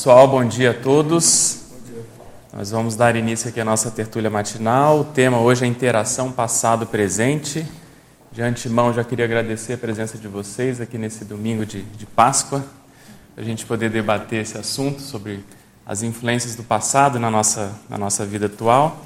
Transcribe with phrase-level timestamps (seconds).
[0.00, 1.58] Pessoal, bom dia a todos.
[2.54, 5.00] Nós vamos dar início aqui à nossa tertúlia matinal.
[5.00, 7.66] O tema hoje é interação passado-presente.
[8.32, 12.64] De antemão, já queria agradecer a presença de vocês aqui nesse domingo de, de Páscoa,
[13.36, 15.44] a gente poder debater esse assunto sobre
[15.84, 19.04] as influências do passado na nossa, na nossa vida atual.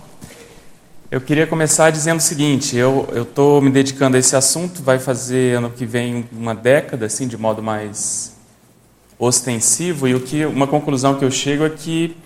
[1.10, 5.58] Eu queria começar dizendo o seguinte: eu estou me dedicando a esse assunto, vai fazer
[5.58, 8.33] ano que vem uma década, assim, de modo mais
[9.18, 12.16] ostensivo e o que uma conclusão que eu chego é que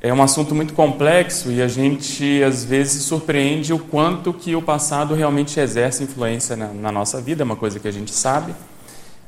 [0.00, 4.60] é um assunto muito complexo e a gente às vezes surpreende o quanto que o
[4.60, 8.52] passado realmente exerce influência na, na nossa vida, é uma coisa que a gente sabe,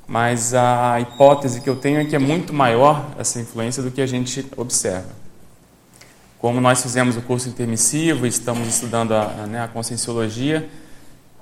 [0.06, 4.02] mas a hipótese que eu tenho é que é muito maior essa influência do que
[4.02, 5.25] a gente observa.
[6.40, 10.69] Como nós fizemos o curso intermissivo estamos estudando a, a, né, a conscienciologia,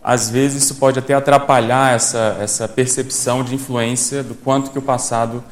[0.02, 4.82] às vezes isso pode até atrapalhar essa, essa percepção de influência do quanto que o
[4.82, 5.42] passado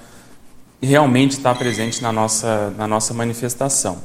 [0.83, 3.99] realmente está presente na nossa, na nossa manifestação.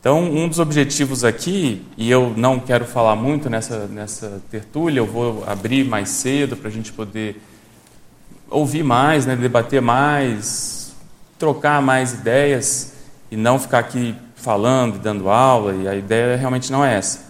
[0.00, 5.06] Então, um dos objetivos aqui, e eu não quero falar muito nessa, nessa tertúlia, eu
[5.06, 7.40] vou abrir mais cedo para a gente poder
[8.50, 10.92] ouvir mais, né, debater mais,
[11.38, 12.92] trocar mais ideias
[13.30, 17.23] e não ficar aqui falando, dando aula, e a ideia realmente não é essa.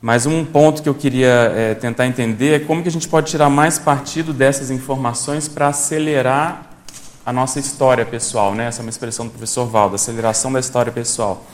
[0.00, 3.30] Mas um ponto que eu queria é, tentar entender é como que a gente pode
[3.30, 6.70] tirar mais partido dessas informações para acelerar
[7.24, 8.66] a nossa história pessoal, né?
[8.66, 11.44] Essa é uma expressão do professor Valdo, aceleração da história pessoal.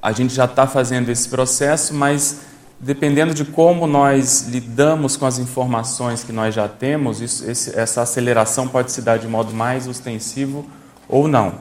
[0.00, 2.42] A gente já está fazendo esse processo, mas
[2.78, 8.02] dependendo de como nós lidamos com as informações que nós já temos, isso, esse, essa
[8.02, 10.64] aceleração pode se dar de modo mais ostensivo
[11.08, 11.54] ou não.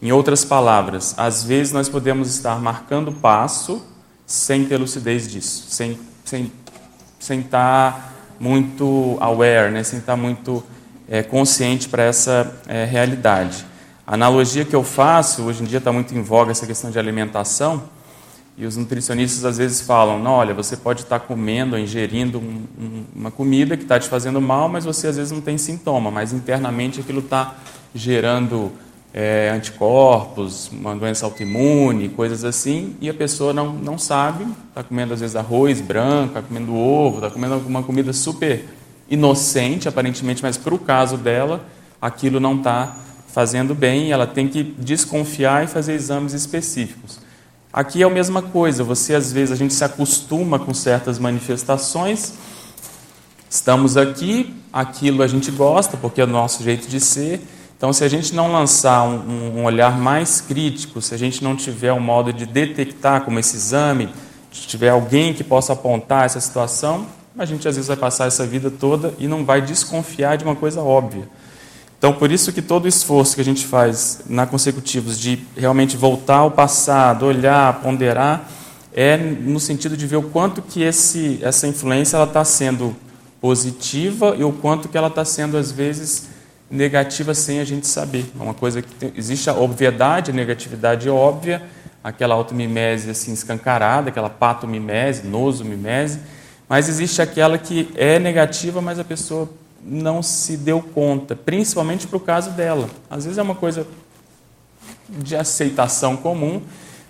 [0.00, 3.82] Em outras palavras, às vezes nós podemos estar marcando passo
[4.28, 6.52] sem ter lucidez disso, sem sem
[7.18, 9.82] sem estar tá muito aware, né?
[9.82, 10.62] sem estar tá muito
[11.08, 13.66] é, consciente para essa é, realidade.
[14.06, 16.98] A analogia que eu faço, hoje em dia está muito em voga essa questão de
[16.98, 17.82] alimentação,
[18.56, 22.38] e os nutricionistas às vezes falam: não, olha, você pode estar tá comendo ou ingerindo
[22.38, 25.56] um, um, uma comida que está te fazendo mal, mas você às vezes não tem
[25.56, 27.54] sintoma, mas internamente aquilo está
[27.94, 28.72] gerando
[29.20, 35.12] é, anticorpos, uma doença autoimune, coisas assim, e a pessoa não, não sabe, está comendo
[35.12, 38.64] às vezes arroz branco, está comendo ovo, está comendo alguma comida super
[39.10, 41.64] inocente, aparentemente, mas para o caso dela,
[42.00, 47.18] aquilo não está fazendo bem, ela tem que desconfiar e fazer exames específicos.
[47.72, 52.34] Aqui é a mesma coisa, você às vezes a gente se acostuma com certas manifestações,
[53.50, 57.42] estamos aqui, aquilo a gente gosta, porque é o nosso jeito de ser,
[57.78, 61.54] então, se a gente não lançar um, um, olhar mais crítico, se a gente não
[61.54, 64.08] tiver um modo de detectar como esse exame,
[64.50, 67.06] se tiver alguém que possa apontar essa situação,
[67.38, 70.56] a gente às vezes vai passar essa vida toda e não vai desconfiar de uma
[70.56, 71.28] coisa óbvia.
[71.96, 75.96] Então, por isso que todo o esforço que a gente faz na consecutivos de realmente
[75.96, 78.50] voltar ao passado, olhar, ponderar,
[78.92, 82.96] é no sentido de ver o quanto que esse, essa influência está sendo
[83.40, 86.28] positiva e o quanto que ela está sendo, às vezes,
[86.70, 88.30] negativa sem a gente saber.
[88.38, 91.62] É uma coisa que tem, existe a obviedade, a negatividade óbvia,
[92.02, 96.20] aquela automimese assim escancarada, aquela patomimese, nosomimese,
[96.68, 99.48] mas existe aquela que é negativa, mas a pessoa
[99.82, 102.88] não se deu conta, principalmente para o caso dela.
[103.08, 103.86] Às vezes é uma coisa
[105.08, 106.60] de aceitação comum,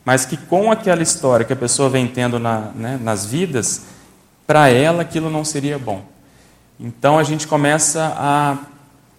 [0.04, 3.82] mas que com aquela história que a pessoa vem tendo na, né, nas vidas,
[4.46, 6.02] para ela aquilo não seria bom.
[6.78, 8.56] Então a gente começa a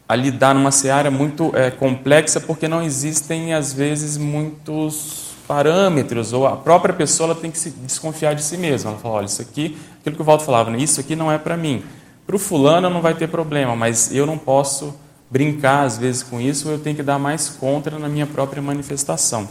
[0.10, 6.48] a lidar numa seara muito é, complexa, porque não existem, às vezes, muitos parâmetros, ou
[6.48, 8.90] a própria pessoa tem que se desconfiar de si mesma.
[8.90, 11.38] Ela fala, olha, isso aqui, aquilo que o Walter falava, né, isso aqui não é
[11.38, 11.84] para mim.
[12.26, 14.96] Para o fulano não vai ter problema, mas eu não posso
[15.30, 19.48] brincar, às vezes, com isso, eu tenho que dar mais contra na minha própria manifestação.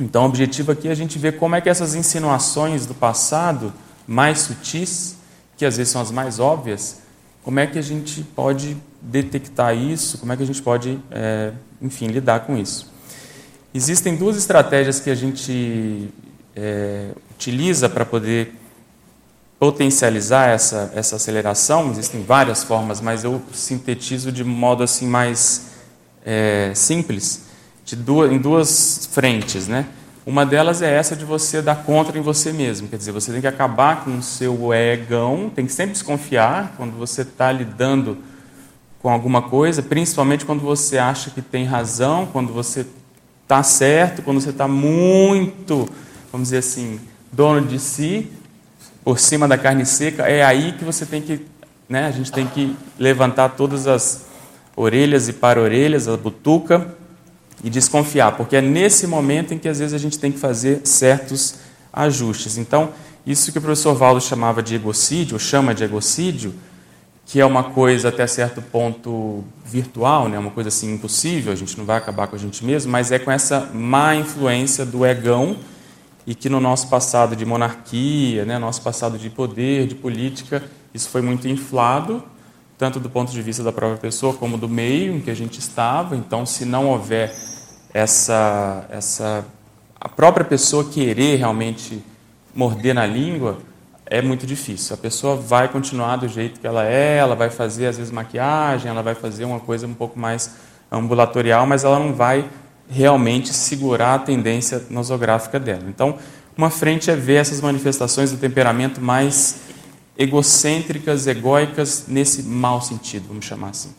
[0.00, 3.74] Então, o objetivo aqui é a gente ver como é que essas insinuações do passado,
[4.06, 5.16] mais sutis,
[5.54, 7.03] que às vezes são as mais óbvias,
[7.44, 11.52] como é que a gente pode detectar isso, como é que a gente pode, é,
[11.80, 12.90] enfim, lidar com isso.
[13.72, 16.08] Existem duas estratégias que a gente
[16.56, 18.54] é, utiliza para poder
[19.58, 21.90] potencializar essa, essa aceleração.
[21.90, 25.66] Existem várias formas, mas eu sintetizo de modo assim mais
[26.24, 27.42] é, simples,
[27.84, 29.86] de duas, em duas frentes, né?
[30.26, 33.40] Uma delas é essa de você dar contra em você mesmo, quer dizer, você tem
[33.40, 38.16] que acabar com o seu egão, tem que sempre desconfiar quando você está lidando
[39.02, 42.86] com alguma coisa, principalmente quando você acha que tem razão, quando você
[43.42, 45.86] está certo, quando você está muito,
[46.32, 46.98] vamos dizer assim,
[47.30, 48.30] dono de si,
[49.04, 51.44] por cima da carne seca, é aí que você tem que,
[51.86, 54.24] né, a gente tem que levantar todas as,
[54.76, 56.86] orelhas e para orelhas, a butuca,
[57.64, 60.82] e desconfiar, porque é nesse momento em que às vezes a gente tem que fazer
[60.84, 61.54] certos
[61.90, 62.58] ajustes.
[62.58, 62.90] Então,
[63.26, 66.54] isso que o professor Valdo chamava de egocídio, ou chama de egocídio,
[67.24, 70.38] que é uma coisa até certo ponto virtual, né?
[70.38, 73.18] uma coisa assim impossível, a gente não vai acabar com a gente mesmo, mas é
[73.18, 75.56] com essa má influência do egão
[76.26, 81.08] e que no nosso passado de monarquia, né, nosso passado de poder, de política, isso
[81.08, 82.22] foi muito inflado,
[82.76, 85.58] tanto do ponto de vista da própria pessoa como do meio em que a gente
[85.58, 86.14] estava.
[86.14, 87.34] Então, se não houver
[87.94, 89.46] essa, essa
[90.00, 92.04] a própria pessoa querer realmente
[92.54, 93.58] morder na língua,
[94.04, 94.94] é muito difícil.
[94.94, 98.90] A pessoa vai continuar do jeito que ela é, ela vai fazer às vezes maquiagem,
[98.90, 100.56] ela vai fazer uma coisa um pouco mais
[100.90, 102.48] ambulatorial, mas ela não vai
[102.90, 105.84] realmente segurar a tendência nosográfica dela.
[105.88, 106.18] Então,
[106.56, 109.60] uma frente é ver essas manifestações do temperamento mais
[110.18, 113.92] egocêntricas, egóicas, nesse mau sentido, vamos chamar assim.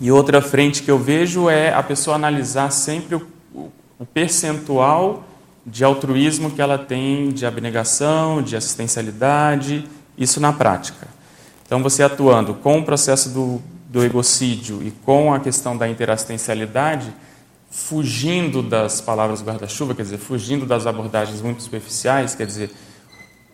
[0.00, 3.26] E outra frente que eu vejo é a pessoa analisar sempre o,
[3.98, 5.24] o percentual
[5.64, 9.84] de altruísmo que ela tem de abnegação, de assistencialidade,
[10.18, 11.06] isso na prática.
[11.64, 17.12] Então, você atuando com o processo do, do egocídio e com a questão da interassistencialidade,
[17.70, 22.70] fugindo das palavras guarda-chuva, quer dizer, fugindo das abordagens muito superficiais, quer dizer,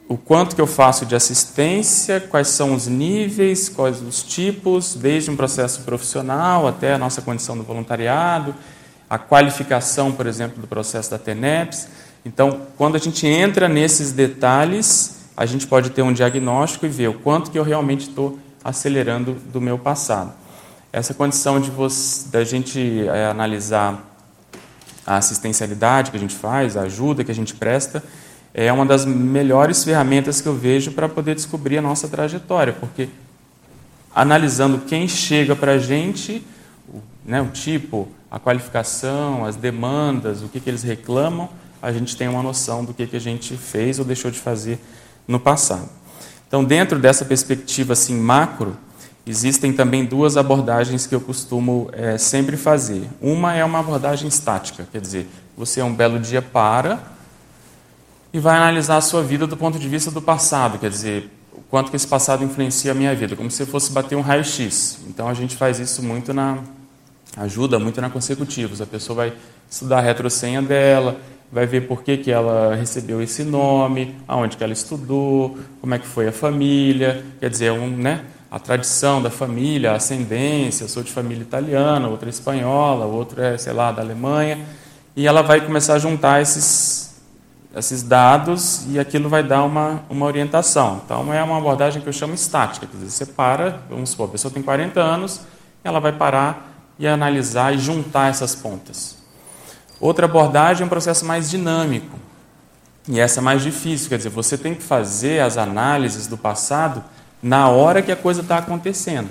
[0.09, 5.31] o quanto que eu faço de assistência, quais são os níveis, quais os tipos, desde
[5.31, 8.55] um processo profissional até a nossa condição do voluntariado,
[9.09, 11.89] a qualificação, por exemplo, do processo da TENEPS.
[12.25, 17.09] Então, quando a gente entra nesses detalhes, a gente pode ter um diagnóstico e ver
[17.09, 20.33] o quanto que eu realmente estou acelerando do meu passado.
[20.91, 24.03] Essa condição de você, da gente é, analisar
[25.07, 28.03] a assistencialidade que a gente faz, a ajuda que a gente presta,
[28.55, 33.09] é uma das melhores ferramentas que eu vejo para poder descobrir a nossa trajetória, porque
[34.15, 36.45] analisando quem chega para a gente,
[37.25, 41.49] né, o tipo, a qualificação, as demandas, o que, que eles reclamam,
[41.81, 44.81] a gente tem uma noção do que, que a gente fez ou deixou de fazer
[45.27, 45.89] no passado.
[46.47, 48.77] Então, dentro dessa perspectiva assim macro,
[49.27, 53.07] existem também duas abordagens que eu costumo é, sempre fazer.
[53.21, 56.99] Uma é uma abordagem estática, quer dizer, você um belo dia para
[58.33, 61.63] e vai analisar a sua vida do ponto de vista do passado, quer dizer, o
[61.71, 65.01] quanto que esse passado influencia a minha vida, como se fosse bater um raio-x.
[65.09, 66.59] Então a gente faz isso muito na
[67.37, 68.81] ajuda muito na consecutivos.
[68.81, 69.33] A pessoa vai
[69.71, 71.17] estudar a retrosenha dela,
[71.51, 75.99] vai ver por que, que ela recebeu esse nome, aonde que ela estudou, como é
[75.99, 80.89] que foi a família, quer dizer, um, né, a tradição da família, a ascendência, eu
[80.89, 84.59] sou de família italiana, outra é espanhola, outra é, sei lá, da Alemanha,
[85.17, 87.08] e ela vai começar a juntar esses
[87.79, 91.01] esses dados e aquilo vai dar uma, uma orientação.
[91.05, 92.87] Então, é uma abordagem que eu chamo estática.
[92.87, 95.41] Quer dizer, você para, vamos supor, a pessoa tem 40 anos,
[95.83, 96.69] ela vai parar
[96.99, 99.17] e analisar e juntar essas pontas.
[100.01, 102.19] Outra abordagem é um processo mais dinâmico.
[103.09, 107.03] E essa é mais difícil, quer dizer, você tem que fazer as análises do passado
[107.43, 109.31] na hora que a coisa está acontecendo.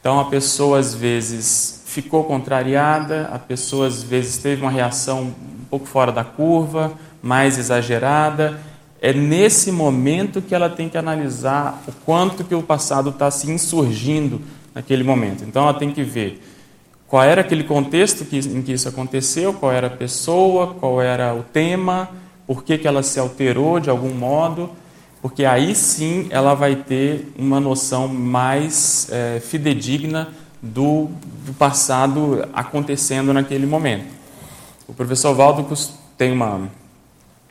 [0.00, 5.64] Então, a pessoa às vezes ficou contrariada, a pessoa às vezes teve uma reação um
[5.70, 8.60] pouco fora da curva, mais exagerada.
[9.00, 13.50] É nesse momento que ela tem que analisar o quanto que o passado está se
[13.50, 14.40] insurgindo
[14.74, 15.44] naquele momento.
[15.44, 16.42] Então ela tem que ver
[17.06, 21.34] qual era aquele contexto que, em que isso aconteceu, qual era a pessoa, qual era
[21.34, 22.08] o tema,
[22.46, 24.70] por que, que ela se alterou de algum modo,
[25.20, 30.28] porque aí sim ela vai ter uma noção mais é, fidedigna
[30.60, 31.08] do,
[31.46, 34.06] do passado acontecendo naquele momento.
[34.88, 35.66] O professor Valdo
[36.16, 36.68] tem uma,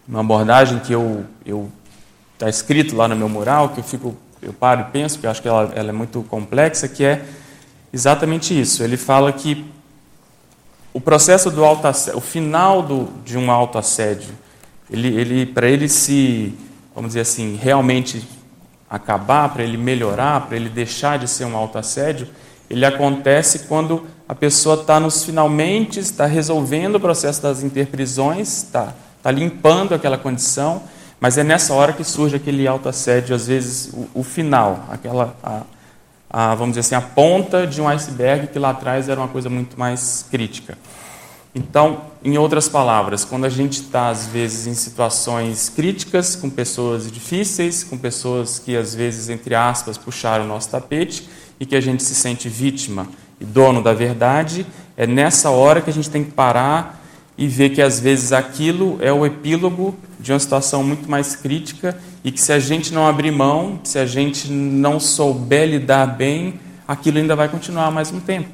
[0.07, 1.25] uma abordagem que eu
[2.33, 5.31] está escrito lá no meu mural que eu fico eu paro e penso que eu
[5.31, 7.23] acho que ela, ela é muito complexa que é
[7.93, 8.83] exatamente isso.
[8.83, 9.65] Ele fala que
[10.93, 14.33] o processo do autoassédio, o final do, de um autoassédio
[14.89, 16.53] ele, ele para ele se
[16.93, 18.27] vamos dizer assim realmente
[18.89, 22.27] acabar para ele melhorar para ele deixar de ser um autoassédio
[22.69, 28.93] ele acontece quando a pessoa está nos finalmente está resolvendo o processo das interprisões está
[29.21, 30.81] está limpando aquela condição,
[31.19, 35.61] mas é nessa hora que surge aquele autoassédio, às vezes o, o final, aquela, a,
[36.27, 39.47] a, vamos dizer assim, a ponta de um iceberg que lá atrás era uma coisa
[39.47, 40.75] muito mais crítica.
[41.53, 47.11] Então, em outras palavras, quando a gente está, às vezes, em situações críticas, com pessoas
[47.11, 51.81] difíceis, com pessoas que, às vezes, entre aspas, puxaram o nosso tapete e que a
[51.81, 53.05] gente se sente vítima
[53.39, 57.00] e dono da verdade, é nessa hora que a gente tem que parar
[57.41, 61.97] e ver que às vezes aquilo é o epílogo de uma situação muito mais crítica
[62.23, 66.59] e que se a gente não abrir mão, se a gente não souber lidar bem,
[66.87, 68.47] aquilo ainda vai continuar mais um tempo.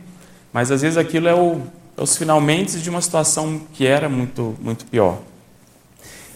[0.54, 1.60] Mas às vezes aquilo é, o,
[1.98, 5.20] é os finalmente de uma situação que era muito, muito pior.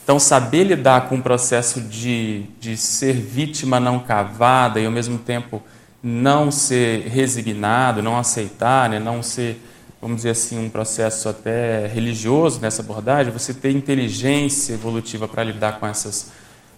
[0.03, 5.17] Então, saber lidar com o processo de, de ser vítima não cavada e, ao mesmo
[5.17, 5.63] tempo,
[6.03, 9.61] não ser resignado, não aceitar, né, não ser,
[10.01, 15.79] vamos dizer assim, um processo até religioso nessa abordagem, você ter inteligência evolutiva para lidar
[15.79, 16.31] com essas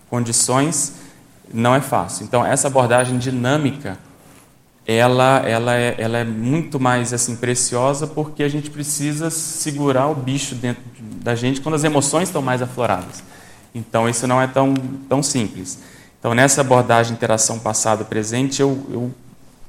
[0.10, 0.96] condições,
[1.54, 2.26] não é fácil.
[2.26, 3.98] Então, essa abordagem dinâmica,
[4.86, 10.16] ela, ela, é, ela é muito mais assim preciosa porque a gente precisa segurar o
[10.16, 13.24] bicho dentro da gente quando as emoções estão mais afloradas.
[13.74, 14.74] Então, isso não é tão,
[15.08, 15.80] tão simples.
[16.20, 19.12] Então, nessa abordagem interação passado-presente, eu, eu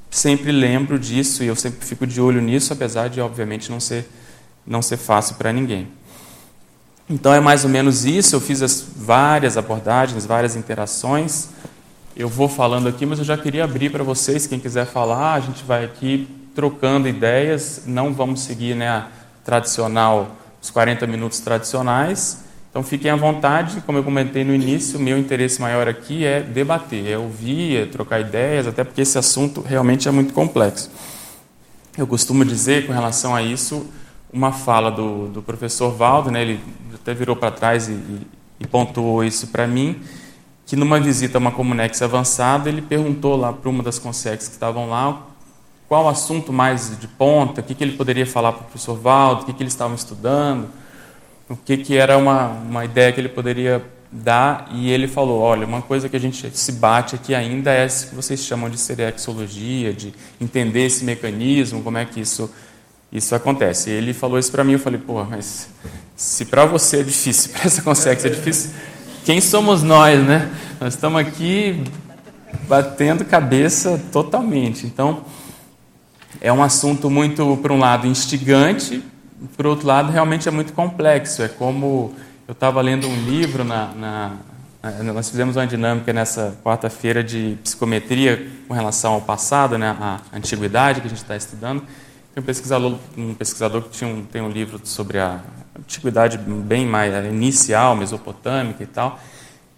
[0.09, 4.09] sempre lembro disso e eu sempre fico de olho nisso, apesar de, obviamente, não ser,
[4.65, 5.87] não ser fácil para ninguém.
[7.09, 8.35] Então, é mais ou menos isso.
[8.35, 11.49] Eu fiz as várias abordagens, várias interações.
[12.15, 15.39] Eu vou falando aqui, mas eu já queria abrir para vocês, quem quiser falar, a
[15.41, 19.09] gente vai aqui trocando ideias, não vamos seguir né, a
[19.43, 22.44] tradicional, os 40 minutos tradicionais.
[22.75, 27.07] Então fiquem à vontade, como eu comentei no início, meu interesse maior aqui é debater,
[27.09, 30.91] é ouvir, é trocar ideias, até porque esse assunto realmente é muito complexo.
[31.97, 33.89] Eu costumo dizer com relação a isso,
[34.29, 36.59] uma fala do, do professor Valdo, né, ele
[36.93, 38.27] até virou para trás e, e,
[38.59, 40.01] e pontuou isso para mim,
[40.65, 44.53] que numa visita a uma Comunex avançada, ele perguntou lá para uma das consex que
[44.53, 45.25] estavam lá
[45.87, 49.43] qual assunto mais de ponta, o que, que ele poderia falar para o professor Valdo,
[49.43, 50.67] o que, que eles estavam estudando,
[51.49, 55.65] o que, que era uma, uma ideia que ele poderia dar, e ele falou, olha,
[55.65, 58.77] uma coisa que a gente se bate aqui ainda é essa que vocês chamam de
[58.77, 62.49] serexologia, de entender esse mecanismo, como é que isso,
[63.11, 63.89] isso acontece.
[63.89, 65.69] E ele falou isso para mim, eu falei, pô, mas
[66.15, 68.71] se para você é difícil, para essa consex é difícil
[69.25, 70.51] quem somos nós, né?
[70.79, 71.83] Nós estamos aqui
[72.67, 74.85] batendo cabeça totalmente.
[74.85, 75.25] Então,
[76.39, 79.03] é um assunto muito, por um lado, instigante,
[79.55, 81.41] por outro lado, realmente é muito complexo.
[81.41, 82.13] É como
[82.47, 84.31] eu estava lendo um livro na, na,
[85.13, 91.01] nós fizemos uma dinâmica nessa quarta-feira de psicometria com relação ao passado, né, à antiguidade
[91.01, 91.81] que a gente está estudando.
[92.33, 95.39] Tem um pesquisador, um pesquisador que tinha um, tem um livro sobre a
[95.77, 99.19] antiguidade bem mais inicial, mesopotâmica e tal.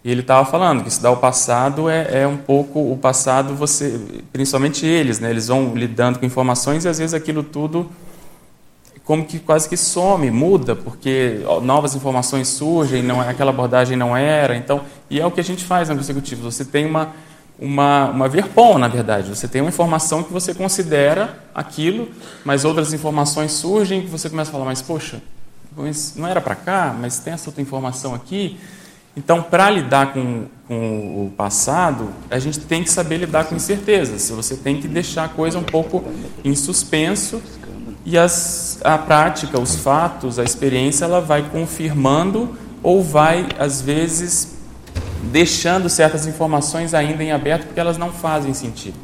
[0.03, 3.99] E ele estava falando que estudar o passado é, é, um pouco o passado você,
[4.31, 5.29] principalmente eles, né?
[5.29, 7.89] Eles vão lidando com informações e às vezes aquilo tudo
[9.07, 14.17] como que quase que some, muda, porque novas informações surgem, não é, aquela abordagem não
[14.17, 16.51] era, então e é o que a gente faz no executivo.
[16.51, 17.13] Você tem uma
[17.59, 19.29] uma, uma verpom, na verdade.
[19.29, 22.09] Você tem uma informação que você considera aquilo,
[22.45, 25.19] mas outras informações surgem que você começa a falar, mas poxa,
[26.15, 28.59] não era para cá, mas tem essa outra informação aqui.
[29.15, 34.29] Então, para lidar com, com o passado, a gente tem que saber lidar com incertezas.
[34.29, 36.03] Você tem que deixar a coisa um pouco
[36.43, 37.41] em suspenso
[38.09, 44.55] e as, a prática, os fatos, a experiência, ela vai confirmando ou vai, às vezes,
[45.23, 48.95] deixando certas informações ainda em aberto porque elas não fazem sentido.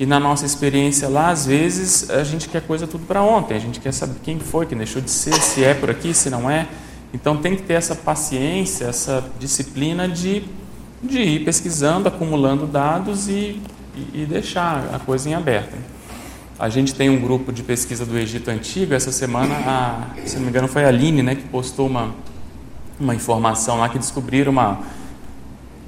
[0.00, 3.60] E na nossa experiência lá, às vezes, a gente quer coisa tudo para ontem, a
[3.60, 6.50] gente quer saber quem foi, que deixou de ser, se é por aqui, se não
[6.50, 6.66] é.
[7.12, 10.42] Então tem que ter essa paciência, essa disciplina de,
[11.02, 13.60] de ir pesquisando, acumulando dados e,
[13.94, 15.91] e, e deixar a coisa em aberto.
[16.62, 20.44] A gente tem um grupo de pesquisa do Egito Antigo, essa semana, a, se não
[20.44, 22.14] me engano, foi a Aline né, que postou uma,
[23.00, 24.78] uma informação lá que descobriram uma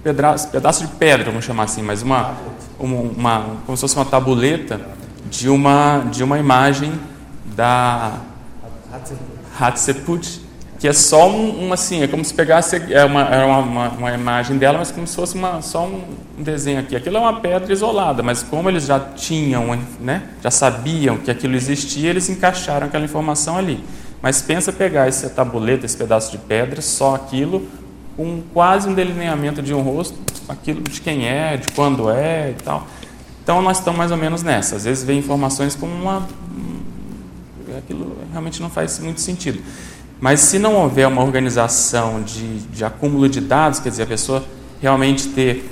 [0.02, 2.34] pedaço, pedaço de pedra, vamos chamar assim, mas uma,
[2.76, 4.80] uma, uma, como se fosse uma tabuleta
[5.30, 6.92] de uma, de uma imagem
[7.54, 8.18] da
[9.60, 10.40] Hatshepsut,
[10.84, 13.88] que é só um, um, assim, é como se pegasse é uma, é uma, uma,
[13.88, 16.04] uma, imagem dela, mas como se fosse uma, só um
[16.36, 16.94] desenho aqui.
[16.94, 21.56] Aquilo é uma pedra isolada, mas como eles já tinham, né, já sabiam que aquilo
[21.56, 23.82] existia, eles encaixaram aquela informação ali.
[24.20, 27.66] Mas pensa pegar esse tabuleta, esse pedaço de pedra, só aquilo,
[28.14, 30.18] com quase um delineamento de um rosto,
[30.50, 32.86] aquilo de quem é, de quando é e tal.
[33.42, 34.76] Então nós estamos mais ou menos nessa.
[34.76, 36.28] Às vezes vem informações com uma.
[37.78, 39.62] aquilo realmente não faz muito sentido.
[40.24, 44.42] Mas se não houver uma organização de, de acúmulo de dados, quer dizer, a pessoa
[44.80, 45.70] realmente ter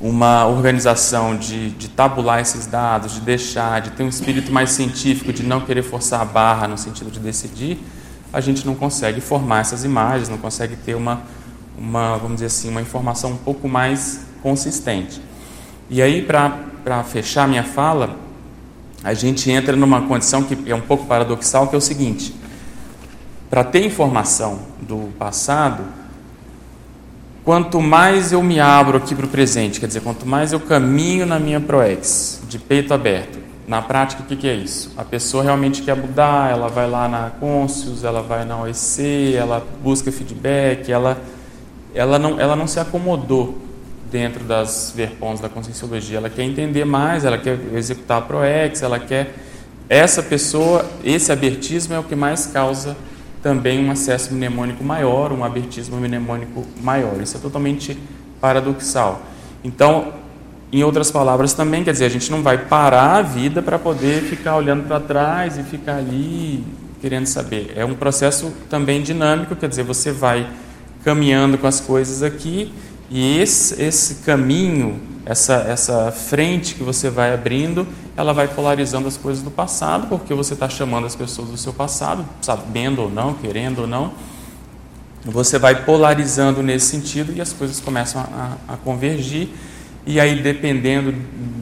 [0.00, 5.32] uma organização de, de tabular esses dados, de deixar, de ter um espírito mais científico,
[5.32, 7.78] de não querer forçar a barra no sentido de decidir,
[8.32, 11.22] a gente não consegue formar essas imagens, não consegue ter uma,
[11.78, 15.22] uma, vamos dizer assim, uma informação um pouco mais consistente.
[15.88, 18.16] E aí, para fechar minha fala,
[19.04, 22.42] a gente entra numa condição que é um pouco paradoxal, que é o seguinte:
[23.52, 25.84] para ter informação do passado,
[27.44, 31.26] quanto mais eu me abro aqui para o presente, quer dizer, quanto mais eu caminho
[31.26, 33.38] na minha ProEx, de peito aberto,
[33.68, 34.94] na prática, o que, que é isso?
[34.96, 39.62] A pessoa realmente quer mudar, ela vai lá na Conscius, ela vai na OEC, ela
[39.82, 41.20] busca feedback, ela,
[41.94, 43.58] ela, não, ela não se acomodou
[44.10, 48.98] dentro das verpons da conscienciologia, ela quer entender mais, ela quer executar a ProEx, ela
[48.98, 49.34] quer...
[49.90, 52.96] Essa pessoa, esse abertismo é o que mais causa
[53.42, 57.20] também um acesso mnemônico maior, um abertismo mnemônico maior.
[57.20, 57.98] Isso é totalmente
[58.40, 59.22] paradoxal.
[59.64, 60.12] Então,
[60.72, 64.22] em outras palavras também, quer dizer, a gente não vai parar a vida para poder
[64.22, 66.64] ficar olhando para trás e ficar ali
[67.00, 67.72] querendo saber.
[67.76, 70.48] É um processo também dinâmico, quer dizer, você vai
[71.04, 72.72] caminhando com as coisas aqui
[73.10, 79.16] e esse, esse caminho, essa, essa frente que você vai abrindo, ela vai polarizando as
[79.16, 83.34] coisas do passado, porque você está chamando as pessoas do seu passado, sabendo ou não,
[83.34, 84.12] querendo ou não.
[85.24, 89.48] Você vai polarizando nesse sentido e as coisas começam a, a convergir
[90.04, 91.14] e aí, dependendo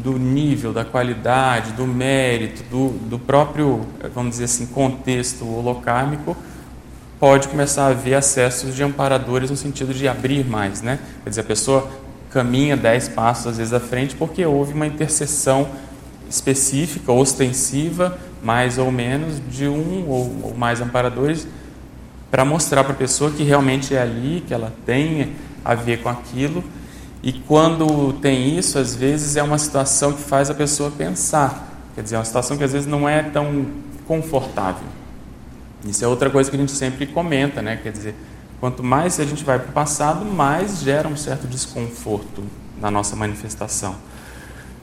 [0.02, 6.34] do nível, da qualidade, do mérito, do, do próprio, vamos dizer assim, contexto holocármico,
[7.18, 10.80] pode começar a haver acessos de amparadores no sentido de abrir mais.
[10.80, 10.98] Né?
[11.22, 11.90] Quer dizer, a pessoa
[12.30, 15.68] caminha dez passos às vezes à frente porque houve uma intercessão
[16.28, 21.46] específica, ostensiva, mais ou menos, de um ou, ou mais amparadores,
[22.30, 25.32] para mostrar para a pessoa que realmente é ali, que ela tem
[25.64, 26.62] a ver com aquilo
[27.22, 31.68] e quando tem isso, às vezes é uma situação que faz a pessoa pensar.
[31.94, 33.66] Quer dizer, é uma situação que às vezes não é tão
[34.06, 34.86] confortável.
[35.84, 37.78] Isso é outra coisa que a gente sempre comenta, né?
[37.82, 38.14] Quer dizer,
[38.60, 42.44] quanto mais a gente vai para o passado, mais gera um certo desconforto
[42.80, 43.96] na nossa manifestação.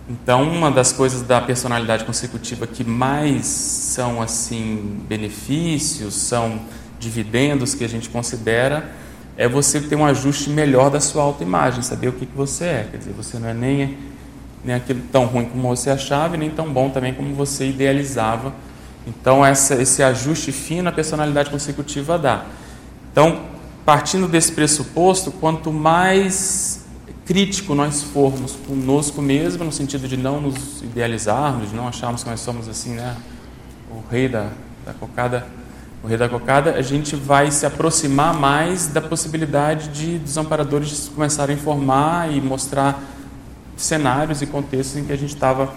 [0.09, 6.61] Então, uma das coisas da personalidade consecutiva que mais são assim benefícios, são
[6.99, 8.89] dividendos que a gente considera
[9.37, 12.87] é você ter um ajuste melhor da sua autoimagem, saber o que, que você é.
[12.89, 13.97] Quer dizer, você não é nem,
[14.65, 18.51] nem aquilo tão ruim como você achava e nem tão bom também como você idealizava.
[19.05, 22.45] Então, essa, esse ajuste fino a personalidade consecutiva dá.
[23.11, 23.41] Então,
[23.87, 26.85] partindo desse pressuposto, quanto mais
[27.25, 32.29] crítico nós formos conosco mesmo, no sentido de não nos idealizarmos, de não acharmos que
[32.29, 33.15] nós somos assim, né,
[33.89, 34.49] o rei da,
[34.85, 35.47] da cocada
[36.03, 41.09] o Rei da Cocada, a gente vai se aproximar mais da possibilidade de dos amparadores
[41.13, 43.01] começarem a informar e mostrar
[43.75, 45.73] cenários e contextos em que a gente estava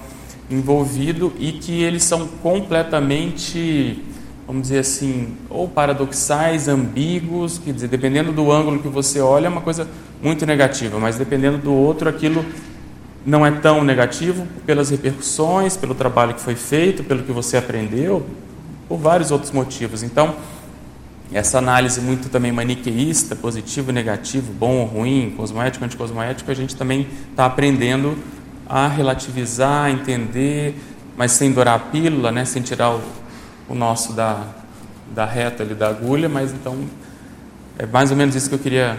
[0.51, 4.05] envolvido e que eles são completamente,
[4.50, 9.48] vamos dizer assim, ou paradoxais, ambíguos, quer dizer, dependendo do ângulo que você olha, é
[9.48, 9.86] uma coisa
[10.20, 12.44] muito negativa, mas dependendo do outro, aquilo
[13.24, 18.26] não é tão negativo pelas repercussões, pelo trabalho que foi feito, pelo que você aprendeu,
[18.88, 20.02] por vários outros motivos.
[20.02, 20.34] Então,
[21.32, 27.06] essa análise muito também maniqueísta, positivo, negativo, bom ou ruim, cosmoético, anticosmoético, a gente também
[27.30, 28.18] está aprendendo
[28.68, 30.74] a relativizar, a entender,
[31.16, 32.44] mas sem dourar a pílula, né?
[32.44, 33.00] sem tirar o,
[33.70, 34.42] o nosso da,
[35.14, 36.76] da reta ali, da agulha, mas então
[37.78, 38.98] é mais ou menos isso que eu queria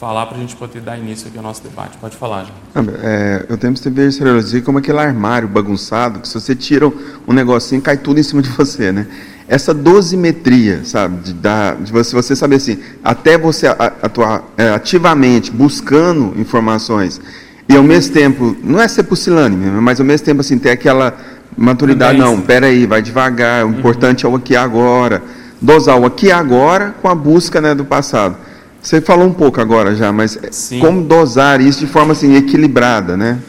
[0.00, 1.96] falar para a gente poder dar início aqui ao nosso debate.
[1.98, 2.88] Pode falar, João.
[3.00, 6.92] É, eu tenho que ver seriologia como aquele armário bagunçado, que se você tira
[7.26, 9.06] um negocinho, cai tudo em cima de você, né?
[9.46, 15.50] Essa dosimetria, sabe, de, da, de você, você saber assim, até você atuar é, ativamente
[15.50, 17.20] buscando informações
[17.68, 21.16] e ao mesmo tempo, não é ser pusilânime, mas ao mesmo tempo assim, ter aquela
[21.56, 23.78] maturidade, não, peraí, vai devagar, o uhum.
[23.78, 25.22] importante é o aqui agora,
[25.60, 28.36] dosar o aqui agora com a busca né, do passado.
[28.82, 30.78] Você falou um pouco agora já, mas Sim.
[30.78, 33.40] como dosar isso de forma assim equilibrada, né?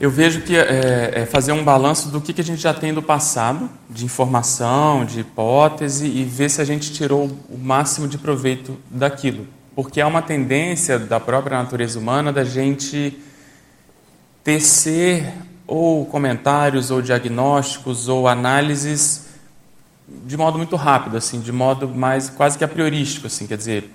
[0.00, 2.94] Eu vejo que é, é fazer um balanço do que, que a gente já tem
[2.94, 8.16] do passado, de informação, de hipótese, e ver se a gente tirou o máximo de
[8.16, 9.46] proveito daquilo.
[9.74, 13.18] Porque há uma tendência da própria natureza humana da gente
[14.42, 15.34] tecer
[15.70, 19.30] ou comentários, ou diagnósticos, ou análises
[20.26, 23.88] de modo muito rápido, assim, de modo mais quase que a priorístico, assim, quer dizer,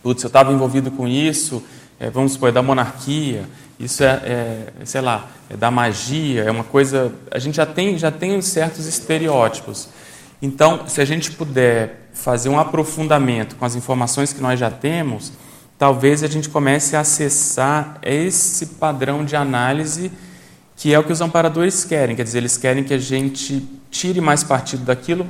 [0.00, 1.60] putz, eu estava envolvido com isso,
[1.98, 3.44] é, vamos supor, é da monarquia,
[3.78, 4.06] isso é,
[4.80, 7.12] é, sei lá, é da magia, é uma coisa.
[7.28, 9.88] A gente já tem, já tem certos estereótipos.
[10.40, 15.32] Então, se a gente puder fazer um aprofundamento com as informações que nós já temos,
[15.76, 20.12] talvez a gente comece a acessar esse padrão de análise
[20.76, 22.16] que é o que os amparadores querem.
[22.16, 25.26] Quer dizer, eles querem que a gente tire mais partido daquilo,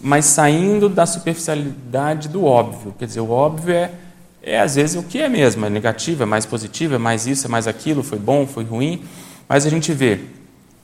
[0.00, 2.94] mas saindo da superficialidade do óbvio.
[2.98, 3.90] Quer dizer, o óbvio é
[4.46, 7.48] é às vezes o que é mesmo, é negativo, é mais positivo, é mais isso,
[7.48, 9.02] é mais aquilo, foi bom, foi ruim,
[9.48, 10.20] mas a gente vê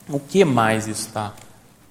[0.09, 1.33] o que mais isso está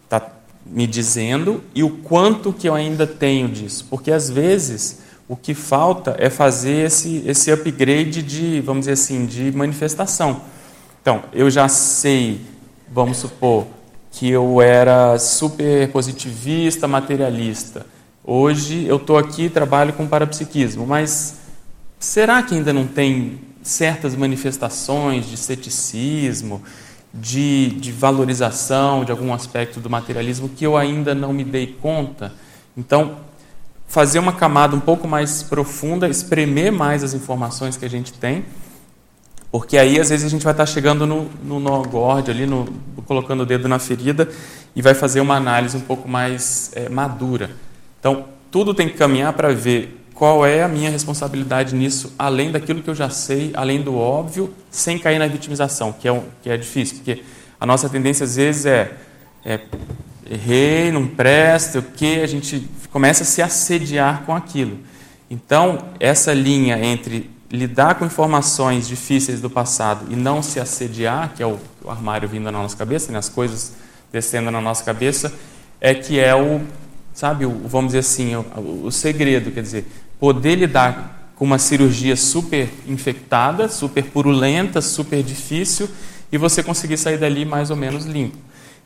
[0.07, 0.29] tá
[0.67, 5.55] me dizendo e o quanto que eu ainda tenho disso, porque às vezes o que
[5.55, 10.43] falta é fazer esse, esse upgrade de, vamos dizer assim, de manifestação.
[11.03, 12.41] Então, eu já sei,
[12.89, 13.67] vamos supor,
[14.13, 17.85] que eu era super positivista, materialista.
[18.23, 21.39] Hoje eu estou aqui trabalho com parapsiquismo, mas
[21.99, 26.63] será que ainda não tem certas manifestações de ceticismo,
[27.13, 32.33] de, de valorização de algum aspecto do materialismo que eu ainda não me dei conta?
[32.77, 33.17] Então,
[33.89, 38.45] fazer uma camada um pouco mais profunda, espremer mais as informações que a gente tem
[39.53, 41.83] porque aí, às vezes, a gente vai estar chegando no, no nó
[42.27, 42.67] ali, no,
[43.05, 44.27] colocando o dedo na ferida,
[44.75, 47.51] e vai fazer uma análise um pouco mais é, madura.
[48.01, 52.83] Então, tudo tem que caminhar para ver qual é a minha responsabilidade nisso, além daquilo
[52.83, 56.49] que eu já sei, além do óbvio, sem cair na vitimização, que é, um, que
[56.49, 57.23] é difícil, porque
[57.61, 58.93] a nossa tendência, às vezes, é,
[59.45, 59.61] é
[60.31, 64.79] errei, não presta, o que, a gente começa a se assediar com aquilo.
[65.31, 71.43] Então, essa linha entre lidar com informações difíceis do passado e não se assediar, que
[71.43, 73.75] é o, o armário vindo na nossa cabeça, né, as coisas
[74.11, 75.33] descendo na nossa cabeça,
[75.79, 76.63] é que é o,
[77.13, 79.87] sabe, o, vamos dizer assim, o, o segredo, quer dizer,
[80.19, 85.89] poder lidar com uma cirurgia super infectada, super purulenta, super difícil,
[86.31, 88.39] e você conseguir sair dali mais ou menos limpo.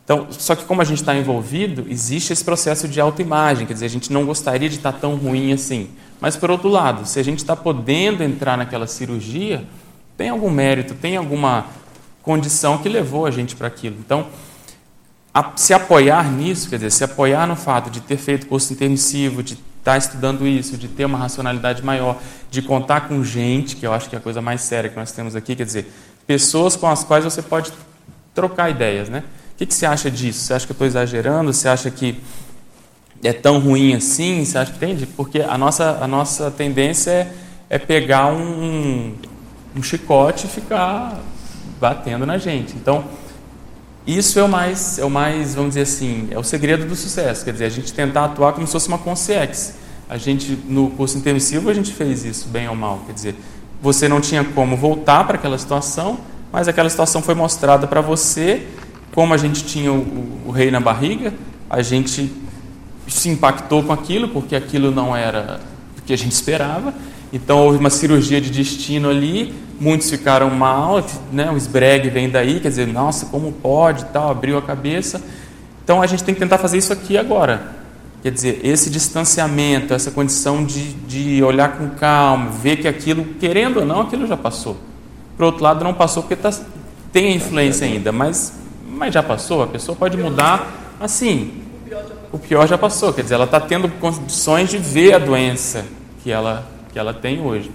[0.05, 3.87] Então, só que como a gente está envolvido, existe esse processo de autoimagem, quer dizer,
[3.87, 5.89] a gente não gostaria de estar tá tão ruim assim.
[6.21, 9.65] Mas, por outro lado, se a gente está podendo entrar naquela cirurgia,
[10.17, 11.67] tem algum mérito, tem alguma
[12.23, 13.97] condição que levou a gente para aquilo.
[13.99, 14.27] Então,
[15.33, 19.43] a, se apoiar nisso, quer dizer, se apoiar no fato de ter feito curso intermissivo,
[19.43, 22.19] de estar tá estudando isso, de ter uma racionalidade maior,
[22.51, 25.13] de contar com gente, que eu acho que é a coisa mais séria que nós
[25.13, 25.93] temos aqui, quer dizer,
[26.27, 27.71] pessoas com as quais você pode
[28.35, 29.23] trocar ideias, né?
[29.55, 30.41] O que, que você acha disso?
[30.41, 31.53] Você acha que eu estou exagerando?
[31.53, 32.21] Você acha que
[33.27, 34.45] é tão ruim assim?
[34.45, 35.07] Você acha que entende?
[35.07, 37.33] Porque a nossa, a nossa tendência é,
[37.71, 39.15] é pegar um,
[39.75, 41.21] um chicote e ficar
[41.81, 42.75] batendo na gente.
[42.77, 43.05] Então,
[44.07, 47.45] isso é o mais, é o mais, vamos dizer assim, é o segredo do sucesso.
[47.45, 49.75] Quer dizer, a gente tentar atuar como se fosse uma consciência.
[50.09, 53.03] A gente, no curso intermissivo, a gente fez isso, bem ou mal.
[53.07, 53.35] Quer dizer,
[53.83, 56.19] você não tinha como voltar para aquela situação,
[56.53, 58.67] mas aquela situação foi mostrada para você
[59.17, 61.33] como a gente tinha o, o, rei na barriga,
[61.71, 62.31] a gente
[63.09, 65.61] se impactou com aquilo, porque aquilo não era
[65.99, 66.95] o que a gente esperava.
[67.33, 71.51] Então houve uma cirurgia de destino ali, muitos ficaram mal, né?
[71.51, 75.21] o esbregue vem daí, quer dizer, nossa, como pode, tal, abriu a cabeça.
[75.83, 77.75] Então a gente tem que tentar fazer isso aqui agora.
[78.23, 83.81] Quer dizer, esse distanciamento, essa condição de, de olhar com calma, ver que aquilo, querendo
[83.81, 84.77] ou não, aquilo já passou.
[85.37, 86.51] Por outro lado, não passou porque tá,
[87.13, 88.53] tem influência ainda, mas
[88.97, 91.66] mas já passou, a pessoa pode mudar assim.
[92.37, 95.87] O pior já passou, quer dizer, ela está tendo condições de ver a doença
[96.23, 97.71] que ela, que ela tem hoje.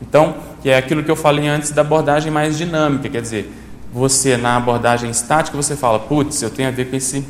[0.00, 3.52] Então, que é aquilo que eu falei antes da abordagem mais dinâmica, quer dizer,
[3.92, 7.26] você na abordagem estática você fala, putz, eu tenho a ver com esse,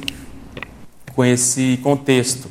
[1.13, 2.49] com esse contexto.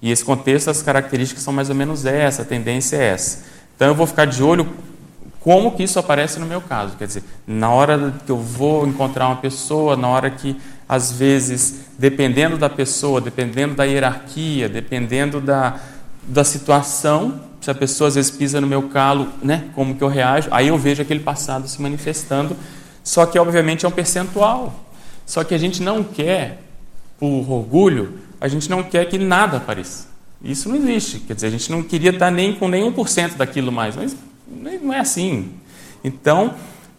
[0.00, 3.42] E esse contexto, as características são mais ou menos essa, a tendência é essa.
[3.74, 4.64] Então eu vou ficar de olho
[5.42, 6.96] como que isso aparece no meu caso?
[6.96, 10.56] Quer dizer, na hora que eu vou encontrar uma pessoa, na hora que,
[10.92, 15.80] às vezes, dependendo da pessoa, dependendo da hierarquia, dependendo da,
[16.22, 20.08] da situação, se a pessoa às vezes pisa no meu calo, né, como que eu
[20.08, 22.54] reajo, aí eu vejo aquele passado se manifestando,
[23.02, 24.84] só que obviamente é um percentual.
[25.24, 26.60] Só que a gente não quer,
[27.18, 30.08] por orgulho, a gente não quer que nada apareça.
[30.44, 31.20] Isso não existe.
[31.20, 34.14] Quer dizer, a gente não queria estar nem com nenhum por cento daquilo mais, mas
[34.82, 35.52] não é assim.
[36.04, 36.52] Então,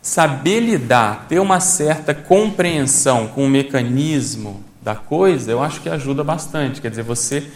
[0.04, 6.26] saber lidar, ter uma certa compreensão com o mecanismo da coisa, eu acho que ajuda
[6.26, 6.82] bastante.
[6.82, 7.48] Quer dizer, você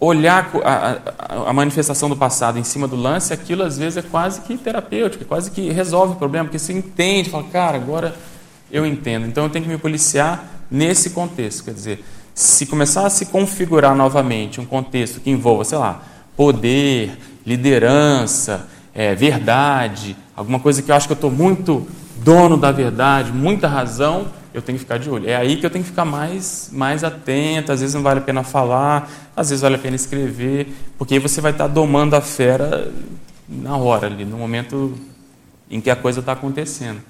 [0.00, 4.02] olhar a, a, a, manifestação do passado em cima do lance, aquilo às vezes é
[4.02, 8.16] quase que terapêutico, é quase que resolve o problema, porque você entende, fala, cara, agora
[8.70, 9.26] eu entendo.
[9.26, 11.64] Então eu tenho que me policiar nesse contexto.
[11.64, 16.02] Quer dizer, se começar a se configurar novamente um contexto que envolva, sei lá,
[16.34, 17.12] poder,
[17.44, 21.86] liderança, é, verdade, alguma coisa que eu acho que eu estou muito
[22.22, 25.28] dono da verdade, muita razão, eu tenho que ficar de olho.
[25.28, 27.72] É aí que eu tenho que ficar mais, mais atento.
[27.72, 31.20] Às vezes não vale a pena falar, às vezes vale a pena escrever, porque aí
[31.20, 32.92] você vai estar domando a fera
[33.48, 34.94] na hora, ali, no momento
[35.70, 37.00] em que a coisa está acontecendo.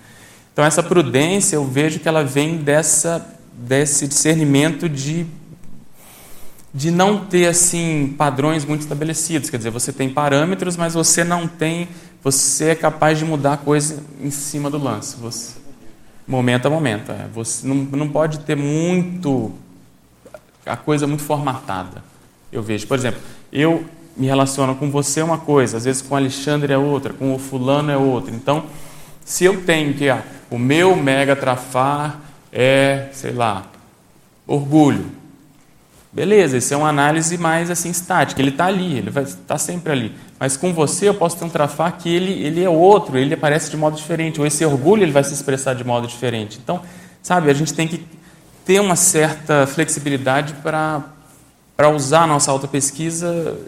[0.52, 5.26] Então, essa prudência, eu vejo que ela vem dessa, desse discernimento de
[6.74, 11.46] de não ter assim padrões muito estabelecidos, quer dizer, você tem parâmetros, mas você não
[11.46, 11.88] tem,
[12.22, 15.56] você é capaz de mudar a coisa em cima do lance, você,
[16.26, 19.52] momento a momento, é, você não, não pode ter muito
[20.64, 22.04] a coisa muito formatada.
[22.50, 23.20] Eu vejo, por exemplo,
[23.52, 23.84] eu
[24.16, 27.34] me relaciono com você é uma coisa, às vezes com o Alexandre é outra, com
[27.34, 28.34] o fulano é outra.
[28.34, 28.66] Então,
[29.24, 32.20] se eu tenho que ah, o meu mega trafar
[32.52, 33.66] é, sei lá,
[34.46, 35.06] Orgulho.
[36.12, 38.40] Beleza, isso é uma análise mais assim estática.
[38.42, 40.14] Ele está ali, ele vai estar tá sempre ali.
[40.38, 43.70] Mas com você eu posso ter um trafar que ele, ele é outro, ele aparece
[43.70, 44.38] de modo diferente.
[44.38, 46.60] Ou esse orgulho ele vai se expressar de modo diferente.
[46.62, 46.82] Então,
[47.22, 48.06] sabe, a gente tem que
[48.62, 53.58] ter uma certa flexibilidade para usar a nossa autopesquisa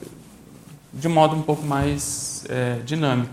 [0.92, 3.32] de modo um pouco mais é, dinâmico.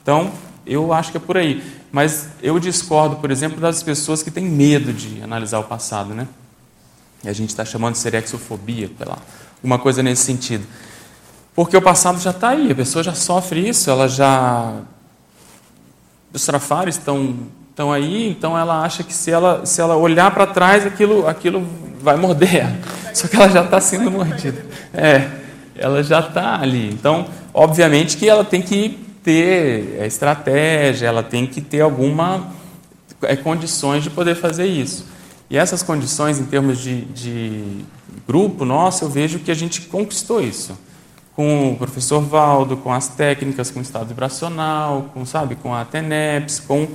[0.00, 0.30] Então,
[0.64, 1.64] eu acho que é por aí.
[1.90, 6.28] Mas eu discordo, por exemplo, das pessoas que têm medo de analisar o passado, né?
[7.24, 9.18] E a gente está chamando de serexofobia, lá,
[9.62, 10.66] uma coisa nesse sentido.
[11.54, 14.74] Porque o passado já está aí, a pessoa já sofre isso, ela já.
[16.32, 17.36] Os trafares estão,
[17.70, 21.64] estão aí, então ela acha que se ela, se ela olhar para trás, aquilo, aquilo
[22.00, 22.66] vai morder
[23.14, 24.66] Só que ela já está sendo mordida.
[24.92, 25.30] É,
[25.76, 26.90] ela já está ali.
[26.90, 32.52] Então, obviamente que ela tem que ter é, estratégia, ela tem que ter alguma
[33.22, 35.06] é, condições de poder fazer isso.
[35.50, 37.84] E essas condições, em termos de, de
[38.26, 40.76] grupo nosso, eu vejo que a gente conquistou isso.
[41.34, 45.84] Com o professor Valdo, com as técnicas, com o estado vibracional, com, sabe, com a
[45.84, 46.88] TENEPS, com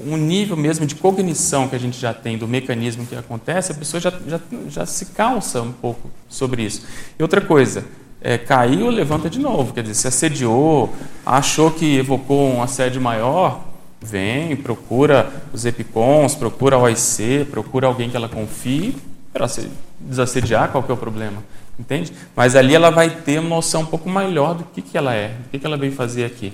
[0.00, 3.74] um nível mesmo de cognição que a gente já tem do mecanismo que acontece, a
[3.74, 6.84] pessoa já, já, já se calça um pouco sobre isso.
[7.18, 7.84] E outra coisa,
[8.20, 9.72] é, caiu, levanta de novo.
[9.72, 10.92] Quer dizer, se assediou,
[11.26, 13.71] achou que evocou um assédio maior,
[14.02, 18.96] vem, procura os EPICONs, procura a OIC, procura alguém que ela confie
[19.32, 21.42] para se desassediar, qual que é o problema?
[21.78, 22.12] Entende?
[22.36, 25.28] Mas ali ela vai ter uma noção um pouco melhor do que, que ela é,
[25.28, 26.52] do que, que ela veio fazer aqui.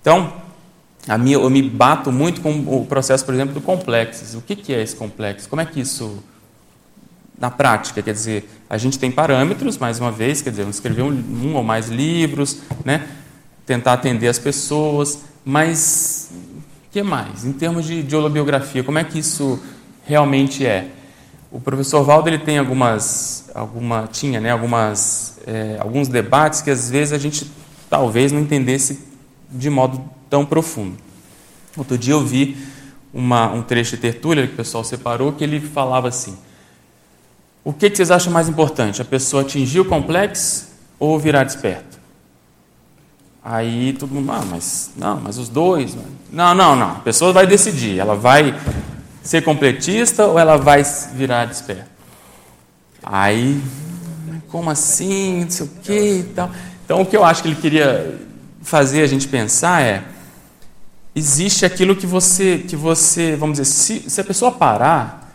[0.00, 0.32] Então,
[1.06, 4.38] a minha, eu me bato muito com o processo, por exemplo, do complexo.
[4.38, 5.48] O que, que é esse complexo?
[5.48, 6.22] Como é que isso
[7.38, 11.12] na prática, quer dizer, a gente tem parâmetros, mais uma vez, quer dizer, escrever um,
[11.12, 13.06] um ou mais livros, né?
[13.64, 16.30] tentar atender as pessoas, mas
[16.88, 17.44] o que mais?
[17.44, 19.60] Em termos de, de holobiografia, como é que isso
[20.06, 20.90] realmente é?
[21.50, 26.90] O professor Valdo ele tem algumas, alguma, tinha, né, algumas, é, alguns debates que às
[26.90, 27.50] vezes a gente
[27.88, 29.00] talvez não entendesse
[29.50, 30.96] de modo tão profundo.
[31.76, 32.56] Outro dia eu vi
[33.12, 36.36] uma, um trecho de tertúlia que o pessoal separou que ele falava assim:
[37.64, 39.00] o que, vocês acham mais importante?
[39.00, 41.87] A pessoa atingir o complexo ou virar desperto?
[43.50, 45.96] Aí todo mundo, ah, mas não, mas os dois.
[46.30, 46.90] Não, não, não.
[46.90, 47.98] A pessoa vai decidir.
[47.98, 48.54] Ela vai
[49.22, 50.84] ser completista ou ela vai
[51.14, 51.88] virar desperto?
[53.02, 53.58] Aí,
[54.48, 55.44] como assim?
[55.44, 56.50] Não sei o que e tal.
[56.84, 58.20] Então, o que eu acho que ele queria
[58.60, 60.04] fazer a gente pensar é:
[61.14, 65.26] existe aquilo que você, que você vamos dizer, se, se a pessoa parar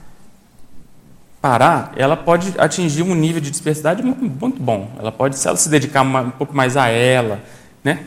[1.41, 4.91] parar, ela pode atingir um nível de dispersidade muito, muito bom.
[4.97, 7.41] Ela pode, se ela se dedicar um pouco mais a ela,
[7.83, 7.99] né?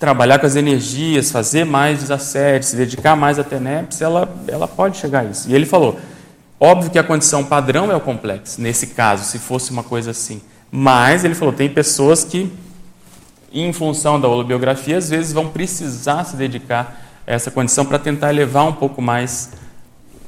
[0.00, 4.96] trabalhar com as energias, fazer mais desassédio, se dedicar mais a TENEPS, ela, ela pode
[4.96, 5.48] chegar a isso.
[5.50, 6.00] E ele falou,
[6.58, 10.40] óbvio que a condição padrão é o complexo, nesse caso, se fosse uma coisa assim.
[10.72, 12.50] Mas, ele falou, tem pessoas que,
[13.52, 18.30] em função da holobiografia, às vezes vão precisar se dedicar a essa condição para tentar
[18.30, 19.50] elevar um pouco mais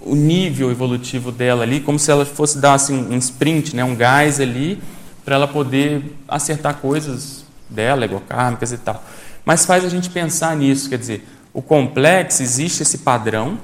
[0.03, 3.97] o nível evolutivo dela ali, como se ela fosse dar assim, um sprint, né, um
[3.97, 4.83] gás ali,
[5.25, 7.42] para ela poder acertar coisas
[7.73, 9.03] dela, egocármicas e tal.
[9.45, 13.59] Mas faz a gente pensar nisso, quer dizer, o complexo, existe esse padrão,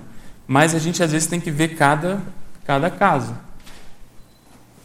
[0.46, 2.20] mas a gente às vezes tem que ver cada,
[2.66, 3.34] cada caso.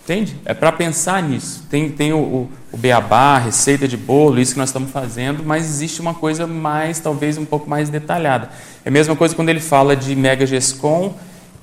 [0.04, 0.36] Entende?
[0.44, 1.66] É para pensar nisso.
[1.70, 5.66] Tem, tem o, o, o beabá, receita de bolo, isso que nós estamos fazendo, mas
[5.66, 8.50] existe uma coisa mais, talvez um pouco mais detalhada.
[8.84, 11.14] É a mesma coisa quando ele fala de mega GESCOM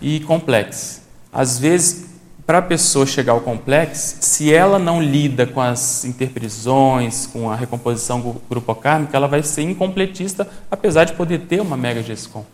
[0.01, 1.03] e complexo.
[1.31, 2.07] Às vezes,
[2.47, 7.57] para a pessoa chegar ao complexo, se ela não lida com as interprisões, com a
[7.57, 12.45] recomposição grupocármica, ela vai ser incompletista, apesar de poder ter uma mega GESCOM.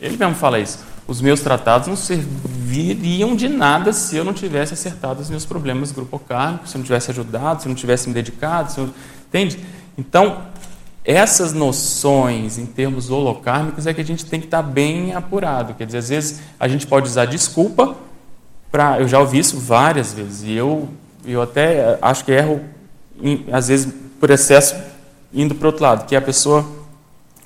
[0.00, 0.78] Ele mesmo fala isso.
[1.06, 5.92] Os meus tratados não serviriam de nada se eu não tivesse acertado os meus problemas
[5.92, 8.94] grupocármicos, se eu não tivesse ajudado, se eu não tivesse me dedicado.
[9.28, 9.58] Entende?
[9.98, 10.42] Então,
[11.04, 15.74] essas noções em termos holocármicos é que a gente tem que estar bem apurado.
[15.74, 17.96] Quer dizer, às vezes a gente pode usar desculpa
[18.98, 20.88] Eu já ouvi isso várias vezes e eu,
[21.24, 22.60] eu até acho que erro,
[23.52, 24.76] às vezes, por excesso,
[25.32, 26.64] indo para outro lado, que é a pessoa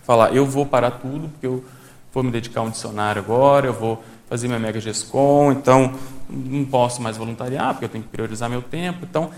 [0.05, 1.65] falar: eu vou parar tudo porque eu
[2.13, 5.95] vou me dedicar a um dicionário agora, eu vou fazer minha mega GESCOM, então
[6.29, 9.01] não posso mais voluntariar porque eu tenho que priorizar meu tempo.
[9.09, 9.31] Então,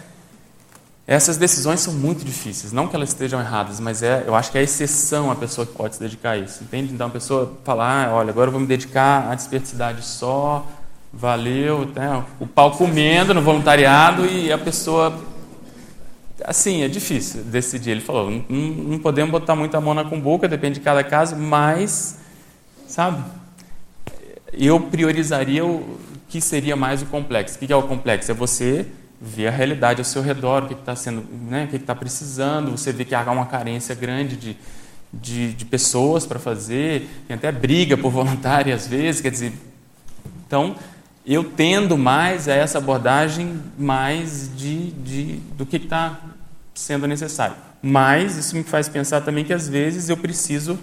[1.07, 4.59] essas decisões são muito difíceis, não que elas estejam erradas, mas é, eu acho que
[4.59, 6.93] é a exceção a pessoa que pode se dedicar a isso, entende?
[6.93, 10.67] Então a pessoa falar, ah, olha, agora eu vou me dedicar à desperticidade só,
[11.13, 12.25] valeu, né?
[12.39, 15.19] o pau comendo no voluntariado e a pessoa,
[16.45, 17.93] assim, é difícil decidir.
[17.93, 22.19] Ele falou, não, não podemos botar muita mão na cumbuca, depende de cada caso, mas,
[22.87, 23.23] sabe,
[24.53, 27.57] eu priorizaria o que seria mais o complexo.
[27.57, 28.31] O que é o complexo?
[28.31, 28.87] É você
[29.21, 32.71] ver a realidade ao seu redor, o que está sendo, né, o que está precisando,
[32.73, 34.57] você vê que há uma carência grande de,
[35.13, 39.53] de, de pessoas para fazer, tem até briga por voluntário às vezes, quer dizer,
[40.47, 40.77] então
[41.27, 46.21] eu tendo mais a essa abordagem mais de, de do que está
[46.75, 47.57] sendo necessário.
[47.83, 50.79] Mas isso me faz pensar também que às vezes eu preciso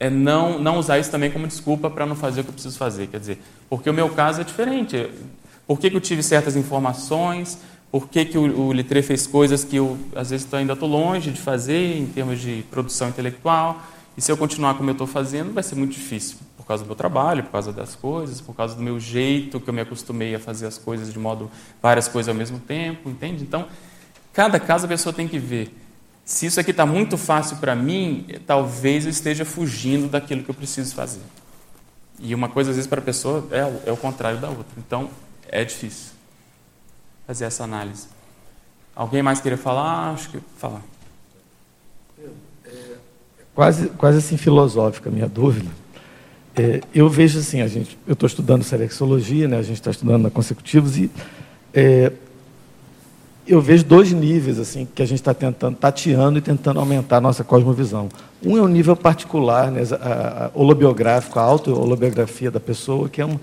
[0.00, 2.78] é não, não usar isso também como desculpa para não fazer o que eu preciso
[2.78, 3.06] fazer.
[3.08, 5.10] Quer dizer, porque o meu caso é diferente.
[5.66, 7.58] Por que, que eu tive certas informações?
[7.92, 11.30] Por que, que o, o Litre fez coisas que eu, às vezes, ainda estou longe
[11.30, 13.82] de fazer em termos de produção intelectual?
[14.16, 16.38] E se eu continuar como eu estou fazendo, vai ser muito difícil,
[16.70, 19.74] causa do meu trabalho, por causa das coisas, por causa do meu jeito que eu
[19.74, 21.50] me acostumei a fazer as coisas de modo
[21.82, 23.42] várias coisas ao mesmo tempo, entende?
[23.42, 23.66] Então,
[24.32, 25.76] cada caso a pessoa tem que ver.
[26.24, 30.54] Se isso aqui está muito fácil para mim, talvez eu esteja fugindo daquilo que eu
[30.54, 31.22] preciso fazer.
[32.20, 34.66] E uma coisa, às vezes, para a pessoa é, é o contrário da outra.
[34.78, 35.10] Então,
[35.48, 36.12] é difícil
[37.26, 38.06] fazer essa análise.
[38.94, 40.12] Alguém mais queria falar?
[40.12, 40.82] Acho que falar.
[43.54, 45.68] Quase, quase assim filosófica a minha dúvida.
[46.56, 49.58] É, eu vejo assim, a gente, eu estou estudando selexologia, né?
[49.58, 51.10] A gente está estudando na consecutivos e
[51.72, 52.12] é,
[53.46, 57.20] eu vejo dois níveis assim que a gente está tentando, tateando e tentando aumentar a
[57.20, 58.08] nossa cosmovisão.
[58.44, 63.26] Um é o nível particular, né, a, a holobiográfico, a auto-holobiografia da pessoa, que é
[63.26, 63.38] um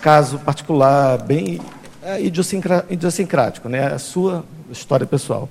[0.00, 1.60] caso particular, bem
[2.02, 3.86] é, idiosincrático, né?
[3.86, 5.48] a sua história pessoal.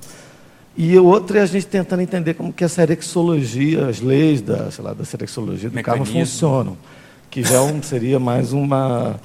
[0.78, 4.70] E o outro é a gente tentando entender como que a serexologia, as leis da,
[4.70, 6.06] sei lá, da serexologia do Mecanismo.
[6.06, 6.78] karma funcionam,
[7.32, 9.20] que já um, seria mais uma,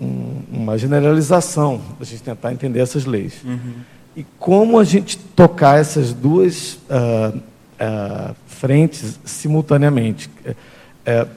[0.00, 3.34] um, uma generalização, a gente tentar entender essas leis.
[3.44, 3.74] Uhum.
[4.16, 10.28] E como a gente tocar essas duas uh, uh, frentes simultaneamente.
[10.48, 11.28] Uh,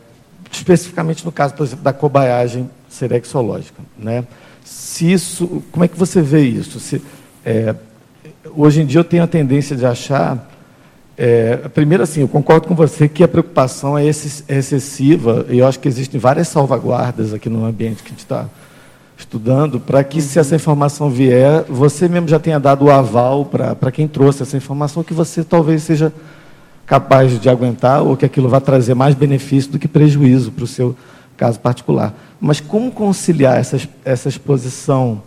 [0.51, 3.81] especificamente no caso, por exemplo, da cobaiagem serexológica.
[3.97, 4.25] Né?
[4.63, 6.79] Se isso, como é que você vê isso?
[6.79, 7.01] Se,
[7.45, 7.75] é,
[8.55, 10.49] hoje em dia eu tenho a tendência de achar,
[11.17, 14.09] é, primeiro assim, eu concordo com você que a preocupação é, é
[14.57, 18.45] excessiva e eu acho que existem várias salvaguardas aqui no ambiente que a gente está
[19.17, 23.91] estudando para que se essa informação vier, você mesmo já tenha dado o aval para
[23.91, 26.13] quem trouxe essa informação que você talvez seja
[26.85, 30.67] capaz de aguentar ou que aquilo vá trazer mais benefício do que prejuízo para o
[30.67, 30.95] seu
[31.35, 32.13] caso particular.
[32.39, 35.21] Mas como conciliar essa, essa exposição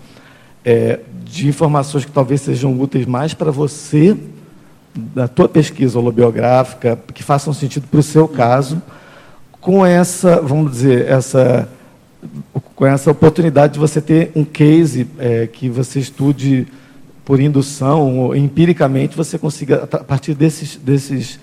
[0.65, 4.17] é, de informações que talvez sejam úteis mais para você,
[4.95, 8.83] da tua pesquisa holobiográfica, que façam sentido para o seu caso,
[9.61, 11.69] com essa, vamos dizer, essa,
[12.75, 16.67] com essa oportunidade de você ter um case é, que você estude
[17.25, 21.39] por indução, ou empiricamente, você consiga, a partir desses, desses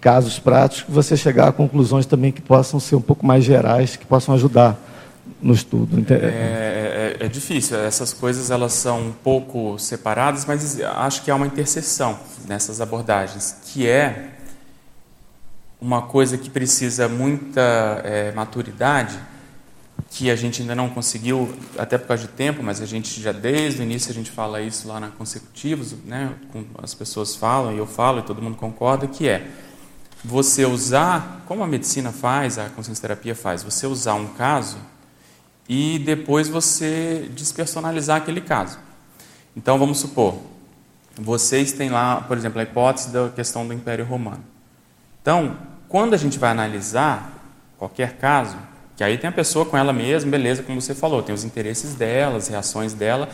[0.00, 4.06] casos práticos, você chegar a conclusões também que possam ser um pouco mais gerais, que
[4.06, 4.78] possam ajudar
[5.40, 6.04] no estudo.
[6.12, 11.34] É, é, é, difícil, essas coisas elas são um pouco separadas, mas acho que há
[11.34, 14.30] uma interseção nessas abordagens, que é
[15.80, 17.60] uma coisa que precisa muita
[18.04, 19.18] é, maturidade,
[20.10, 23.32] que a gente ainda não conseguiu, até por causa de tempo, mas a gente já
[23.32, 26.32] desde o início a gente fala isso lá na Consecutivos, né,
[26.82, 29.46] as pessoas falam e eu falo e todo mundo concorda, que é
[30.24, 34.78] você usar, como a medicina faz, a consciência terapia faz, você usar um caso
[35.68, 38.78] e depois você despersonalizar aquele caso.
[39.56, 40.38] Então, vamos supor,
[41.16, 44.44] vocês têm lá, por exemplo, a hipótese da questão do Império Romano.
[45.22, 45.56] Então,
[45.88, 47.32] quando a gente vai analisar
[47.78, 48.56] qualquer caso,
[48.96, 51.94] que aí tem a pessoa com ela mesma, beleza, como você falou, tem os interesses
[51.94, 53.28] dela, as reações dela,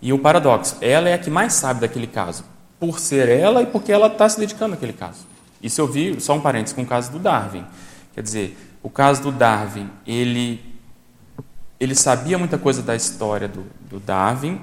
[0.00, 2.44] e o paradoxo, ela é a que mais sabe daquele caso,
[2.78, 5.26] por ser ela e porque ela está se dedicando àquele caso.
[5.62, 7.64] Isso eu vi, só um parênteses, com o caso do Darwin.
[8.14, 10.73] Quer dizer, o caso do Darwin, ele
[11.78, 14.60] ele sabia muita coisa da história do, do Darwin,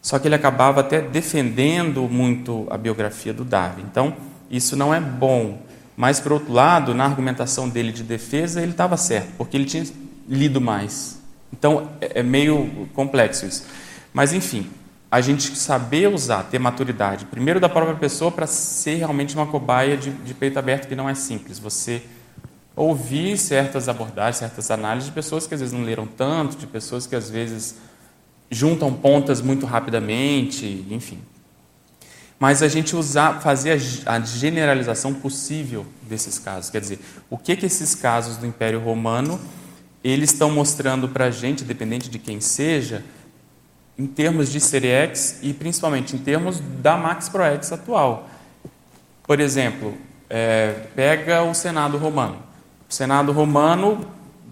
[0.00, 3.84] só que ele acabava até defendendo muito a biografia do Darwin.
[3.90, 4.14] Então,
[4.50, 5.62] isso não é bom.
[5.96, 9.84] Mas, por outro lado, na argumentação dele de defesa, ele estava certo, porque ele tinha
[10.28, 11.20] lido mais.
[11.52, 13.64] Então, é, é meio complexo isso.
[14.12, 14.68] Mas, enfim,
[15.10, 19.96] a gente saber usar, ter maturidade, primeiro da própria pessoa, para ser realmente uma cobaia
[19.96, 21.58] de, de peito aberto, que não é simples.
[21.58, 22.02] Você
[22.76, 27.06] ouvir certas abordagens, certas análises de pessoas que às vezes não leram tanto, de pessoas
[27.06, 27.76] que às vezes
[28.50, 31.20] juntam pontas muito rapidamente, enfim.
[32.38, 36.70] Mas a gente usar, fazer a generalização possível desses casos.
[36.70, 37.00] Quer dizer,
[37.30, 39.40] o que, que esses casos do Império Romano
[40.04, 43.02] eles estão mostrando para a gente, dependente de quem seja,
[43.98, 45.10] em termos de Serie
[45.40, 48.28] e principalmente em termos da Max Pro X atual.
[49.26, 49.96] Por exemplo,
[50.28, 52.42] é, pega o Senado romano.
[52.94, 54.06] Senado romano,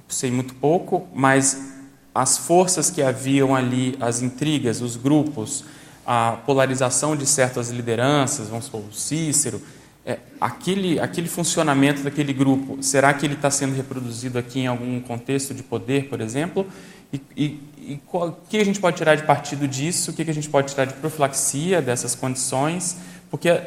[0.08, 1.74] sei muito pouco, mas
[2.12, 5.64] as forças que haviam ali, as intrigas, os grupos,
[6.04, 9.62] a polarização de certas lideranças, vamos supor, o Cícero,
[10.04, 15.00] é, aquele, aquele funcionamento daquele grupo, será que ele está sendo reproduzido aqui em algum
[15.00, 16.66] contexto de poder, por exemplo?
[17.12, 17.44] E, e,
[17.78, 20.10] e o que a gente pode tirar de partido disso?
[20.10, 22.96] O que a gente pode tirar de profilaxia dessas condições?
[23.30, 23.60] Porque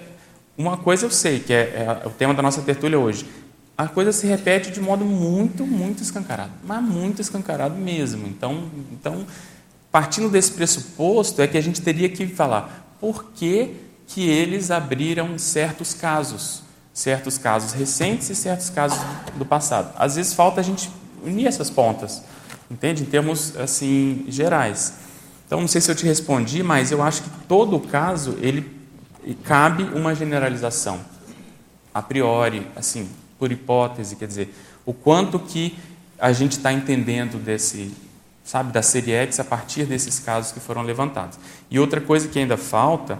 [0.58, 3.26] uma coisa eu sei, que é, é o tema da nossa tertúlia hoje,
[3.78, 8.28] a coisa se repete de modo muito, muito escancarado, mas muito escancarado mesmo.
[8.28, 9.26] Então, então
[9.96, 15.38] partindo desse pressuposto, é que a gente teria que falar por que, que eles abriram
[15.38, 16.64] certos casos,
[16.94, 19.00] certos casos recentes e certos casos
[19.38, 19.94] do passado.
[19.98, 20.92] Às vezes falta a gente
[21.24, 22.22] unir essas pontas,
[22.70, 23.04] entende?
[23.04, 24.96] Em termos assim gerais.
[25.48, 28.70] Então, não sei se eu te respondi, mas eu acho que todo caso ele
[29.46, 31.00] cabe uma generalização
[31.94, 33.08] a priori, assim,
[33.46, 34.52] por hipótese, quer dizer,
[34.88, 35.78] o quanto que
[36.18, 37.93] a gente está entendendo desse,
[38.43, 41.38] sabe, da série X a partir desses casos que foram levantados.
[41.70, 43.20] E outra coisa que ainda falta,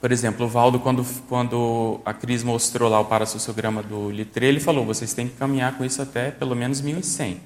[0.00, 4.60] por exemplo, o Valdo, quando, quando a Cris mostrou lá o parassociograma do Litre, ele
[4.60, 7.40] falou, vocês têm que caminhar com isso até pelo menos 1100.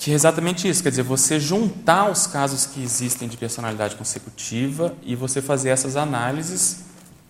[0.00, 4.96] Que é exatamente isso, quer dizer, você juntar os casos que existem de personalidade consecutiva
[5.04, 6.80] e você fazer essas análises,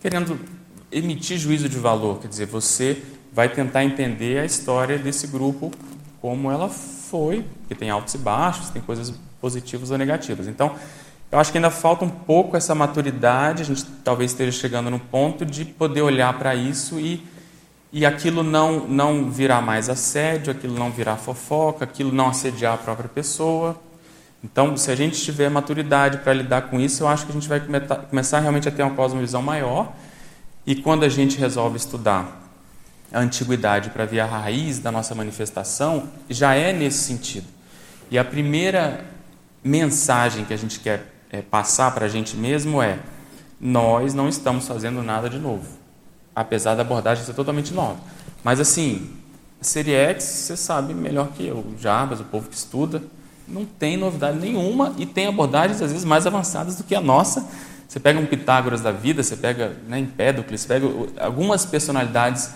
[0.01, 0.56] querendo
[0.91, 3.01] emitir juízo de valor, quer dizer, você
[3.33, 5.71] vai tentar entender a história desse grupo
[6.21, 10.47] como ela foi, que tem altos e baixos, tem coisas positivas ou negativas.
[10.47, 10.75] Então,
[11.31, 14.99] eu acho que ainda falta um pouco essa maturidade, a gente talvez esteja chegando no
[14.99, 17.21] ponto de poder olhar para isso e,
[17.91, 22.77] e aquilo não, não virar mais assédio, aquilo não virar fofoca, aquilo não assediar a
[22.77, 23.79] própria pessoa.
[24.43, 27.47] Então, se a gente tiver maturidade para lidar com isso, eu acho que a gente
[27.47, 27.61] vai
[28.09, 29.93] começar realmente a ter uma cosmovisão maior
[30.67, 32.43] e quando a gente resolve estudar
[33.13, 37.47] a antiguidade para ver a raiz da nossa manifestação, já é nesse sentido.
[38.11, 39.05] E a primeira
[39.63, 42.99] mensagem que a gente quer é, passar para a gente mesmo é:
[43.61, 45.65] nós não estamos fazendo nada de novo,
[46.35, 47.97] apesar da abordagem ser totalmente nova.
[48.43, 49.09] Mas assim,
[49.61, 53.01] Série X, você sabe melhor que eu, o Jarbas, o povo que estuda,
[53.47, 57.47] não tem novidade nenhuma e tem abordagens às vezes mais avançadas do que a nossa
[57.87, 60.87] você pega um Pitágoras da vida, você pega né, Empédocles, pega
[61.19, 62.51] algumas personalidades.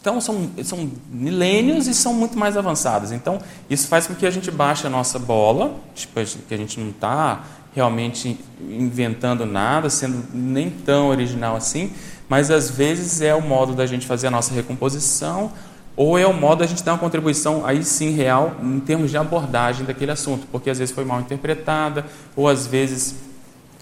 [0.00, 3.12] Então, são, são milênios e são muito mais avançadas.
[3.12, 3.38] Então,
[3.68, 6.14] isso faz com que a gente baixe a nossa bola, tipo,
[6.48, 11.92] que a gente não está realmente inventando nada, sendo nem tão original assim,
[12.28, 15.52] mas às vezes é o modo da gente fazer a nossa recomposição
[15.94, 19.16] ou é o modo da gente dar uma contribuição aí sim real em termos de
[19.16, 23.14] abordagem daquele assunto, porque às vezes foi mal interpretada, ou às vezes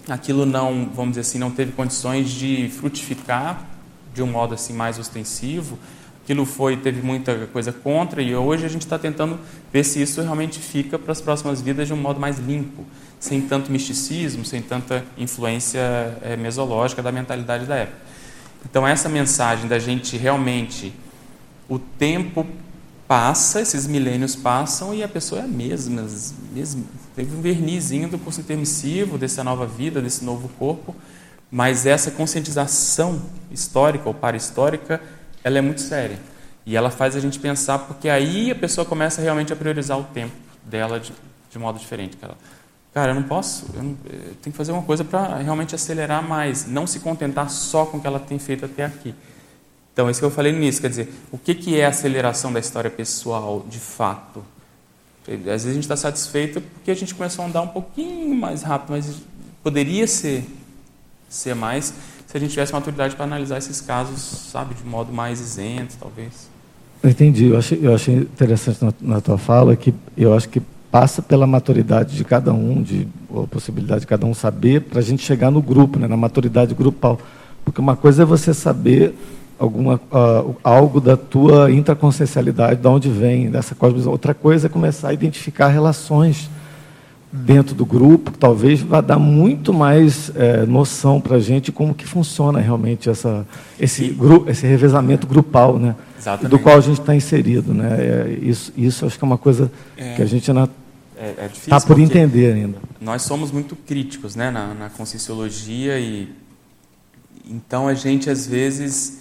[0.07, 3.65] aquilo não, vamos dizer assim, não teve condições de frutificar
[4.13, 5.77] de um modo assim mais ostensivo.
[6.23, 9.39] Aquilo foi teve muita coisa contra e hoje a gente está tentando
[9.73, 12.85] ver se isso realmente fica para as próximas vidas de um modo mais limpo,
[13.19, 15.79] sem tanto misticismo, sem tanta influência
[16.21, 17.97] é, mesológica da mentalidade da época.
[18.69, 20.93] Então essa mensagem da gente realmente
[21.67, 22.45] o tempo
[23.11, 26.07] passa, esses milênios passam e a pessoa é a mesma,
[26.53, 30.95] mesmo, teve um vernizinho do curso intermissivo, dessa nova vida, desse novo corpo,
[31.51, 35.01] mas essa conscientização histórica ou para-histórica,
[35.43, 36.17] ela é muito séria.
[36.65, 40.05] E ela faz a gente pensar, porque aí a pessoa começa realmente a priorizar o
[40.05, 40.31] tempo
[40.63, 41.11] dela de,
[41.49, 42.15] de modo diferente.
[42.15, 42.35] Cara,
[42.93, 46.25] cara eu não posso, eu, não, eu tenho que fazer uma coisa para realmente acelerar
[46.25, 49.13] mais, não se contentar só com o que ela tem feito até aqui.
[49.93, 52.51] Então, isso que eu falei no início, quer dizer, o que, que é a aceleração
[52.51, 54.43] da história pessoal de fato?
[55.27, 58.63] Às vezes a gente está satisfeito porque a gente começou a andar um pouquinho mais
[58.63, 59.17] rápido, mas
[59.61, 60.43] poderia ser,
[61.29, 61.93] ser mais
[62.31, 64.21] se a gente tivesse maturidade para analisar esses casos,
[64.51, 66.49] sabe, de modo mais isento, talvez.
[67.03, 67.47] entendi.
[67.47, 71.45] Eu achei, eu achei interessante na, na tua fala que eu acho que passa pela
[71.45, 75.51] maturidade de cada um, de, a possibilidade de cada um saber, para a gente chegar
[75.51, 77.19] no grupo, né, na maturidade grupal.
[77.65, 79.13] Porque uma coisa é você saber
[79.61, 84.11] alguma, uh, algo da tua intraconsciencialidade, de onde vem, dessa cosmovisão.
[84.11, 86.49] Outra coisa é começar a identificar relações
[87.31, 92.05] dentro do grupo, talvez vá dar muito mais é, noção para a gente como que
[92.05, 93.47] funciona realmente essa,
[93.79, 95.95] esse, grupo, esse revezamento grupal, né?
[96.49, 97.73] do qual a gente está inserido.
[97.73, 97.87] Né?
[97.99, 100.69] É, isso, isso acho que é uma coisa é, que a gente ainda
[101.15, 102.79] está é, é por entender ainda.
[102.99, 106.27] Nós somos muito críticos né, na, na conscienciologia e
[107.49, 109.20] então a gente às vezes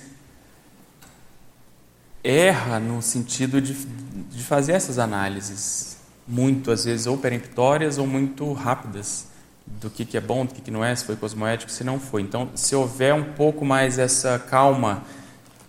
[2.22, 5.96] erra no sentido de, de fazer essas análises,
[6.26, 9.26] muito, às vezes, ou peremptórias ou muito rápidas,
[9.66, 12.00] do que, que é bom, do que, que não é, se foi cosmoético, se não
[12.00, 12.22] foi.
[12.22, 15.02] Então, se houver um pouco mais essa calma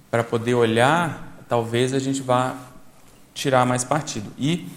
[0.10, 2.56] para poder olhar, talvez a gente vá
[3.34, 4.32] tirar mais partido.
[4.38, 4.68] E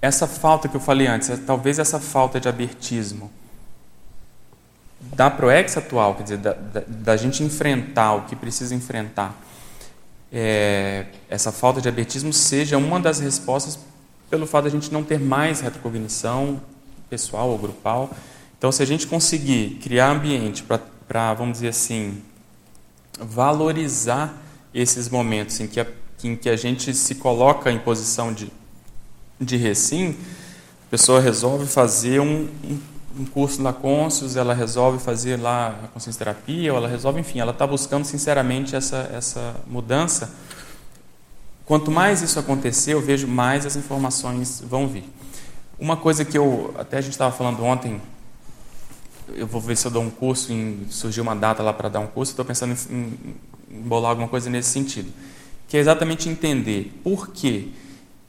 [0.00, 3.30] essa falta que eu falei antes, é, talvez essa falta de abertismo
[5.14, 9.34] da ProEx atual, quer dizer, da, da, da gente enfrentar o que precisa enfrentar,
[10.32, 13.78] é, essa falta de abertismo seja uma das respostas
[14.30, 16.60] pelo fato de a gente não ter mais retrocognição
[17.10, 18.10] pessoal ou grupal.
[18.56, 20.64] Então, se a gente conseguir criar ambiente
[21.06, 22.22] para, vamos dizer assim,
[23.20, 24.34] valorizar
[24.72, 25.86] esses momentos em que a,
[26.24, 28.50] em que a gente se coloca em posição de,
[29.38, 30.16] de recim,
[30.86, 32.80] a pessoa resolve fazer um, um,
[33.18, 37.40] um curso na Conscius, ela resolve fazer lá a consciência terapia, ou ela resolve, enfim,
[37.40, 40.34] ela está buscando sinceramente essa, essa mudança.
[41.64, 45.04] Quanto mais isso acontecer, eu vejo mais as informações vão vir.
[45.78, 48.00] Uma coisa que eu, até a gente estava falando ontem,
[49.34, 52.00] eu vou ver se eu dou um curso, em, surgiu uma data lá para dar
[52.00, 53.18] um curso, estou pensando em, em,
[53.78, 55.10] em bolar alguma coisa nesse sentido,
[55.68, 57.74] que é exatamente entender por que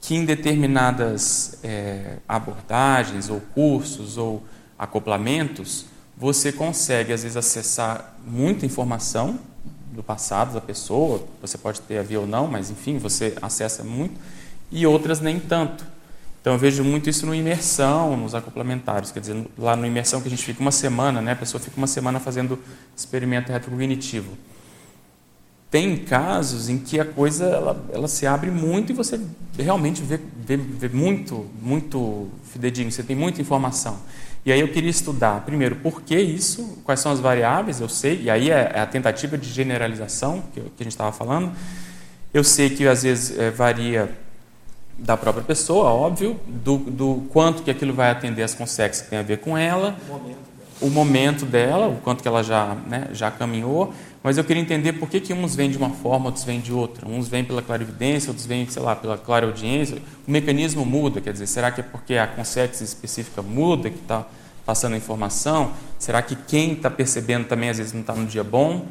[0.04, 4.42] que em determinadas é, abordagens ou cursos ou
[4.78, 9.38] acoplamentos você consegue às vezes acessar muita informação
[9.92, 13.84] do passado da pessoa, você pode ter a ver ou não, mas enfim, você acessa
[13.84, 14.18] muito,
[14.70, 15.86] e outras nem tanto.
[16.40, 20.26] Então eu vejo muito isso no imersão, nos acoplamentários, quer dizer, lá no imersão que
[20.26, 22.58] a gente fica uma semana, né, a pessoa fica uma semana fazendo
[22.96, 24.32] experimento retrocognitivo.
[25.70, 29.20] Tem casos em que a coisa ela, ela se abre muito e você
[29.58, 33.98] realmente vê, vê, vê muito, muito fidedigno, você tem muita informação.
[34.46, 38.22] E aí eu queria estudar, primeiro, por que isso, quais são as variáveis, eu sei,
[38.24, 41.50] e aí é, é a tentativa de generalização que, a gente estava falando.
[42.32, 44.10] Eu sei que às vezes é, varia
[44.98, 49.18] da própria pessoa, óbvio, do, do, quanto que aquilo vai atender as consequências que tem
[49.18, 50.38] a ver com ela, o momento,
[50.82, 54.94] o momento dela, o quanto que ela já, né, já caminhou, mas eu queria entender
[54.94, 57.06] por que, que uns vêm de uma forma, outros vêm de outra.
[57.06, 59.98] Uns vêm pela clarividência, outros vêm, sei lá, pela clareaudiência.
[60.26, 64.24] O mecanismo muda, quer dizer, será que é porque a consequência específica muda, que está
[64.64, 65.74] passando a informação?
[65.98, 68.86] Será que quem está percebendo também às vezes não está no dia bom,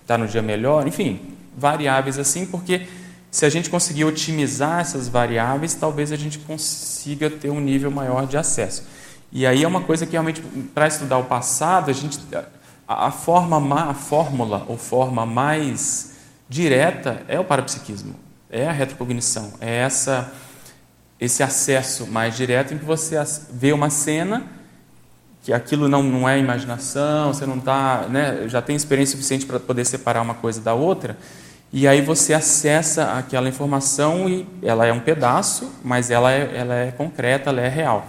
[0.00, 0.88] está no dia melhor?
[0.88, 1.20] Enfim,
[1.54, 2.86] variáveis assim, porque
[3.30, 8.26] se a gente conseguir otimizar essas variáveis, talvez a gente consiga ter um nível maior
[8.26, 8.84] de acesso.
[9.30, 10.40] E aí é uma coisa que realmente,
[10.74, 12.18] para estudar o passado, a gente
[12.92, 16.16] a, forma a fórmula ou forma mais
[16.48, 18.16] direta é o parapsiquismo,
[18.50, 20.32] é a retrocognição, é essa
[21.20, 23.16] esse acesso mais direto em que você
[23.52, 24.42] vê uma cena
[25.42, 29.60] que aquilo não, não é imaginação, você não está, né, já tem experiência suficiente para
[29.60, 31.16] poder separar uma coisa da outra,
[31.72, 36.74] e aí você acessa aquela informação e ela é um pedaço, mas ela é, ela
[36.74, 38.06] é concreta, ela é real.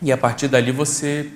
[0.00, 1.30] E a partir dali você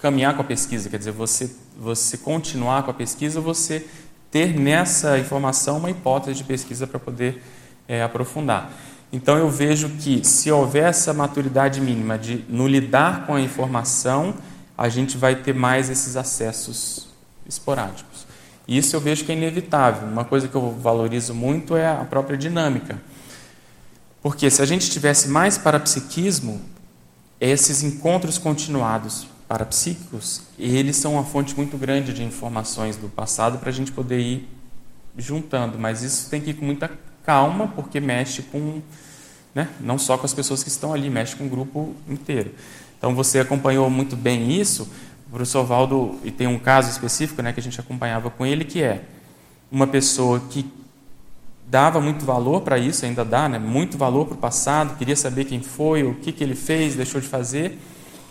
[0.00, 3.86] caminhar com a pesquisa, quer dizer, você, você continuar com a pesquisa, você
[4.30, 7.42] ter nessa informação uma hipótese de pesquisa para poder
[7.88, 8.70] é, aprofundar.
[9.12, 14.34] Então eu vejo que se houver essa maturidade mínima de no lidar com a informação,
[14.76, 17.08] a gente vai ter mais esses acessos
[17.48, 18.26] esporádicos.
[18.66, 20.08] Isso eu vejo que é inevitável.
[20.08, 23.00] Uma coisa que eu valorizo muito é a própria dinâmica.
[24.20, 26.60] Porque se a gente tivesse mais parapsiquismo,
[27.40, 33.70] esses encontros continuados parapsíquicos, eles são uma fonte muito grande de informações do passado para
[33.70, 34.48] a gente poder ir
[35.16, 35.78] juntando.
[35.78, 36.90] Mas isso tem que ir com muita
[37.24, 38.80] calma, porque mexe com,
[39.54, 42.52] né, não só com as pessoas que estão ali, mexe com o grupo inteiro.
[42.98, 44.88] Então você acompanhou muito bem isso,
[45.26, 48.64] o professor Valdo, e tem um caso específico né, que a gente acompanhava com ele,
[48.64, 49.02] que é
[49.70, 50.70] uma pessoa que
[51.68, 55.44] dava muito valor para isso, ainda dá, né, muito valor para o passado, queria saber
[55.44, 57.78] quem foi, o que, que ele fez, deixou de fazer,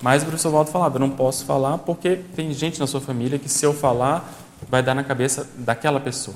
[0.01, 3.39] mas o professor Valdo falava, eu não posso falar porque tem gente na sua família
[3.39, 4.31] que se eu falar,
[4.69, 6.35] vai dar na cabeça daquela pessoa.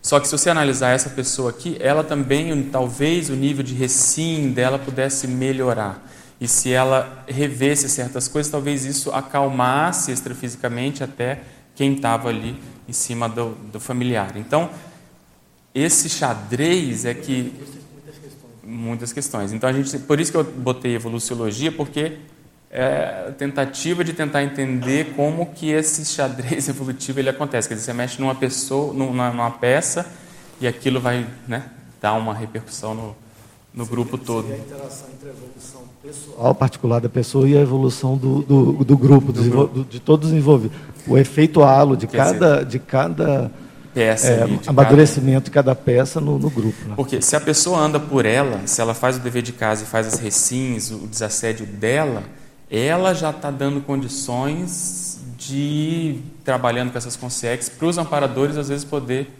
[0.00, 4.52] Só que se você analisar essa pessoa aqui, ela também, talvez o nível de recim
[4.52, 6.00] dela pudesse melhorar.
[6.40, 11.40] E se ela revesse certas coisas, talvez isso acalmasse extrafisicamente até
[11.74, 12.56] quem estava ali
[12.88, 14.36] em cima do, do, familiar.
[14.36, 14.70] Então,
[15.74, 17.52] esse xadrez é que.
[17.92, 18.50] Muitas questões.
[18.62, 19.52] Muitas questões.
[19.52, 22.18] Então, a gente, por isso que eu botei evoluciologia, porque
[22.78, 27.66] é a tentativa de tentar entender como que esse xadrez evolutivo ele acontece.
[27.66, 30.06] Quer dizer, você mexe numa pessoa, numa, numa peça,
[30.60, 31.64] e aquilo vai né,
[32.02, 33.16] dar uma repercussão no,
[33.72, 34.52] no grupo todo.
[34.52, 38.96] a interação entre a evolução pessoal particular da pessoa e a evolução do, do, do
[38.98, 39.84] grupo, do grupo.
[39.84, 40.76] de todos os envolvidos.
[41.06, 43.50] O efeito halo de cada, de cada
[43.94, 45.72] peça é, de amadurecimento cada...
[45.72, 46.76] de cada peça no, no grupo.
[46.86, 46.92] Né?
[46.94, 49.86] Porque se a pessoa anda por ela, se ela faz o dever de casa e
[49.86, 52.22] faz as recins, o desassédio dela,
[52.70, 58.84] ela já está dando condições de, trabalhando com essas consequências, para os amparadores às vezes
[58.84, 59.30] poder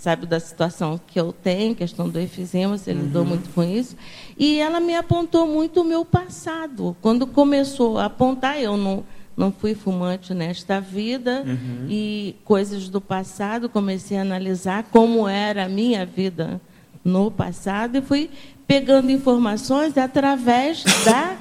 [0.04, 2.98] sabe da situação que eu tenho, questão do efizema, você uhum.
[2.98, 3.96] lidou muito com isso.
[4.38, 6.94] E ela me apontou muito o meu passado.
[7.00, 9.02] Quando começou a apontar, eu não,
[9.34, 11.86] não fui fumante nesta vida, uhum.
[11.88, 16.60] e coisas do passado, comecei a analisar como era a minha vida
[17.02, 18.28] no passado, e fui
[18.66, 21.36] pegando informações através da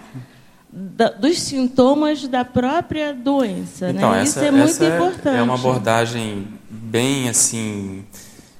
[0.75, 3.91] da, dos sintomas da própria doença.
[3.91, 4.23] Então, né?
[4.23, 5.37] essa, Isso é muito importante.
[5.37, 8.03] É uma abordagem bem assim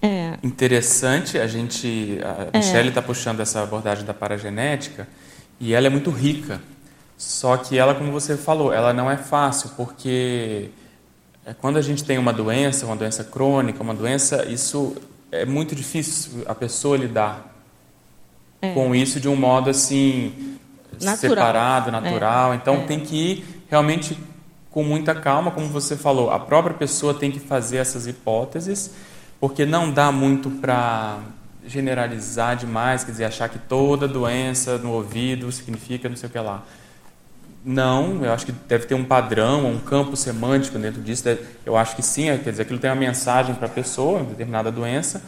[0.04, 0.38] é.
[0.43, 1.39] interessante.
[1.39, 2.60] A gente, a é.
[2.60, 5.08] Michelle está puxando essa abordagem da paragenética
[5.60, 6.62] e ela é muito rica.
[7.18, 10.70] Só que ela, como você falou, ela não é fácil porque
[11.45, 14.95] é, quando a gente tem uma doença, uma doença crônica, uma doença, isso
[15.32, 17.56] é muito difícil a pessoa lidar
[18.62, 18.74] é.
[18.74, 20.58] com isso de um modo assim
[20.93, 21.18] natural.
[21.18, 22.54] separado, natural.
[22.54, 22.56] É.
[22.56, 22.86] Então é.
[22.86, 24.18] tem que ir realmente
[24.70, 26.32] com muita calma, como você falou.
[26.32, 28.91] A própria pessoa tem que fazer essas hipóteses,
[29.44, 31.20] porque não dá muito para
[31.68, 36.39] generalizar demais, quer dizer, achar que toda doença no ouvido significa não sei o que
[36.39, 36.64] lá.
[37.66, 41.26] Não, eu acho que deve ter um padrão, um campo semântico dentro disso.
[41.66, 45.22] Eu acho que sim, quer dizer, aquilo tem uma mensagem para a pessoa, determinada doença,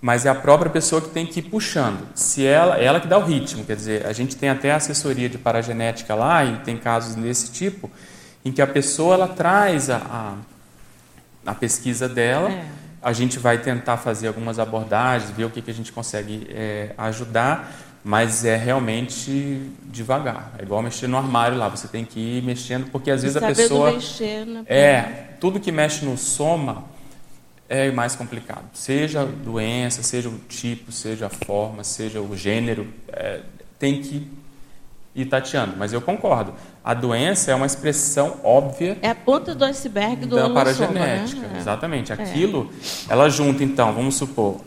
[0.00, 2.06] mas é a própria pessoa que tem que ir puxando.
[2.14, 5.36] Se ela, ela que dá o ritmo, quer dizer, a gente tem até assessoria de
[5.36, 7.90] paragenética lá e tem casos desse tipo
[8.44, 12.81] em que a pessoa ela traz a, a, a pesquisa dela, é.
[13.02, 16.94] A gente vai tentar fazer algumas abordagens, ver o que, que a gente consegue é,
[16.96, 17.72] ajudar,
[18.04, 20.52] mas é realmente devagar.
[20.58, 23.46] É igual mexer no armário lá, você tem que ir mexendo, porque às vezes a
[23.46, 24.64] pessoa mexer, né?
[24.66, 25.02] é
[25.40, 26.84] tudo que mexe no soma
[27.68, 28.64] é mais complicado.
[28.74, 33.40] Seja a doença, seja o tipo, seja a forma, seja o gênero, é,
[33.78, 34.30] tem que
[35.14, 35.74] ir tateando.
[35.76, 36.54] Mas eu concordo.
[36.84, 38.98] A doença é uma expressão óbvia.
[39.02, 41.46] É a ponta do iceberg do da paragenética.
[41.46, 41.58] Né?
[41.58, 42.12] Exatamente.
[42.12, 42.14] É.
[42.14, 42.70] Aquilo,
[43.08, 44.60] ela junta, então, vamos supor,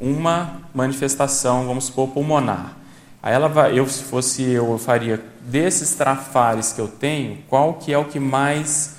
[0.00, 2.76] uma manifestação, vamos supor, pulmonar.
[3.22, 7.74] Aí ela vai, eu se fosse eu, eu faria desses trafares que eu tenho, qual
[7.74, 8.96] que é o que mais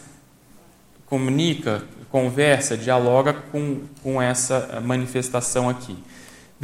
[1.08, 1.84] comunica
[2.14, 5.98] conversa, dialoga com, com essa manifestação aqui.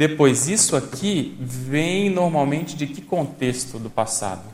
[0.00, 4.44] Depois, isso aqui vem normalmente de que contexto do passado?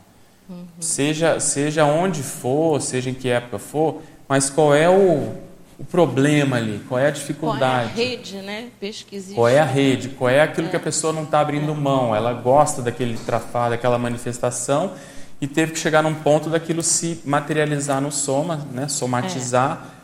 [0.51, 0.65] Uhum.
[0.81, 5.37] Seja, seja onde for, seja em que época for, mas qual é o,
[5.79, 6.81] o problema ali?
[6.89, 7.93] Qual é a dificuldade?
[7.93, 8.71] Qual é a rede, né?
[8.81, 9.37] Pesquisista.
[9.37, 10.09] Qual é a rede?
[10.09, 10.71] Qual é aquilo é.
[10.71, 11.75] que a pessoa não está abrindo é.
[11.77, 12.13] mão?
[12.13, 14.95] Ela gosta daquele trafado, daquela manifestação
[15.41, 18.89] e teve que chegar num ponto daquilo se materializar no soma, né?
[18.89, 19.91] somatizar.
[19.93, 19.97] É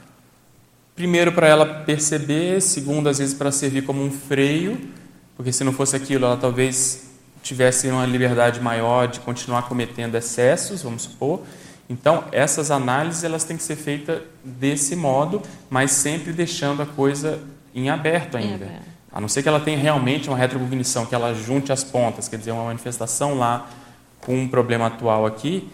[0.94, 5.01] Primeiro, para ela perceber, segundo, às vezes, para servir como um freio,
[5.36, 7.10] porque se não fosse aquilo, ela talvez
[7.42, 11.42] tivesse uma liberdade maior de continuar cometendo excessos, vamos supor.
[11.88, 17.40] Então, essas análises elas têm que ser feitas desse modo, mas sempre deixando a coisa
[17.74, 18.80] em aberto ainda.
[19.12, 22.38] A não ser que ela tenha realmente uma retrocognição, que ela junte as pontas, quer
[22.38, 23.68] dizer, uma manifestação lá
[24.20, 25.68] com um problema atual aqui,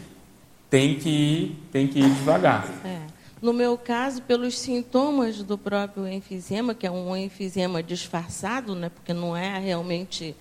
[0.68, 2.66] tem que ir, tem que ir devagar.
[2.84, 2.98] É.
[3.40, 9.12] No meu caso, pelos sintomas do próprio enfisema, que é um enfisema disfarçado, né, porque
[9.12, 10.34] não é realmente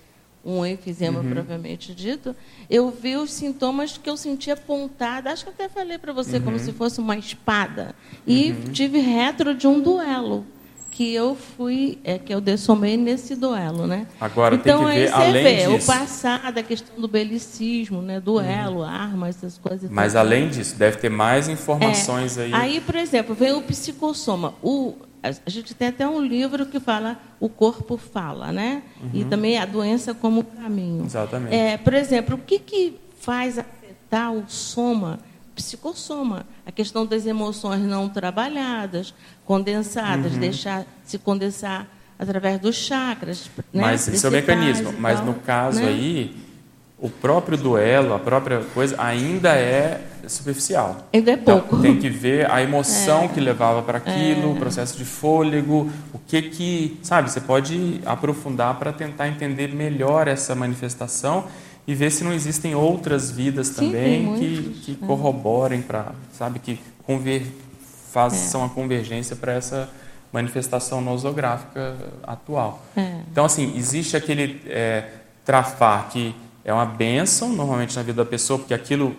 [0.44, 1.30] um enfisema uhum.
[1.30, 2.34] propriamente dito,
[2.70, 6.44] eu vi os sintomas que eu sentia pontada, acho que até falei para você, uhum.
[6.44, 7.94] como se fosse uma espada.
[8.26, 8.72] E uhum.
[8.72, 10.46] tive retro de um duelo
[10.98, 14.08] que eu fui, é, que eu dessomei nesse duelo, né?
[14.20, 15.92] Agora então, tem que ver, além vê, disso...
[15.92, 18.18] o passado, a questão do belicismo, né?
[18.18, 18.84] Duelo, uhum.
[18.84, 19.88] arma, essas coisas.
[19.88, 22.52] Mas além disso, deve ter mais informações é, aí.
[22.52, 24.54] Aí, por exemplo, vem o psicossoma.
[24.60, 28.82] O, a gente tem até um livro que fala o corpo fala, né?
[29.00, 29.10] Uhum.
[29.14, 31.04] E também a doença como caminho.
[31.04, 31.54] Exatamente.
[31.54, 35.20] É, por exemplo, o que, que faz afetar o soma
[35.58, 39.12] psicossoma, a questão das emoções não trabalhadas,
[39.44, 40.38] condensadas, uhum.
[40.38, 43.50] deixar se condensar através dos chakras.
[43.72, 43.82] Né?
[43.82, 44.94] Mas esse é o mecanismo.
[44.96, 45.88] Mas no caso né?
[45.88, 46.36] aí,
[46.96, 51.08] o próprio duelo, a própria coisa, ainda é superficial.
[51.12, 51.82] Ainda é então, pouco.
[51.82, 53.28] Tem que ver a emoção é.
[53.28, 54.52] que levava para aquilo, é.
[54.52, 60.28] o processo de fôlego, o que que, sabe, você pode aprofundar para tentar entender melhor
[60.28, 61.46] essa manifestação
[61.88, 65.06] e ver se não existem outras vidas Sim, também que, que é.
[65.06, 67.50] corroborem para, sabe, que conver,
[68.12, 68.66] façam é.
[68.66, 69.88] a convergência para essa
[70.30, 72.82] manifestação nosográfica atual.
[72.94, 73.22] É.
[73.32, 75.08] Então, assim, existe aquele é,
[75.46, 79.16] trafar que é uma benção, normalmente, na vida da pessoa, porque aquilo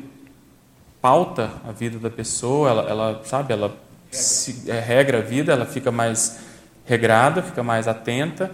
[1.01, 3.75] pauta a vida da pessoa, ela, ela sabe, ela
[4.11, 6.37] se, é, regra a vida, ela fica mais
[6.85, 8.51] regrada, fica mais atenta.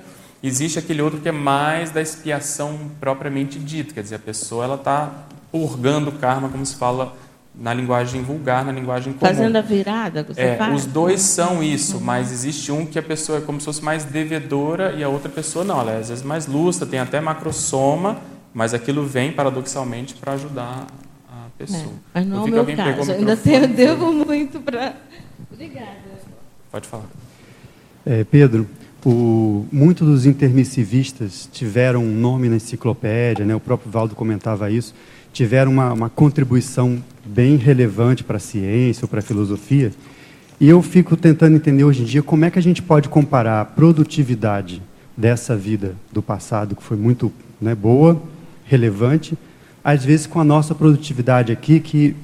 [0.48, 4.76] Existe aquele outro que é mais da expiação propriamente dita, quer dizer, a pessoa ela
[4.76, 5.12] está
[5.52, 7.16] purgando o karma, como se fala
[7.58, 9.34] na linguagem vulgar, na linguagem comum.
[9.34, 10.76] Fazendo a virada, você é, faz?
[10.76, 14.04] Os dois são isso, mas existe um que a pessoa é como se fosse mais
[14.04, 18.20] devedora e a outra pessoa não, ela é às vezes mais lustra, tem até macrosoma,
[18.54, 20.86] mas aquilo vem paradoxalmente para ajudar
[21.28, 21.82] a pessoa.
[22.14, 24.94] É, mas não é o meu caso, ainda tenho, devo muito para...
[25.52, 26.06] Obrigada.
[26.72, 27.06] Pode falar.
[28.06, 28.68] É, Pedro,
[29.14, 33.56] muitos dos intermissivistas tiveram um nome na enciclopédia, né?
[33.56, 34.96] o próprio Valdo comentava isso,
[35.32, 39.92] tiveram uma, uma contribuição bem relevante para a ciência ou para a filosofia.
[40.60, 43.62] E eu fico tentando entender hoje em dia como é que a gente pode comparar
[43.62, 44.82] a produtividade
[45.16, 47.32] dessa vida do passado, que foi muito
[47.62, 48.22] né, boa,
[48.66, 49.38] relevante,
[49.84, 52.16] às vezes com a nossa produtividade aqui, que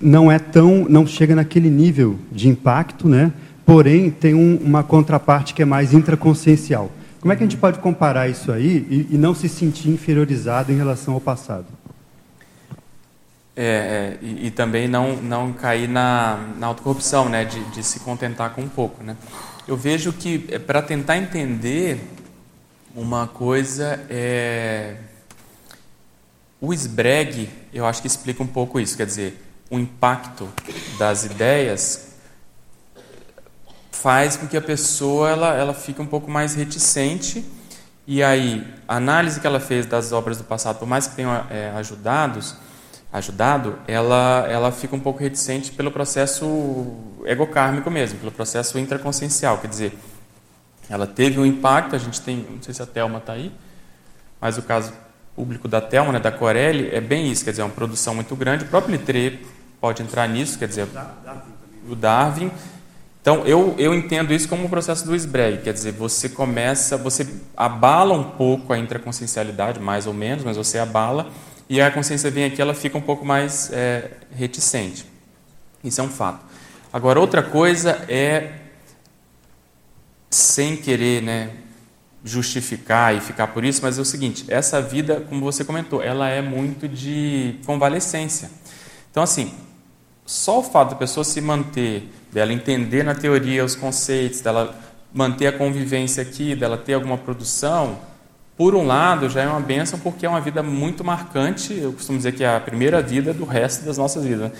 [0.00, 3.32] não é tão, não chega naquele nível de impacto, né?
[3.66, 6.90] Porém tem um, uma contraparte que é mais intraconsciencial.
[7.20, 10.72] Como é que a gente pode comparar isso aí e, e não se sentir inferiorizado
[10.72, 11.66] em relação ao passado?
[13.56, 18.00] É, é, e, e, também não, não cair na, na autocorrupção, né, de, de se
[18.00, 19.02] contentar com um pouco.
[19.02, 19.16] Né?
[19.66, 21.98] Eu vejo que, é, para tentar entender
[22.94, 24.96] uma coisa, é...
[26.60, 30.48] o esbregue, eu acho que explica um pouco isso, quer dizer, o impacto
[30.98, 32.05] das ideias
[34.06, 37.44] faz com que a pessoa ela, ela fique um pouco mais reticente
[38.06, 41.44] e aí a análise que ela fez das obras do passado, por mais que tenham
[41.50, 42.54] é, ajudados,
[43.12, 46.46] ajudado, ela, ela fica um pouco reticente pelo processo
[47.24, 49.58] egocármico mesmo, pelo processo intraconsciencial.
[49.58, 49.98] Quer dizer,
[50.88, 53.50] ela teve um impacto, a gente tem, não sei se a Thelma está aí,
[54.40, 54.92] mas o caso
[55.34, 58.36] público da Thelma, né, da Corelli, é bem isso, quer dizer, é uma produção muito
[58.36, 59.40] grande, o próprio Littré
[59.80, 60.86] pode entrar nisso, quer dizer,
[61.88, 62.52] o Darwin.
[63.26, 67.26] Então, eu, eu entendo isso como um processo do esbregue, quer dizer, você começa, você
[67.56, 71.28] abala um pouco a intraconsciencialidade, mais ou menos, mas você abala,
[71.68, 75.04] e a consciência vem aqui, ela fica um pouco mais é, reticente.
[75.82, 76.44] Isso é um fato.
[76.92, 78.52] Agora, outra coisa é,
[80.30, 81.50] sem querer né,
[82.22, 86.28] justificar e ficar por isso, mas é o seguinte: essa vida, como você comentou, ela
[86.28, 88.48] é muito de convalescência.
[89.10, 89.52] Então, assim,
[90.26, 94.74] só o fato da pessoa se manter, dela entender na teoria os conceitos, dela
[95.14, 97.98] manter a convivência aqui, dela ter alguma produção,
[98.56, 101.74] por um lado, já é uma benção porque é uma vida muito marcante.
[101.74, 104.50] Eu costumo dizer que é a primeira vida do resto das nossas vidas.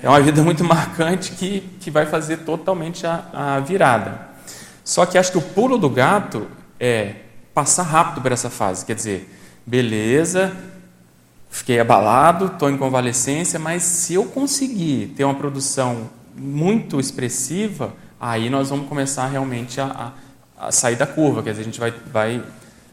[0.00, 4.28] É uma vida muito marcante que, que vai fazer totalmente a, a virada.
[4.84, 6.46] Só que acho que o pulo do gato
[6.78, 7.16] é
[7.52, 8.86] passar rápido por essa fase.
[8.86, 9.28] Quer dizer,
[9.66, 10.56] beleza,
[11.50, 18.48] fiquei abalado, estou em convalescência, mas se eu conseguir ter uma produção muito expressiva, aí
[18.48, 20.12] nós vamos começar realmente a,
[20.56, 21.42] a, a sair da curva.
[21.42, 22.42] Quer dizer, a gente vai, vai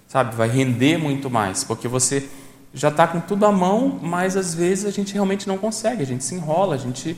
[0.08, 0.36] sabe?
[0.36, 2.28] Vai render muito mais, porque você
[2.74, 6.06] já está com tudo à mão, mas às vezes a gente realmente não consegue, a
[6.06, 7.18] gente se enrola, a gente,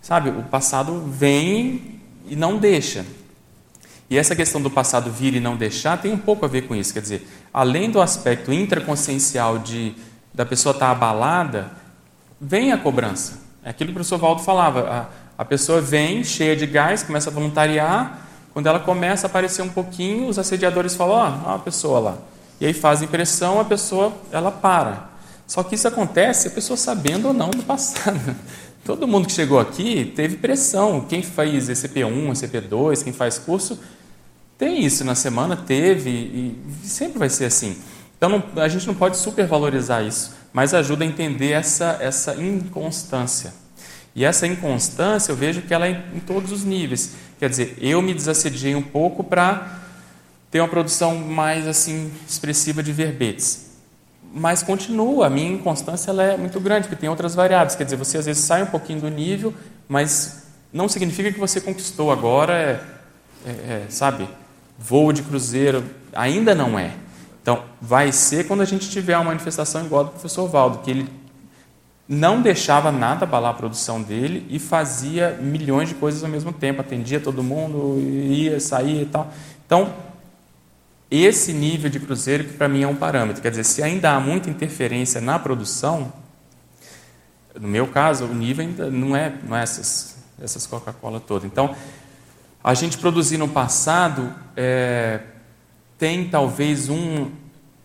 [0.00, 0.30] sabe?
[0.30, 3.04] O passado vem e não deixa.
[4.08, 6.74] E essa questão do passado vir e não deixar tem um pouco a ver com
[6.74, 9.94] isso, quer dizer, além do aspecto intraconsciencial de
[10.32, 11.70] da pessoa estar tá abalada,
[12.40, 13.40] vem a cobrança.
[13.64, 15.08] É aquilo que o professor Valdo falava,
[15.38, 18.18] a, a pessoa vem cheia de gás, começa a voluntariar,
[18.52, 22.18] quando ela começa a aparecer um pouquinho, os assediadores falam, ó, oh, uma pessoa lá.
[22.60, 25.10] E aí faz impressão, a pessoa, ela para.
[25.46, 28.36] Só que isso acontece a pessoa sabendo ou não do passado.
[28.84, 31.02] Todo mundo que chegou aqui teve pressão.
[31.08, 33.78] Quem faz ECP1, ECP2, quem faz curso,
[34.58, 37.76] tem isso na semana, teve, e sempre vai ser assim.
[38.22, 43.52] Então não, a gente não pode supervalorizar isso, mas ajuda a entender essa, essa inconstância.
[44.14, 47.14] E essa inconstância eu vejo que ela é em todos os níveis.
[47.40, 49.76] Quer dizer, eu me desassediei um pouco para
[50.52, 53.72] ter uma produção mais assim expressiva de verbetes.
[54.32, 57.74] mas continua, a minha inconstância ela é muito grande, porque tem outras variáveis.
[57.74, 59.52] Quer dizer, você às vezes sai um pouquinho do nível,
[59.88, 62.80] mas não significa que você conquistou agora, é,
[63.44, 64.28] é, é, sabe,
[64.78, 65.84] voo de cruzeiro.
[66.12, 66.92] Ainda não é.
[67.42, 71.08] Então, vai ser quando a gente tiver uma manifestação igual do professor Valdo, que ele
[72.08, 76.80] não deixava nada abalar a produção dele e fazia milhões de coisas ao mesmo tempo,
[76.80, 79.32] atendia todo mundo, ia, saía e tal.
[79.66, 79.92] Então,
[81.10, 83.42] esse nível de cruzeiro que para mim é um parâmetro.
[83.42, 86.12] Quer dizer, se ainda há muita interferência na produção,
[87.60, 91.44] no meu caso, o nível ainda não é, não é essas, essas Coca-Cola todas.
[91.44, 91.74] Então,
[92.62, 95.20] a gente produzir no passado é,
[96.02, 97.30] tem talvez um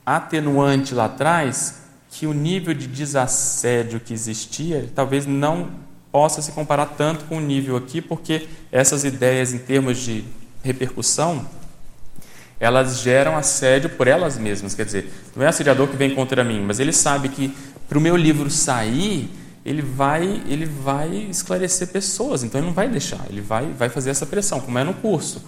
[0.03, 5.69] atenuante lá atrás que o nível de desassédio que existia talvez não
[6.11, 10.23] possa se comparar tanto com o nível aqui, porque essas ideias em termos de
[10.63, 11.45] repercussão
[12.59, 14.73] elas geram assédio por elas mesmas.
[14.73, 17.55] Quer dizer, não é assediador que vem contra mim, mas ele sabe que
[17.87, 19.29] para o meu livro sair,
[19.63, 24.09] ele vai, ele vai esclarecer pessoas, então ele não vai deixar, ele vai, vai fazer
[24.09, 25.45] essa pressão, como é no curso.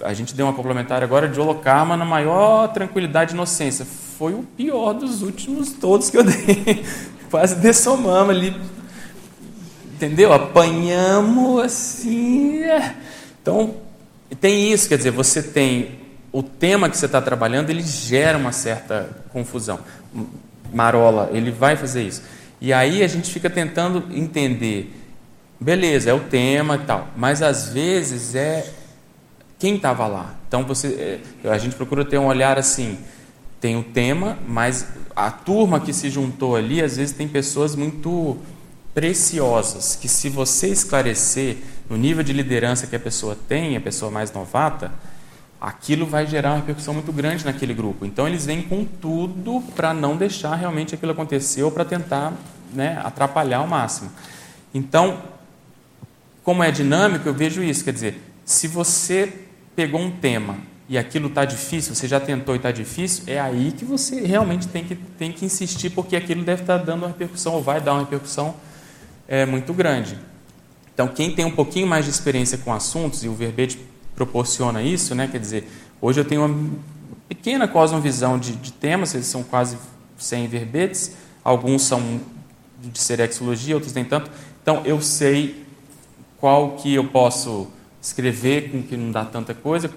[0.00, 3.84] A gente deu uma complementar agora de Holocarma na maior tranquilidade e inocência.
[4.18, 6.84] Foi o pior dos últimos todos que eu dei.
[7.30, 8.56] Quase dessomamos ali.
[9.94, 10.32] Entendeu?
[10.32, 12.62] Apanhamos assim.
[12.62, 12.94] É.
[13.40, 13.74] Então,
[14.40, 16.00] tem isso, quer dizer, você tem
[16.32, 19.78] o tema que você está trabalhando, ele gera uma certa confusão.
[20.72, 22.22] Marola, ele vai fazer isso.
[22.60, 24.94] E aí a gente fica tentando entender,
[25.60, 28.64] beleza, é o tema e tal, mas às vezes é
[29.62, 30.34] quem estava lá.
[30.48, 32.98] Então você, é, a gente procura ter um olhar assim,
[33.60, 38.38] tem o tema, mas a turma que se juntou ali, às vezes tem pessoas muito
[38.92, 41.58] preciosas, que se você esclarecer
[41.88, 44.90] no nível de liderança que a pessoa tem, a pessoa mais novata,
[45.60, 48.04] aquilo vai gerar uma repercussão muito grande naquele grupo.
[48.04, 52.32] Então eles vêm com tudo para não deixar realmente aquilo acontecer ou para tentar
[52.74, 54.10] né, atrapalhar ao máximo.
[54.74, 55.22] Então,
[56.42, 57.84] como é dinâmico, eu vejo isso.
[57.84, 60.56] Quer dizer, se você pegou um tema
[60.88, 64.68] e aquilo está difícil, você já tentou e está difícil, é aí que você realmente
[64.68, 67.80] tem que, tem que insistir, porque aquilo deve estar tá dando uma repercussão ou vai
[67.80, 68.54] dar uma repercussão
[69.26, 70.18] é, muito grande.
[70.92, 73.78] Então, quem tem um pouquinho mais de experiência com assuntos, e o verbete
[74.14, 75.26] proporciona isso, né?
[75.26, 75.66] quer dizer,
[76.00, 76.70] hoje eu tenho uma
[77.28, 79.78] pequena cosmovisão de, de temas, eles são quase
[80.18, 81.12] 100 verbetes,
[81.42, 82.20] alguns são
[82.78, 84.30] de serexologia, outros nem tanto.
[84.62, 85.64] Então, eu sei
[86.38, 87.68] qual que eu posso
[88.02, 89.90] escrever com que não dá tanta coisa,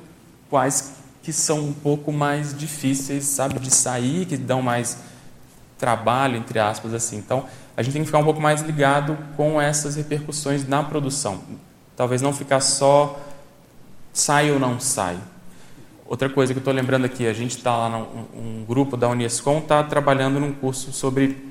[0.50, 0.94] quais
[1.24, 5.00] que são um pouco mais difíceis, sabe, de sair, que dão mais
[5.76, 7.18] trabalho, entre aspas, assim.
[7.18, 7.46] Então,
[7.76, 11.42] a gente tem que ficar um pouco mais ligado com essas repercussões na produção.
[11.96, 13.20] Talvez não ficar só
[14.14, 15.18] sai ou não sai.
[16.06, 19.10] Outra coisa que eu estou lembrando aqui, a gente está lá, num, um grupo da
[19.10, 21.44] Unescom está trabalhando num curso sobre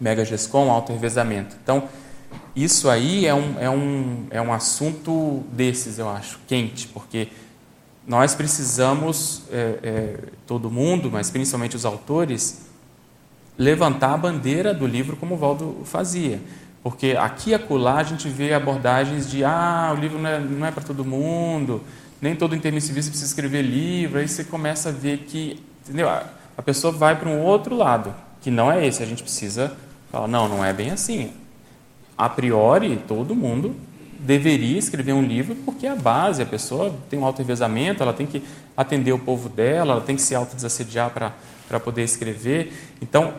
[0.00, 1.56] Mega GESCOM, alto revezamento.
[1.62, 1.88] Então,
[2.62, 7.28] isso aí é um, é, um, é um assunto desses, eu acho, quente, porque
[8.06, 12.62] nós precisamos, é, é, todo mundo, mas principalmente os autores,
[13.56, 16.40] levantar a bandeira do livro como o Valdo fazia.
[16.82, 20.66] Porque aqui e acolá a gente vê abordagens de ah, o livro não é, não
[20.66, 21.82] é para todo mundo,
[22.20, 26.08] nem todo intermissivista precisa escrever livro, aí você começa a ver que entendeu?
[26.08, 29.76] a pessoa vai para um outro lado, que não é esse, a gente precisa
[30.10, 31.32] falar, não, não é bem assim.
[32.18, 33.74] A priori, todo mundo
[34.18, 38.26] deveria escrever um livro porque é a base, a pessoa tem um auto-revezamento, ela tem
[38.26, 38.42] que
[38.76, 42.72] atender o povo dela, ela tem que se autodesassediar para poder escrever.
[43.00, 43.34] Então,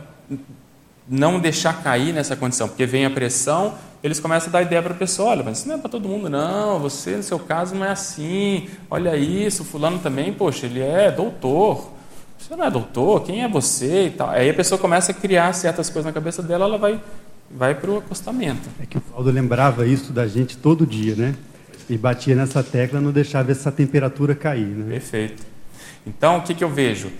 [1.07, 3.73] não deixar cair nessa condição, porque vem a pressão,
[4.03, 6.07] eles começam a dar ideia para a pessoa, olha, mas isso não é para todo
[6.07, 10.79] mundo não, você no seu caso não é assim, olha isso, fulano também, poxa, ele
[10.79, 11.89] é doutor,
[12.37, 14.29] você não é doutor, quem é você e tal.
[14.29, 16.99] Aí a pessoa começa a criar certas coisas na cabeça dela, ela vai,
[17.51, 18.69] vai para o acostamento.
[18.79, 21.35] É que o Paulo lembrava isso da gente todo dia, né?
[21.89, 24.91] E batia nessa tecla, não deixava essa temperatura cair, né?
[24.91, 25.43] Perfeito.
[26.05, 27.11] Então, o que, que eu vejo?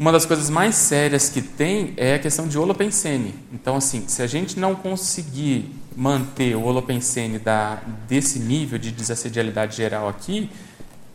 [0.00, 3.34] uma das coisas mais sérias que tem é a questão de holopensene.
[3.52, 9.76] Então, assim, se a gente não conseguir manter o holopensene da, desse nível de desassedialidade
[9.76, 10.48] geral aqui,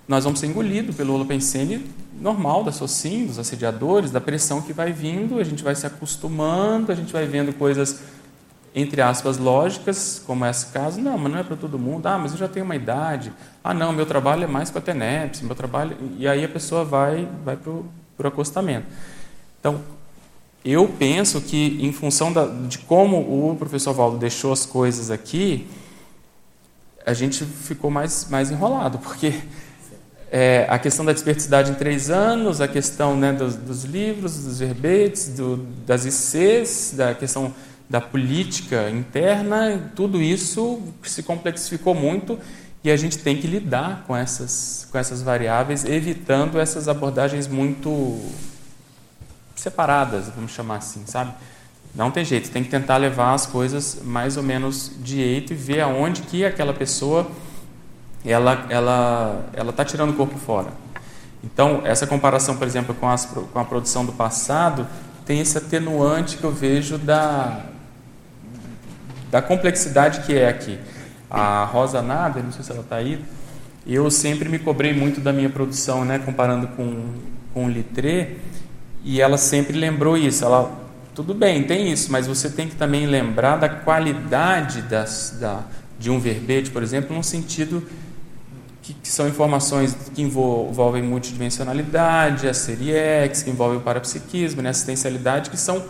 [0.07, 1.85] nós vamos ser engolidos pelo holopensene
[2.19, 6.91] normal da SOCIM, dos assediadores, da pressão que vai vindo, a gente vai se acostumando,
[6.91, 8.01] a gente vai vendo coisas,
[8.73, 11.01] entre aspas, lógicas, como esse caso.
[11.01, 12.05] Não, mas não é para todo mundo.
[12.05, 13.33] Ah, mas eu já tenho uma idade.
[13.63, 15.97] Ah, não, meu trabalho é mais com a TENEPS, meu trabalho...
[16.17, 18.85] E aí a pessoa vai, vai para o acostamento.
[19.59, 19.81] Então,
[20.63, 25.67] eu penso que, em função da, de como o professor Valdo deixou as coisas aqui,
[27.05, 29.33] a gente ficou mais, mais enrolado, porque
[30.37, 34.59] é, a questão da desperticidade em três anos, a questão né, dos, dos, livros, dos
[34.59, 37.55] verbetes, do, das ICs, da questão
[37.89, 42.37] da política interna, tudo isso se complexificou muito
[42.83, 48.19] e a gente tem que lidar com essas, com essas variáveis, evitando essas abordagens muito
[49.55, 51.33] separadas, vamos chamar assim, sabe?
[51.95, 55.55] Não tem jeito, tem que tentar levar as coisas mais ou menos de jeito e
[55.55, 57.31] ver aonde que aquela pessoa
[58.25, 60.69] ela ela ela está tirando o corpo fora.
[61.43, 64.87] Então essa comparação, por exemplo, com, as, com a produção do passado
[65.25, 67.61] tem esse atenuante que eu vejo da
[69.31, 70.79] da complexidade que é aqui.
[71.29, 73.23] A Rosa Nader, não sei se ela está aí,
[73.85, 77.13] eu sempre me cobrei muito da minha produção, né, comparando com
[77.53, 78.35] com o Litré,
[79.01, 80.43] e ela sempre lembrou isso.
[80.43, 80.69] Ela
[81.15, 85.61] tudo bem, tem isso, mas você tem que também lembrar da qualidade das, da,
[85.97, 87.81] de um verbete, por exemplo, no sentido
[88.85, 94.69] que, que, são informações que envolvem multidimensionalidade, a série X, que envolvem o parapsiquismo, né,
[94.69, 95.83] assistencialidade, que são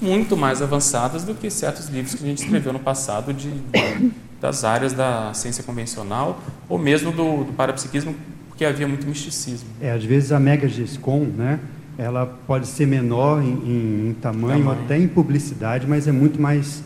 [0.00, 4.12] muito mais avançadas do que certos livros que a gente escreveu no passado de, de
[4.40, 8.14] das áreas da ciência convencional ou mesmo do, do parapsiquismo,
[8.48, 9.68] porque havia muito misticismo.
[9.80, 11.58] É, às vezes a Mega Giscom, né,
[11.98, 16.40] ela pode ser menor em, em, em tamanho, tamanho, até em publicidade, mas é muito
[16.40, 16.84] mais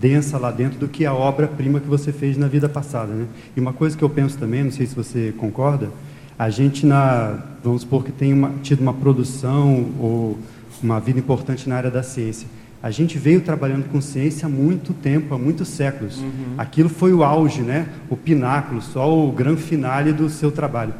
[0.00, 3.12] densa lá dentro do que a obra-prima que você fez na vida passada.
[3.12, 3.26] Né?
[3.56, 5.90] E uma coisa que eu penso também, não sei se você concorda,
[6.38, 10.38] a gente, na, vamos supor que tem uma, tido uma produção ou
[10.82, 12.46] uma vida importante na área da ciência.
[12.80, 16.18] A gente veio trabalhando com ciência há muito tempo, há muitos séculos.
[16.18, 16.54] Uhum.
[16.56, 17.88] Aquilo foi o auge, né?
[18.08, 20.94] o pináculo, só o grande finale do seu trabalho.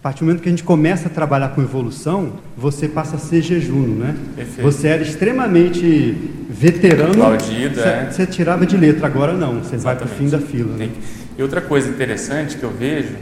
[0.00, 3.18] A partir do momento que a gente começa a trabalhar com evolução, você passa a
[3.18, 4.16] ser jejuno, né?
[4.34, 4.62] Perfeito.
[4.62, 6.16] Você era extremamente
[6.48, 7.10] veterano.
[7.22, 8.10] Aplaudido, você, é.
[8.10, 9.82] você tirava de letra, agora não, você Exatamente.
[9.82, 10.74] vai para o fim da fila.
[10.74, 10.88] Né?
[11.36, 13.14] E outra coisa interessante que eu vejo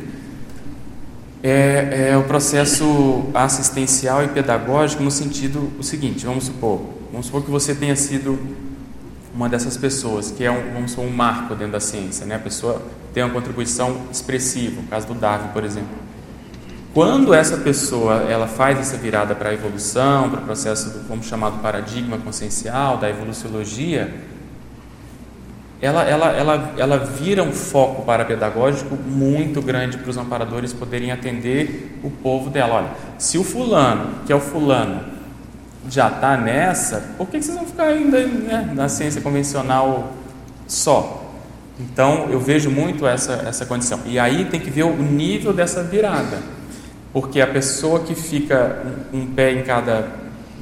[1.43, 7.43] é, é, o processo assistencial e pedagógico no sentido o seguinte, vamos supor, vamos supor
[7.43, 8.39] que você tenha sido
[9.35, 12.37] uma dessas pessoas, que é um, vamos supor, um marco dentro da ciência, né?
[12.37, 12.81] A pessoa
[13.13, 16.08] tem uma contribuição expressiva, no caso do Darwin, por exemplo.
[16.99, 21.23] Quando essa pessoa ela faz essa virada para a evolução, para o processo do como
[21.23, 24.13] chamado paradigma consciencial, da evoluciologia,
[25.81, 32.01] ela, ela, ela, ela vira um foco parapedagógico muito grande para os amparadores poderem atender
[32.03, 32.75] o povo dela.
[32.75, 35.05] Olha, se o fulano, que é o fulano,
[35.89, 40.15] já está nessa, por que vocês vão ficar ainda né, na ciência convencional
[40.67, 41.33] só?
[41.79, 44.01] Então, eu vejo muito essa, essa condição.
[44.05, 46.58] E aí tem que ver o nível dessa virada
[47.13, 48.83] porque a pessoa que fica
[49.13, 50.09] um, um pé em cada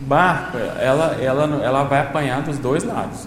[0.07, 3.27] barco, ela, ela, ela vai apanhar dos dois lados.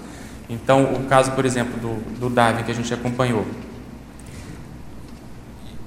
[0.49, 3.45] Então, o caso, por exemplo, do, do Darwin que a gente acompanhou,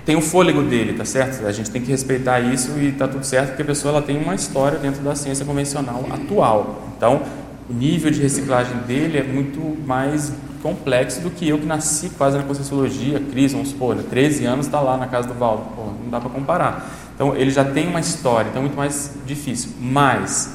[0.05, 1.47] tem o fôlego dele, tá certo?
[1.47, 4.21] A gente tem que respeitar isso e tá tudo certo, porque a pessoa ela tem
[4.21, 6.89] uma história dentro da ciência convencional atual.
[6.97, 7.23] Então,
[7.71, 12.37] o nível de reciclagem dele é muito mais complexo do que eu que nasci quase
[12.37, 16.09] na Conscienciologia, Cris, vamos supor, 13 anos está lá na casa do Valdo, Pô, não
[16.09, 16.89] dá para comparar.
[17.23, 19.71] Então ele já tem uma história, então é muito mais difícil.
[19.81, 20.51] Mas,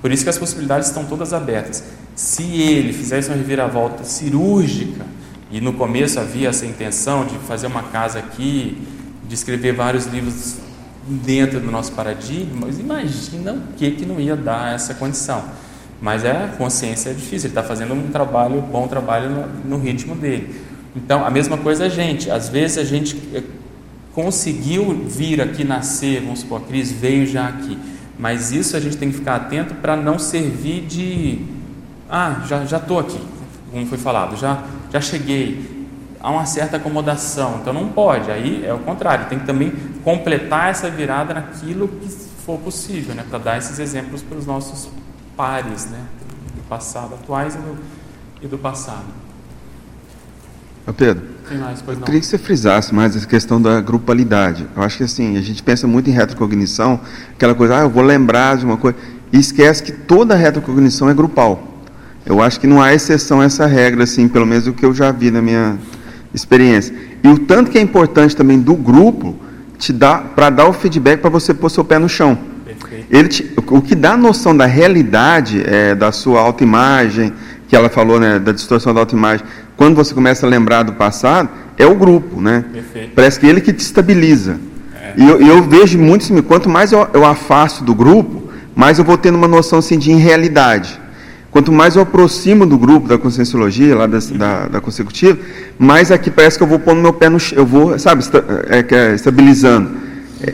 [0.00, 1.82] por isso que as possibilidades estão todas abertas.
[2.14, 5.04] Se ele fizesse uma reviravolta cirúrgica,
[5.50, 8.80] e no começo havia essa intenção de fazer uma casa aqui,
[9.28, 10.58] de escrever vários livros
[11.08, 15.42] dentro do nosso paradigma, mas imagina o que, que não ia dar essa condição.
[16.00, 19.76] Mas é, a consciência é difícil, ele está fazendo um trabalho, um bom trabalho no,
[19.76, 20.54] no ritmo dele.
[20.94, 22.30] Então, a mesma coisa a gente.
[22.30, 23.16] Às vezes a gente
[24.14, 27.78] conseguiu vir aqui nascer, vamos supor, a Cris veio já aqui.
[28.18, 31.44] Mas isso a gente tem que ficar atento para não servir de
[32.08, 33.20] ah, já estou aqui,
[33.70, 35.82] como foi falado, já já cheguei.
[36.20, 38.30] Há uma certa acomodação, então não pode.
[38.30, 39.72] Aí é o contrário, tem que também
[40.04, 42.08] completar essa virada naquilo que
[42.44, 44.88] for possível, né, para dar esses exemplos para os nossos
[45.36, 46.00] pares, né,
[46.54, 47.78] do passado, atuais e do,
[48.42, 49.06] e do passado.
[50.92, 51.22] Pedro,
[51.86, 54.66] eu queria que você frisasse mais essa questão da grupalidade.
[54.74, 57.00] Eu acho que assim, a gente pensa muito em retrocognição,
[57.34, 58.96] aquela coisa, ah, eu vou lembrar de uma coisa,
[59.32, 61.68] e esquece que toda retrocognição é grupal.
[62.24, 64.94] Eu acho que não há exceção a essa regra, assim, pelo menos o que eu
[64.94, 65.78] já vi na minha
[66.32, 66.94] experiência.
[67.22, 69.36] E o tanto que é importante também do grupo
[69.78, 72.38] te dá para dar o feedback para você pôr seu pé no chão.
[73.10, 77.32] Ele te, o que dá a noção da realidade é, da sua autoimagem,
[77.68, 79.44] que ela falou, né, da distorção da autoimagem,
[79.82, 82.64] quando você começa a lembrar do passado, é o grupo, né?
[82.72, 83.10] Perfeito.
[83.16, 84.56] Parece que ele que te estabiliza.
[84.94, 85.14] É.
[85.16, 89.04] E eu, eu, vejo muito assim, quanto mais eu, eu, afasto do grupo, mais eu
[89.04, 91.00] vou tendo uma noção assim, de irrealidade.
[91.50, 95.36] Quanto mais eu aproximo do grupo da conscienciologia, lá da, da, da consecutiva,
[95.76, 98.38] mais aqui parece que eu vou pondo meu pé no chão, eu vou, sabe, esta,
[98.68, 99.90] é, é, estabilizando.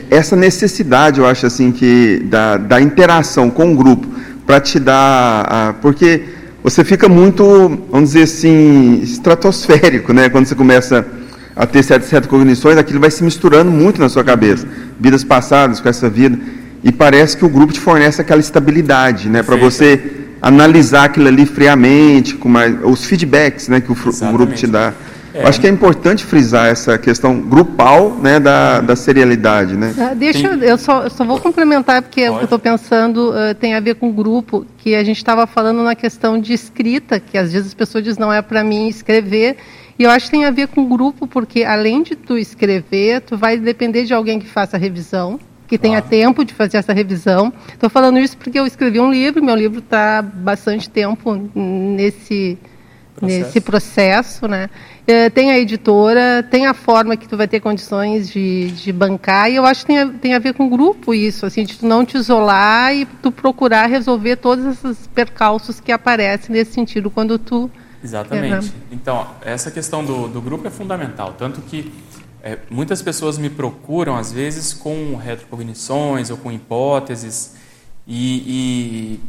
[0.09, 4.07] essa necessidade, eu acho assim, que da, da interação com o grupo,
[4.47, 5.45] para te dar.
[5.47, 7.43] A, porque você fica muito,
[7.89, 10.29] vamos dizer assim, estratosférico, né?
[10.29, 11.05] Quando você começa
[11.55, 14.67] a ter certas, certas cognições, aquilo vai se misturando muito na sua cabeça.
[14.99, 16.37] Vidas passadas com essa vida.
[16.83, 19.43] E parece que o grupo te fornece aquela estabilidade, né?
[19.43, 20.01] Para você
[20.41, 24.93] analisar aquilo ali friamente, com mais, os feedbacks né, que o, o grupo te dá.
[25.39, 25.47] É.
[25.47, 29.75] Acho que é importante frisar essa questão grupal né, da, da serialidade.
[29.75, 29.93] Né?
[29.97, 32.31] Ah, deixa eu, eu só, eu só vou complementar, porque Pode.
[32.31, 35.17] o que eu estou pensando uh, tem a ver com o grupo, que a gente
[35.17, 38.63] estava falando na questão de escrita, que às vezes as pessoas dizem não é para
[38.63, 39.55] mim escrever,
[39.97, 43.21] e eu acho que tem a ver com o grupo, porque além de tu escrever,
[43.21, 46.93] tu vai depender de alguém que faça a revisão, que tenha tempo de fazer essa
[46.93, 47.53] revisão.
[47.71, 52.57] Estou falando isso porque eu escrevi um livro, meu livro está bastante tempo nesse
[53.19, 53.45] processo.
[53.45, 54.69] nesse processo, né?
[55.09, 59.49] É, tem a editora, tem a forma que tu vai ter condições de, de bancar,
[59.49, 61.79] e eu acho que tem a, tem a ver com o grupo isso, assim, de
[61.79, 67.09] tu não te isolar e tu procurar resolver todos esses percalços que aparecem nesse sentido
[67.09, 67.71] quando tu...
[68.03, 68.67] Exatamente.
[68.67, 68.71] Né?
[68.91, 71.91] Então, essa questão do, do grupo é fundamental, tanto que
[72.43, 77.55] é, muitas pessoas me procuram, às vezes, com retrocognições ou com hipóteses
[78.07, 79.19] e,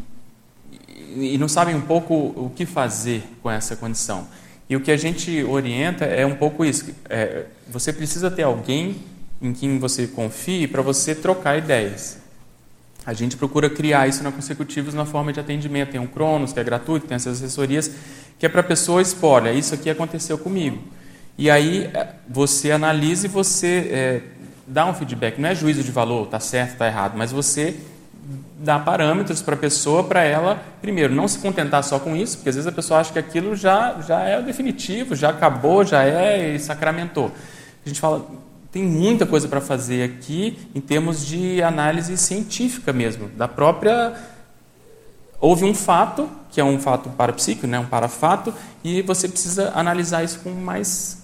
[1.17, 4.29] e, e, não sabem um pouco o que fazer com essa condição.
[4.71, 8.99] E o que a gente orienta é um pouco isso: é, você precisa ter alguém
[9.43, 12.19] em quem você confie para você trocar ideias.
[13.05, 15.91] A gente procura criar isso na Consecutivos na forma de atendimento.
[15.91, 17.91] Tem um Cronos, que é gratuito, tem essas assessorias,
[18.39, 20.79] que é para a pessoa expor: olha, isso aqui aconteceu comigo.
[21.37, 24.21] E aí é, você analisa e você é,
[24.69, 25.41] dá um feedback.
[25.41, 27.75] Não é juízo de valor, está certo, está errado, mas você
[28.59, 32.51] dá parâmetros para a pessoa, para ela, primeiro, não se contentar só com isso, porque
[32.51, 36.05] às vezes a pessoa acha que aquilo já, já é o definitivo, já acabou, já
[36.05, 37.33] é e sacramentou.
[37.85, 38.27] A gente fala,
[38.71, 44.15] tem muita coisa para fazer aqui em termos de análise científica mesmo, da própria.
[45.41, 48.53] Houve um fato, que é um fato parapsíquico, né, um parafato,
[48.85, 51.21] e você precisa analisar isso com mais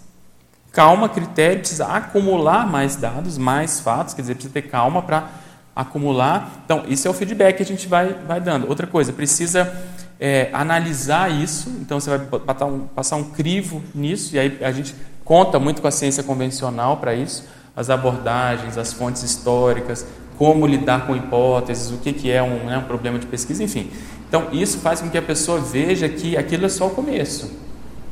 [0.73, 5.31] calma, critério, precisa acumular mais dados, mais fatos, quer dizer, precisa ter calma para
[5.77, 6.63] acumular.
[6.65, 8.67] Então, isso é o feedback que a gente vai, vai dando.
[8.67, 9.71] Outra coisa, precisa
[10.19, 14.73] é, analisar isso, então você vai passar um, passar um crivo nisso, e aí a
[14.73, 17.47] gente conta muito com a ciência convencional para isso,
[17.77, 20.07] as abordagens, as fontes históricas,
[20.39, 23.91] como lidar com hipóteses, o que, que é um, né, um problema de pesquisa, enfim.
[24.29, 27.67] Então, isso faz com que a pessoa veja que aquilo é só o começo.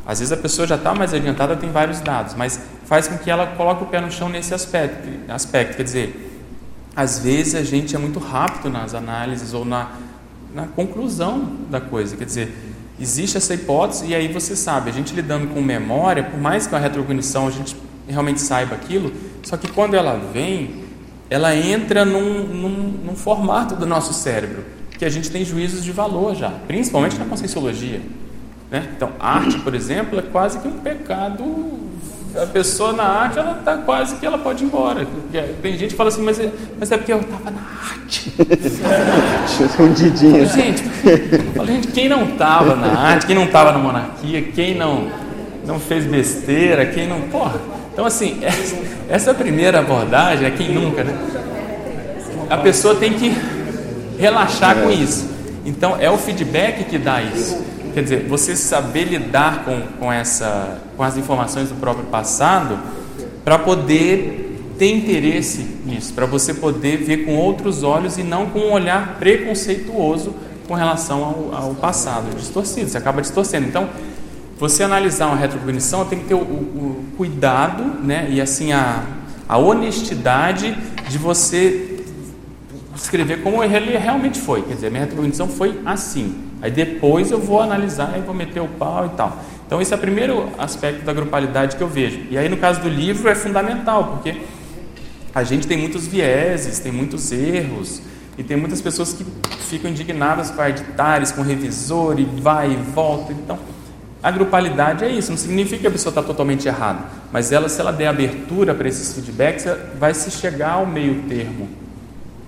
[0.06, 3.30] Às vezes a pessoa já está mais adiantada, tem vários dados, mas faz com que
[3.30, 5.08] ela coloque o pé no chão nesse aspecto.
[5.28, 5.76] aspecto.
[5.76, 6.33] Quer dizer,
[6.94, 9.92] às vezes a gente é muito rápido nas análises ou na,
[10.54, 12.16] na conclusão da coisa.
[12.16, 12.54] Quer dizer,
[13.00, 16.74] existe essa hipótese e aí você sabe, a gente lidando com memória, por mais que
[16.74, 17.76] a retrocognição a gente
[18.08, 19.12] realmente saiba aquilo,
[19.42, 20.84] só que quando ela vem,
[21.28, 24.64] ela entra num, num, num formato do nosso cérebro,
[24.98, 28.00] que a gente tem juízos de valor já, principalmente na conscienciologia.
[28.70, 28.88] Né?
[28.96, 31.44] Então, arte, por exemplo, é quase que um pecado.
[32.36, 35.06] A pessoa na arte, ela está quase que ela pode ir embora.
[35.62, 38.32] Tem gente que fala assim, mas é, mas é porque eu estava na arte.
[39.64, 40.46] Escondidinho.
[40.46, 40.82] gente,
[41.66, 45.08] gente, quem não estava na arte, quem não estava na monarquia, quem não,
[45.64, 47.20] não fez besteira, quem não.
[47.22, 47.60] Porra.
[47.92, 48.76] Então, assim, essa,
[49.08, 51.16] essa primeira abordagem é quem nunca, né?
[52.50, 53.32] A pessoa tem que
[54.18, 55.30] relaxar com isso.
[55.64, 57.73] Então, é o feedback que dá isso.
[57.94, 62.76] Quer dizer, você saber lidar com, com, essa, com as informações do próprio passado
[63.44, 68.58] para poder ter interesse nisso, para você poder ver com outros olhos e não com
[68.58, 70.34] um olhar preconceituoso
[70.66, 73.68] com relação ao, ao passado, distorcido, você acaba distorcendo.
[73.68, 73.88] Então,
[74.58, 79.04] você analisar uma retrocognição tem que ter o, o, cuidado né, e assim a,
[79.48, 80.76] a honestidade
[81.08, 82.00] de você
[82.96, 84.62] escrever como ele realmente foi.
[84.62, 86.34] Quer dizer, minha retrocognição foi assim.
[86.64, 89.38] Aí depois eu vou analisar e vou meter o pau e tal.
[89.66, 92.20] Então esse é o primeiro aspecto da grupalidade que eu vejo.
[92.30, 94.40] E aí no caso do livro é fundamental, porque
[95.34, 98.00] a gente tem muitos vieses, tem muitos erros,
[98.38, 99.26] e tem muitas pessoas que
[99.68, 103.34] ficam indignadas com editares, com revisor, e vai e volta.
[103.34, 103.58] Então,
[104.22, 107.00] a grupalidade é isso, não significa que a pessoa está totalmente errada,
[107.30, 109.66] mas ela, se ela der abertura para esses feedbacks,
[110.00, 111.68] vai se chegar ao meio termo,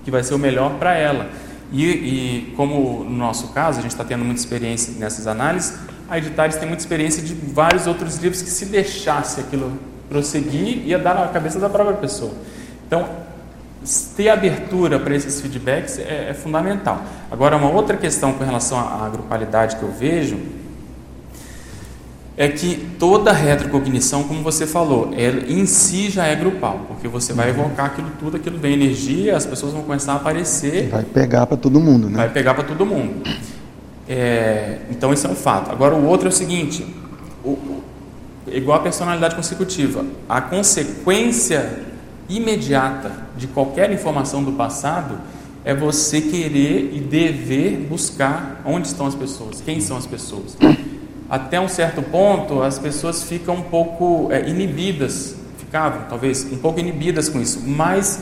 [0.03, 1.29] que vai ser o melhor para ela.
[1.71, 5.77] E, e, como no nosso caso, a gente está tendo muita experiência nessas análises,
[6.09, 9.77] a Editares tem muita experiência de vários outros livros que se deixasse aquilo
[10.07, 12.31] prosseguir, ia dar na cabeça da própria pessoa.
[12.87, 13.05] Então,
[14.15, 17.01] ter abertura para esses feedbacks é, é, fundamental.
[17.29, 20.37] Agora, uma outra questão com relação à, grupalidade que eu vejo
[22.37, 27.33] é que toda retrocognição, como você falou, ela em si já é grupal, porque você
[27.33, 30.87] vai evocar aquilo tudo, aquilo vem energia, as pessoas vão começar a aparecer.
[30.89, 32.17] Vai pegar para todo mundo, né?
[32.17, 33.27] Vai pegar para todo mundo.
[34.07, 35.71] É, então, esse é um fato.
[35.71, 36.85] Agora, o outro é o seguinte:
[37.43, 37.81] o,
[38.45, 41.87] igual a personalidade consecutiva, a consequência
[42.29, 45.17] imediata de qualquer informação do passado
[45.65, 50.55] é você querer e dever buscar onde estão as pessoas, quem são as pessoas
[51.29, 56.79] até um certo ponto, as pessoas ficam um pouco é, inibidas, ficavam talvez um pouco
[56.79, 58.19] inibidas com isso, mas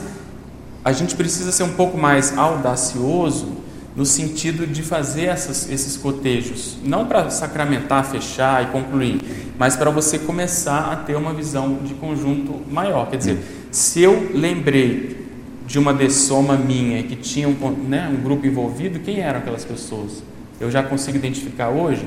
[0.84, 3.64] a gente precisa ser um pouco mais audacioso
[3.94, 9.20] no sentido de fazer essas, esses cotejos, não para sacramentar, fechar e concluir,
[9.58, 13.08] mas para você começar a ter uma visão de conjunto maior.
[13.08, 13.38] Quer dizer,
[13.70, 15.26] se eu lembrei
[15.66, 20.22] de uma dessoma minha que tinha um, né, um grupo envolvido, quem eram aquelas pessoas?
[20.60, 22.06] Eu já consigo identificar hoje?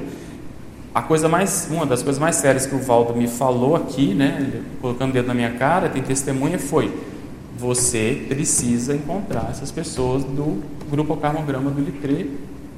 [0.94, 4.62] A coisa mais, uma das coisas mais sérias que o Valdo me falou aqui, né,
[4.82, 6.92] colocando o dedo na minha cara, tem testemunha, foi:
[7.58, 12.26] você precisa encontrar essas pessoas do grupo Carmograma do Litré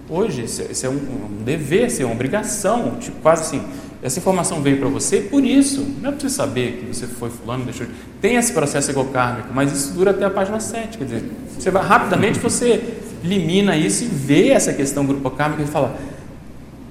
[0.10, 0.44] hoje.
[0.44, 3.64] Isso é um, um dever, isso é uma obrigação, tipo, quase assim.
[4.04, 5.86] Essa informação veio para você por isso.
[6.02, 7.86] Não é preciso saber que você foi fulano, deixou.
[8.20, 10.98] Tem esse processo egocármico, mas isso dura até a página 7.
[10.98, 11.24] Quer dizer,
[11.58, 12.84] você vai, rapidamente você
[13.24, 15.98] elimina isso e vê essa questão grupo kármico e fala.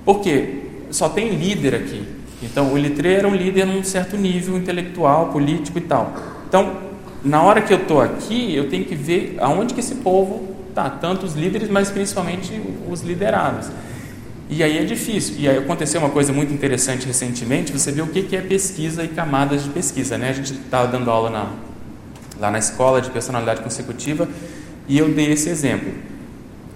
[0.05, 0.70] Por quê?
[0.91, 2.05] Só tem líder aqui.
[2.43, 6.15] Então, o Litré era um líder num certo nível intelectual, político e tal.
[6.49, 6.79] Então,
[7.23, 10.89] na hora que eu estou aqui, eu tenho que ver aonde que esse povo está,
[10.89, 12.61] tanto os líderes, mas principalmente
[12.91, 13.69] os liderados.
[14.49, 15.37] E aí é difícil.
[15.39, 19.09] E aí aconteceu uma coisa muito interessante recentemente, você vê o que é pesquisa e
[19.09, 20.17] camadas de pesquisa.
[20.17, 20.31] Né?
[20.31, 21.53] A gente estava dando aula na,
[22.41, 24.29] lá na escola de personalidade consecutiva
[24.89, 25.93] e eu dei esse exemplo.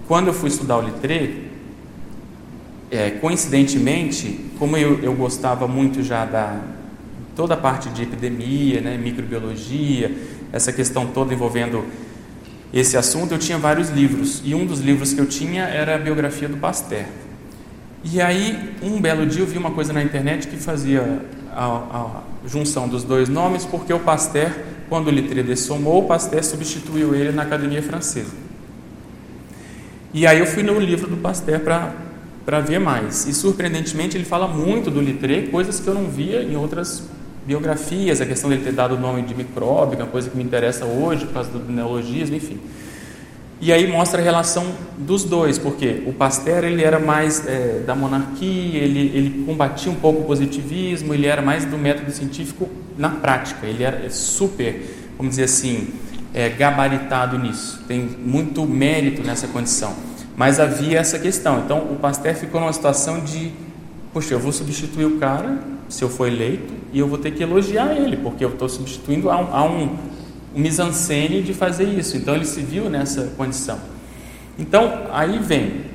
[0.07, 1.44] Quando eu fui estudar o Litré,
[2.95, 6.59] é, coincidentemente, como eu, eu gostava muito já da
[7.35, 10.15] toda a parte de epidemia, né, microbiologia,
[10.53, 11.83] essa questão toda envolvendo
[12.73, 14.41] esse assunto, eu tinha vários livros.
[14.43, 17.05] E um dos livros que eu tinha era a biografia do Pasteur.
[18.03, 22.23] E aí, um belo dia, eu vi uma coisa na internet que fazia a, a
[22.47, 24.51] junção dos dois nomes, porque o Pasteur,
[24.87, 28.33] quando Littré dessomou, o Pasteur substituiu ele na Academia Francesa.
[30.13, 31.93] E aí eu fui no livro do Pasteur para
[32.45, 33.25] para ver mais.
[33.25, 37.03] E surpreendentemente ele fala muito do Littré, coisas que eu não via em outras
[37.45, 40.43] biografias, a questão dele ter dado o nome de micróbio, é uma coisa que me
[40.43, 42.59] interessa hoje por causa do neologismo, enfim.
[43.61, 44.65] E aí mostra a relação
[44.97, 49.95] dos dois, porque o Pasteur ele era mais é, da monarquia, ele, ele combatia um
[49.95, 54.83] pouco o positivismo, ele era mais do método científico na prática, ele era super,
[55.17, 55.87] vamos dizer assim,
[56.33, 59.95] é, gabaritado nisso, tem muito mérito nessa condição.
[60.35, 61.59] Mas havia essa questão.
[61.63, 63.51] Então o Pasteur ficou numa situação de,
[64.13, 67.43] poxa, eu vou substituir o cara, se eu for eleito, e eu vou ter que
[67.43, 69.83] elogiar ele, porque eu estou substituindo a um, a um,
[70.55, 72.17] um mise-en-scène de fazer isso.
[72.17, 73.79] Então ele se viu nessa condição.
[74.57, 75.85] Então aí vem,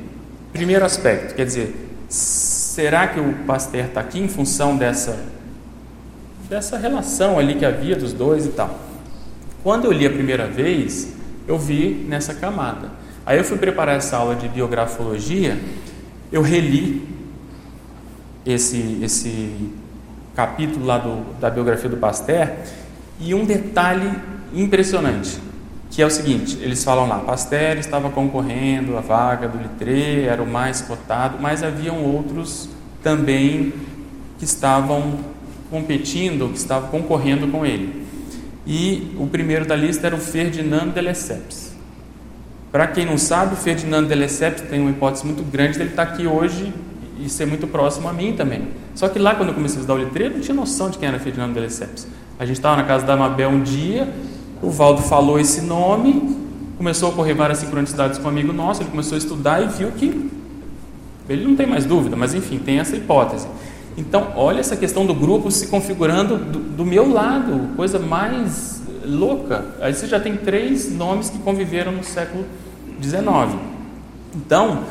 [0.53, 1.75] primeiro aspecto, quer dizer,
[2.09, 5.19] será que o Pasteur está aqui em função dessa,
[6.49, 8.79] dessa relação ali que havia dos dois e tal?
[9.63, 11.13] Quando eu li a primeira vez,
[11.47, 13.00] eu vi nessa camada.
[13.31, 15.57] Aí eu fui preparar essa aula de biografologia,
[16.33, 17.09] eu reli
[18.45, 19.71] esse, esse
[20.35, 22.51] capítulo lá do, da biografia do Pasteur
[23.21, 24.11] e um detalhe
[24.53, 25.39] impressionante,
[25.93, 30.43] que é o seguinte, eles falam lá, Pasteur estava concorrendo à vaga do Litré, era
[30.43, 32.69] o mais cotado, mas haviam outros
[33.01, 33.73] também
[34.41, 35.21] que estavam
[35.71, 38.05] competindo, que estavam concorrendo com ele.
[38.67, 41.70] E o primeiro da lista era o Ferdinand de Lesseps.
[42.73, 46.07] Para quem não sabe, o Ferdinando de Lesseps tem uma hipótese muito grande dele estar
[46.07, 46.73] tá aqui hoje
[47.19, 48.69] e ser muito próximo a mim também.
[48.95, 50.97] Só que lá, quando eu comecei a estudar o letreiro, eu não tinha noção de
[50.97, 52.07] quem era Ferdinando de Lesseps.
[52.39, 54.09] A gente estava na casa da Mabel um dia,
[54.63, 56.37] o Valdo falou esse nome,
[56.79, 59.91] começou a ocorrer várias sincronicidades com um amigo nosso, ele começou a estudar e viu
[59.91, 60.31] que
[61.29, 63.49] ele não tem mais dúvida, mas enfim, tem essa hipótese.
[63.99, 69.65] Então, olha essa questão do grupo se configurando do, do meu lado, coisa mais louca.
[69.81, 72.45] Aí você já tem três nomes que conviveram no século
[73.03, 73.59] XIX.
[74.35, 74.85] Então,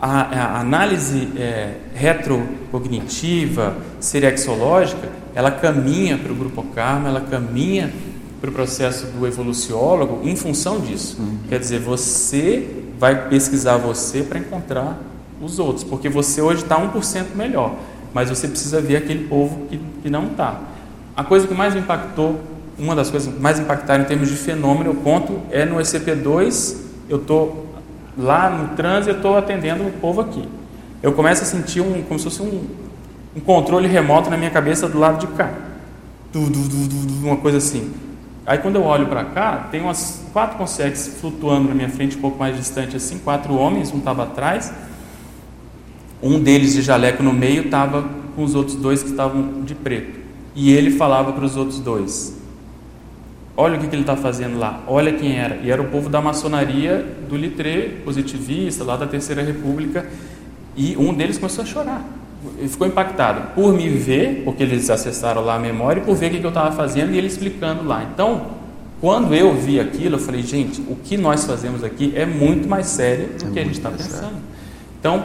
[0.00, 7.92] a, a análise é, retrocognitiva, serexológica, ela caminha para o grupo karma, ela caminha
[8.40, 11.16] para o processo do evoluciólogo em função disso.
[11.20, 11.38] Uhum.
[11.48, 14.98] Quer dizer, você vai pesquisar você para encontrar
[15.40, 17.74] os outros, porque você hoje está 1% melhor,
[18.12, 20.60] mas você precisa ver aquele povo que, que não está.
[21.16, 22.40] A coisa que mais me impactou
[22.78, 26.76] uma das coisas mais impactaram em termos de fenômeno, eu conto, é no ECP2,
[27.12, 27.66] eu estou
[28.16, 30.48] lá no trânsito, eu estou atendendo o povo aqui.
[31.02, 32.64] Eu começo a sentir um, como se fosse um,
[33.36, 35.52] um controle remoto na minha cabeça do lado de cá.
[36.32, 37.92] Du, du, du, uma coisa assim.
[38.46, 42.20] Aí quando eu olho para cá, tem umas quatro consegues flutuando na minha frente, um
[42.22, 44.72] pouco mais distante assim, quatro homens, um estava atrás,
[46.22, 50.18] um deles de jaleco no meio estava com os outros dois que estavam de preto.
[50.54, 52.41] E ele falava para os outros dois:
[53.56, 55.56] Olha o que, que ele está fazendo lá, olha quem era.
[55.56, 60.06] E era o povo da maçonaria do Litré, positivista, lá da Terceira República.
[60.74, 62.02] E um deles começou a chorar.
[62.58, 66.28] Ele ficou impactado por me ver, porque eles acessaram lá a memória, e por ver
[66.28, 68.02] o que, que eu estava fazendo e ele explicando lá.
[68.12, 68.46] Então,
[69.00, 72.86] quando eu vi aquilo, eu falei, gente, o que nós fazemos aqui é muito mais
[72.86, 74.36] sério do é que a gente está pensando.
[74.98, 75.24] Então,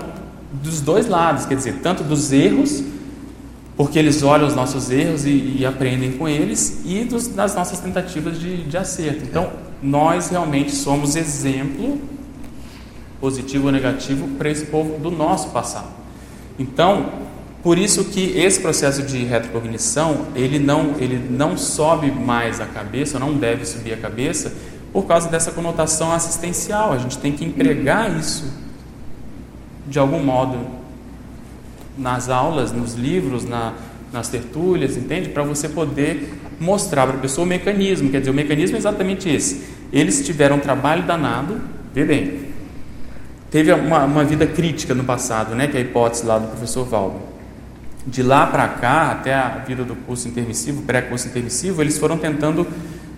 [0.51, 2.83] dos dois lados, quer dizer, tanto dos erros
[3.77, 7.79] porque eles olham os nossos erros e, e aprendem com eles, e dos, das nossas
[7.79, 9.23] tentativas de, de acerto.
[9.23, 9.51] Então,
[9.81, 12.01] nós realmente somos exemplo,
[13.21, 15.89] positivo ou negativo, para esse povo do nosso passado.
[16.57, 17.27] Então,
[17.61, 23.19] por isso que esse processo de retrocognição, ele não, ele não sobe mais a cabeça,
[23.19, 24.53] não deve subir a cabeça,
[24.91, 26.93] por causa dessa conotação assistencial.
[26.93, 28.51] A gente tem que empregar isso
[29.87, 30.57] de algum modo
[31.98, 33.74] nas aulas, nos livros, na,
[34.11, 35.30] nas tertúlias, entende?
[35.30, 38.10] Para você poder mostrar para a pessoa o mecanismo.
[38.10, 39.64] Quer dizer, o mecanismo é exatamente esse.
[39.91, 41.60] Eles tiveram um trabalho danado,
[41.94, 42.48] vê bem,
[43.49, 46.86] teve uma, uma vida crítica no passado, né, que é a hipótese lá do professor
[46.86, 47.19] Valdo.
[48.06, 52.65] De lá para cá, até a vida do curso intermissivo, pré-curso intermissivo, eles foram tentando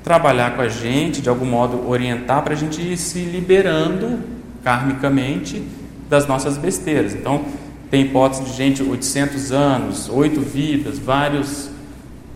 [0.03, 4.19] trabalhar com a gente, de algum modo orientar para a gente ir se liberando
[4.63, 5.61] karmicamente
[6.09, 7.13] das nossas besteiras.
[7.13, 7.45] Então,
[7.89, 11.69] tem hipótese de gente 800 anos, oito vidas, vários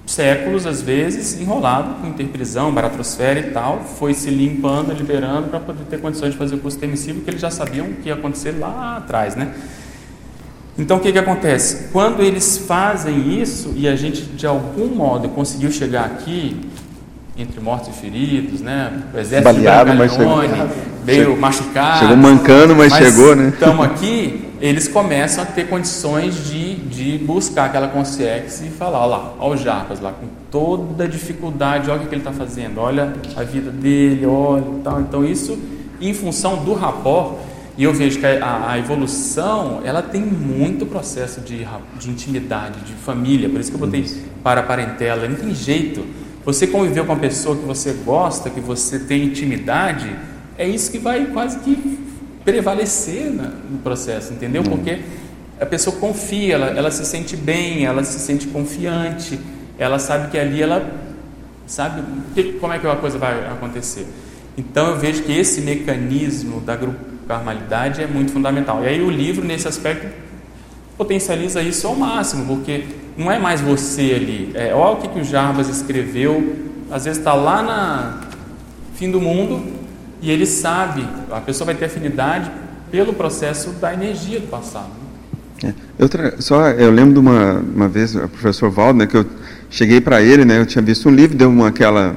[0.05, 5.83] séculos, às vezes, enrolado com interprisão, baratrosfera e tal, foi se limpando, liberando para poder
[5.85, 8.51] ter condições de fazer o curso permissivo, que eles já sabiam o que ia acontecer
[8.51, 9.53] lá atrás, né?
[10.77, 11.89] Então, o que, que acontece?
[11.91, 16.59] Quando eles fazem isso e a gente, de algum modo, conseguiu chegar aqui,
[17.37, 18.91] entre mortos e feridos, né?
[19.13, 20.37] O exército Baleado, mas chegou,
[21.03, 21.99] veio machucado.
[21.99, 23.49] Chegou mancando, mas, mas chegou, né?
[23.49, 29.07] Estamos aqui, eles começam a ter condições de, de buscar aquela consciência e falar, olha
[29.09, 32.79] lá, olha o Jacas lá, com toda a dificuldade, olha o que ele está fazendo,
[32.79, 35.01] olha a vida dele, olha tal.
[35.01, 35.59] Então isso,
[35.99, 37.39] em função do rapport,
[37.77, 41.67] e eu vejo que a, a, evolução, ela tem muito processo de,
[41.99, 44.05] de intimidade, de família, por isso que eu botei
[44.41, 46.05] para a parentela, não tem jeito.
[46.45, 50.09] Você conviveu com uma pessoa que você gosta, que você tem intimidade,
[50.57, 52.02] é isso que vai quase que
[52.43, 54.63] prevalecer no processo, entendeu?
[54.63, 54.69] Uhum.
[54.69, 54.99] Porque
[55.59, 59.39] a pessoa confia, ela, ela se sente bem, ela se sente confiante,
[59.77, 60.85] ela sabe que ali ela
[61.65, 62.03] sabe
[62.35, 64.05] que, como é que a coisa vai acontecer.
[64.57, 68.83] Então eu vejo que esse mecanismo da grupalidade é muito fundamental.
[68.83, 70.07] E aí o livro, nesse aspecto,
[70.97, 72.85] potencializa isso ao máximo, porque
[73.17, 74.51] não é mais você ali.
[74.53, 76.55] É, olha o que, que o Jarbas escreveu,
[76.91, 78.21] às vezes está lá na
[78.95, 79.63] fim do mundo,
[80.23, 82.49] e ele sabe, a pessoa vai ter afinidade
[82.89, 84.87] pelo processo da energia do passado.
[85.61, 85.73] É.
[85.99, 86.09] Eu,
[86.39, 89.25] só, eu lembro de uma, uma vez, o professor Valdo, né, que eu
[89.69, 92.15] cheguei para ele, né, eu tinha visto um livro, deu uma, aquela,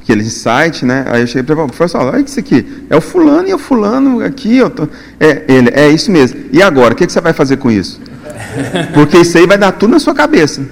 [0.00, 3.48] aquele insight, né, aí eu cheguei para ele, professor, olha isso aqui, é o fulano
[3.48, 4.84] e o fulano aqui, eu tô,
[5.18, 6.40] é ele, é isso mesmo.
[6.52, 8.00] E agora, o que, que você vai fazer com isso?
[8.94, 10.62] Porque isso aí vai dar tudo na sua cabeça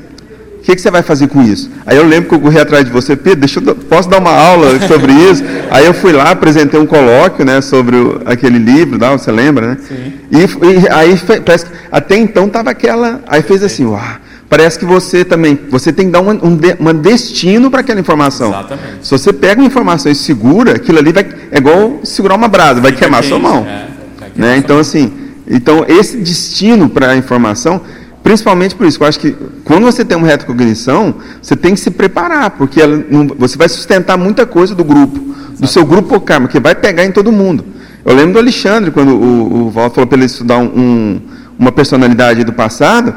[0.62, 1.70] que, que você vai fazer com isso?
[1.86, 4.30] Aí eu lembro que eu corri atrás de você, Pedro, deixa eu, posso dar uma
[4.30, 5.42] aula sobre isso?
[5.70, 9.68] Aí eu fui lá, apresentei um colóquio né, sobre o, aquele livro, não, você lembra,
[9.68, 9.78] né?
[9.86, 10.12] Sim.
[10.30, 13.22] E, e aí parece que, até então estava aquela.
[13.26, 14.00] Aí fez assim, uau,
[14.48, 18.50] parece que você também, você tem que dar um, um, um destino para aquela informação.
[18.50, 18.98] Exatamente.
[19.02, 22.80] Se você pega uma informação e segura, aquilo ali vai, é igual segurar uma brasa,
[22.80, 23.66] vai queimar sua mão.
[23.66, 23.86] É,
[24.34, 24.56] né?
[24.56, 25.12] Então, assim,
[25.48, 27.80] então esse destino para a informação
[28.22, 29.34] Principalmente por isso, eu acho que
[29.64, 34.18] quando você tem uma retrocognição, você tem que se preparar, porque não, você vai sustentar
[34.18, 37.64] muita coisa do grupo, do seu grupo karma, que vai pegar em todo mundo.
[38.04, 41.20] Eu lembro do Alexandre, quando o, o Walter falou para ele estudar um, um,
[41.58, 43.14] uma personalidade do passado,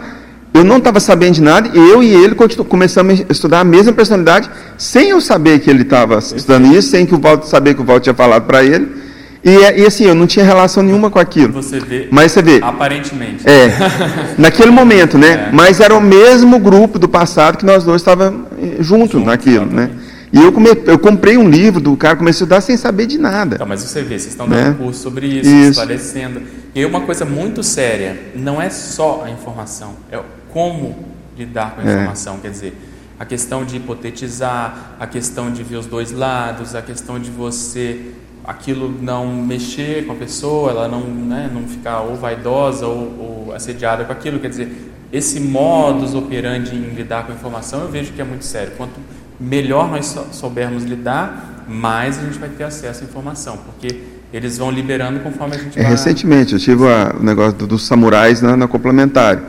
[0.53, 3.93] eu não estava sabendo de nada, e eu e ele começamos a estudar a mesma
[3.93, 7.81] personalidade, sem eu saber que ele estava estudando isso, sem que o Walter saber que
[7.81, 9.00] o Walter tinha falado para ele.
[9.43, 11.51] E, e, assim, eu não tinha relação nenhuma com aquilo.
[11.53, 12.07] Você vê.
[12.11, 12.59] Mas você vê.
[12.61, 13.47] Aparentemente.
[13.47, 13.71] É.
[14.37, 15.47] naquele momento, né?
[15.47, 15.49] É.
[15.51, 19.65] Mas era o mesmo grupo do passado que nós dois estávamos eh, juntos Junto, naquilo,
[19.65, 19.89] né?
[20.31, 23.17] E eu, come, eu comprei um livro do cara, comecei a estudar sem saber de
[23.17, 23.55] nada.
[23.55, 24.75] Então, mas você vê, vocês estão dando né?
[24.77, 26.41] curso sobre isso, isso, esclarecendo.
[26.73, 30.19] E uma coisa muito séria, não é só a informação, é
[30.53, 31.05] como
[31.37, 31.93] lidar com a é.
[31.93, 32.35] informação.
[32.35, 32.37] É.
[32.43, 32.77] Quer dizer,
[33.19, 37.99] a questão de hipotetizar, a questão de ver os dois lados, a questão de você
[38.43, 43.53] aquilo não mexer com a pessoa, ela não, né, não ficar ou vaidosa ou, ou
[43.53, 44.39] assediada com aquilo.
[44.39, 48.45] Quer dizer, esse modus operandi em lidar com a informação, eu vejo que é muito
[48.45, 48.73] sério.
[48.77, 48.99] Quanto
[49.39, 54.03] melhor nós soubermos lidar, mais a gente vai ter acesso à informação, porque
[54.33, 55.91] eles vão liberando conforme a gente é, vai...
[55.91, 59.41] Recentemente, eu tive o negócio do, dos samurais na, na complementar.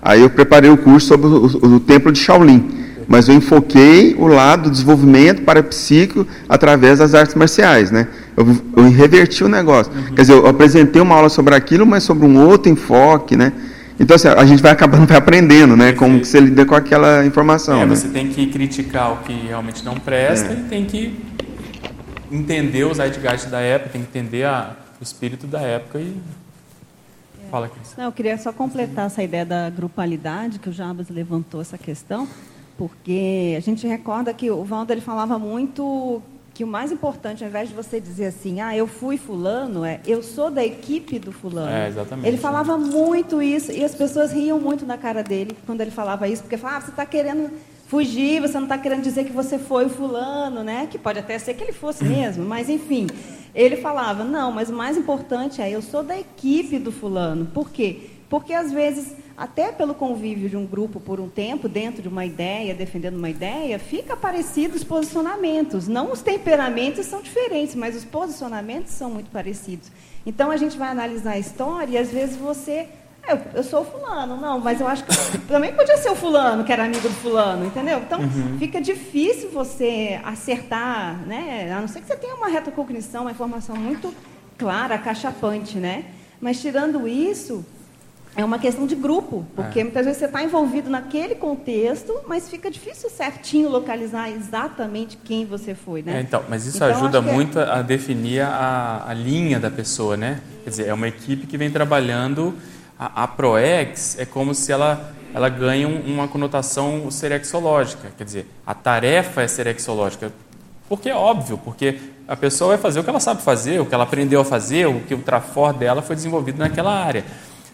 [0.00, 4.14] Aí eu preparei o curso sobre o, o, o templo de Shaolin mas eu enfoquei
[4.18, 8.08] o lado do desenvolvimento parapsíquico através das artes marciais, né?
[8.36, 8.46] Eu,
[8.76, 9.92] eu reverti o negócio.
[9.92, 10.14] Uhum.
[10.14, 13.52] Quer dizer, eu apresentei uma aula sobre aquilo, mas sobre um outro enfoque, né?
[13.98, 15.92] Então, assim, a gente vai acabando vai aprendendo, né?
[15.92, 17.82] Como que você lida com aquela informação.
[17.82, 17.94] É, né?
[17.94, 20.54] você tem que criticar o que realmente não presta é.
[20.54, 21.18] e tem que
[22.30, 26.16] entender os zeitgeist da época, tem que entender a, o espírito da época e
[27.46, 27.50] é.
[27.50, 27.94] Fala, Cris.
[27.98, 32.26] Não, eu queria só completar essa ideia da grupalidade, que o Jabas levantou essa questão,
[32.82, 36.20] porque a gente recorda que o Valdo ele falava muito
[36.52, 40.00] que o mais importante, ao invés de você dizer assim, ah, eu fui fulano, é
[40.04, 41.70] eu sou da equipe do fulano.
[41.70, 42.26] É, exatamente.
[42.26, 46.26] Ele falava muito isso e as pessoas riam muito na cara dele quando ele falava
[46.26, 47.52] isso, porque falava, ah, você está querendo
[47.86, 50.88] fugir, você não está querendo dizer que você foi o fulano, né?
[50.90, 53.06] Que pode até ser que ele fosse mesmo, mas enfim.
[53.54, 57.46] Ele falava, não, mas o mais importante é, eu sou da equipe do fulano.
[57.46, 58.10] Por quê?
[58.32, 62.24] Porque às vezes até pelo convívio de um grupo por um tempo, dentro de uma
[62.24, 65.86] ideia, defendendo uma ideia, fica parecido os posicionamentos.
[65.86, 69.92] Não os temperamentos são diferentes, mas os posicionamentos são muito parecidos.
[70.24, 72.88] Então a gente vai analisar a história e às vezes você.
[73.28, 76.64] Eu, eu sou o fulano, não, mas eu acho que também podia ser o fulano,
[76.64, 77.98] que era amigo do fulano, entendeu?
[77.98, 78.56] Então uhum.
[78.58, 81.70] fica difícil você acertar, né?
[81.70, 84.14] A não ser que você tenha uma reta cognição, uma informação muito
[84.56, 86.06] clara, cachapante, né?
[86.40, 87.64] Mas tirando isso,
[88.34, 89.84] é uma questão de grupo, porque é.
[89.84, 95.74] muitas vezes você está envolvido naquele contexto, mas fica difícil certinho localizar exatamente quem você
[95.74, 96.18] foi, né?
[96.18, 97.70] É, então, mas isso então, ajuda é muito é...
[97.70, 100.40] a definir a, a, linha da pessoa, né?
[100.64, 102.54] Quer dizer, é uma equipe que vem trabalhando.
[102.98, 108.72] A, a ProEx é como se ela, ela ganhe uma conotação serexológica, quer dizer, a
[108.72, 110.32] tarefa é serexológica.
[110.88, 113.94] Porque é óbvio, porque a pessoa vai fazer o que ela sabe fazer, o que
[113.94, 117.24] ela aprendeu a fazer, o que o trafor dela foi desenvolvido naquela área.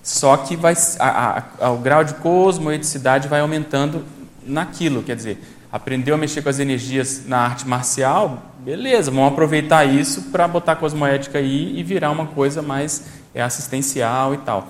[0.09, 4.07] Só que vai, a, a, o grau de cosmoeticidade vai aumentando
[4.43, 5.39] naquilo, quer dizer,
[5.71, 10.77] aprendeu a mexer com as energias na arte marcial, beleza, vamos aproveitar isso para botar
[10.77, 13.05] cosmoética aí e virar uma coisa mais
[13.35, 14.69] é, assistencial e tal.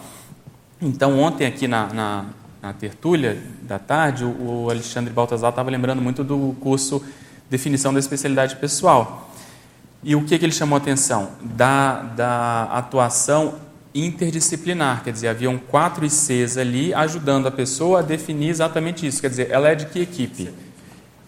[0.82, 2.24] Então, ontem aqui na, na,
[2.60, 7.01] na tertúlia da tarde, o, o Alexandre Baltazar estava lembrando muito do curso
[7.48, 9.31] Definição da Especialidade Pessoal.
[10.02, 11.28] E o que, que ele chamou a atenção?
[11.40, 13.67] Da, da atuação
[14.04, 19.30] interdisciplinar, quer dizer, haviam quatro ICs ali ajudando a pessoa a definir exatamente isso, quer
[19.30, 20.52] dizer, ela é de que equipe?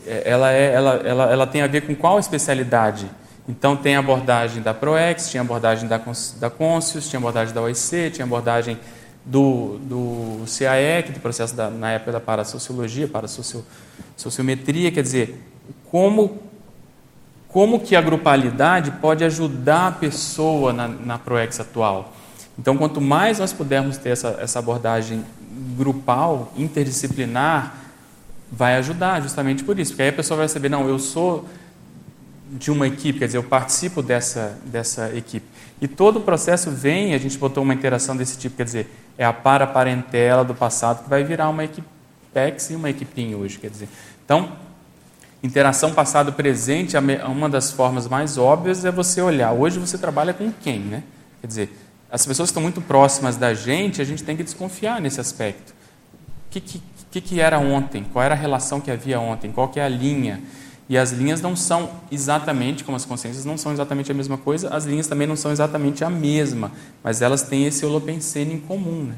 [0.06, 3.10] É, ela, é, ela, ela, ela tem a ver com qual especialidade?
[3.48, 6.01] Então, tem a abordagem da ProEx, tinha abordagem da,
[6.38, 8.78] da Conscius, tinha abordagem da OIC, tinha abordagem
[9.24, 15.42] do, do CAEC, do processo da, na época da parasociologia, parasociometria, quer dizer,
[15.90, 16.38] como,
[17.48, 22.12] como que a grupalidade pode ajudar a pessoa na, na ProEx atual?
[22.59, 25.24] Então, quanto mais nós pudermos ter essa, essa abordagem
[25.77, 27.74] grupal, interdisciplinar,
[28.51, 29.93] vai ajudar justamente por isso.
[29.93, 31.47] Porque aí a pessoa vai saber, não, eu sou
[32.51, 35.47] de uma equipe, quer dizer, eu participo dessa, dessa equipe.
[35.81, 39.24] E todo o processo vem, a gente botou uma interação desse tipo, quer dizer, é
[39.24, 41.86] a para-parentela do passado que vai virar uma equipe
[42.35, 43.89] PEX e uma equipinha hoje, quer dizer.
[44.24, 44.52] Então,
[45.43, 46.97] interação passado-presente,
[47.27, 51.02] uma das formas mais óbvias é você olhar, hoje você trabalha com quem, né?
[51.40, 51.72] Quer dizer,
[52.11, 55.73] as pessoas que estão muito próximas da gente, a gente tem que desconfiar nesse aspecto.
[56.49, 56.81] O que,
[57.11, 58.05] que, que era ontem?
[58.12, 59.53] Qual era a relação que havia ontem?
[59.53, 60.41] Qual que é a linha?
[60.89, 64.74] E as linhas não são exatamente, como as consciências não são exatamente a mesma coisa,
[64.74, 69.05] as linhas também não são exatamente a mesma, mas elas têm esse holopensene em comum.
[69.05, 69.15] Né?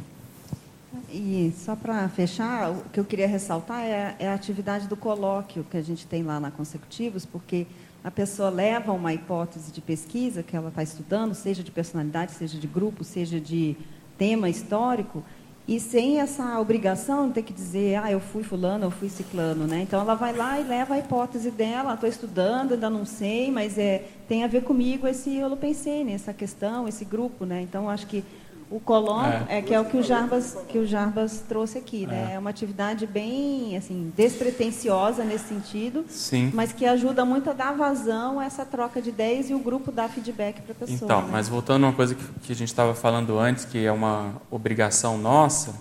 [1.10, 5.64] E só para fechar, o que eu queria ressaltar é, é a atividade do colóquio
[5.70, 7.66] que a gente tem lá na Consecutivos, porque
[8.04, 12.58] a pessoa leva uma hipótese de pesquisa que ela está estudando, seja de personalidade, seja
[12.58, 13.76] de grupo, seja de
[14.18, 15.22] tema histórico,
[15.66, 19.64] e sem essa obrigação de ter que dizer, ah, eu fui fulano, eu fui ciclano,
[19.64, 19.82] né?
[19.82, 23.78] Então ela vai lá e leva a hipótese dela, estou estudando, ainda não sei, mas
[23.78, 27.62] é, tem a ver comigo esse holopensene, essa questão, esse grupo, né?
[27.62, 28.24] Então acho que
[28.72, 29.58] o colóquio é.
[29.58, 29.62] é.
[29.62, 32.30] que é o que o Jarbas que o Jarbas trouxe aqui, né?
[32.30, 32.34] É.
[32.34, 36.50] é uma atividade bem assim despretensiosa nesse sentido, Sim.
[36.54, 39.92] mas que ajuda muito a dar vazão a essa troca de ideias e o grupo
[39.92, 40.98] dar feedback para a pessoa.
[41.02, 41.28] Então, né?
[41.30, 44.40] mas voltando a uma coisa que, que a gente estava falando antes, que é uma
[44.50, 45.74] obrigação nossa,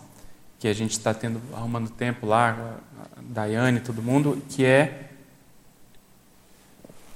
[0.59, 2.77] que a gente está tendo arrumando tempo lá,
[3.17, 5.09] a Daiane, todo mundo, que é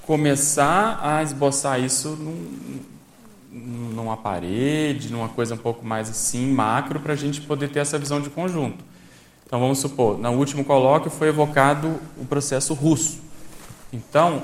[0.04, 2.95] começar a esboçar isso num,
[3.56, 7.98] numa parede, numa coisa um pouco mais assim, macro, para a gente poder ter essa
[7.98, 8.84] visão de conjunto.
[9.46, 13.20] Então vamos supor, no último colóquio foi evocado o processo russo.
[13.94, 14.44] Então,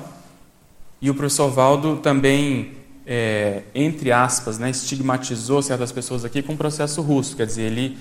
[1.00, 2.72] e o professor Valdo também,
[3.06, 7.98] é, entre aspas, né, estigmatizou certas pessoas aqui com o processo russo, quer dizer, ele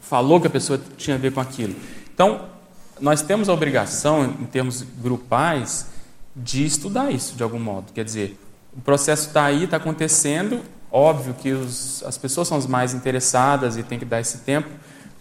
[0.00, 1.74] falou que a pessoa tinha a ver com aquilo.
[2.12, 2.46] Então,
[3.00, 5.86] nós temos a obrigação, em termos grupais,
[6.36, 7.92] de estudar isso de algum modo.
[7.92, 8.38] Quer dizer,
[8.76, 10.60] o processo está aí, está acontecendo,
[10.90, 14.68] óbvio que os, as pessoas são as mais interessadas e tem que dar esse tempo,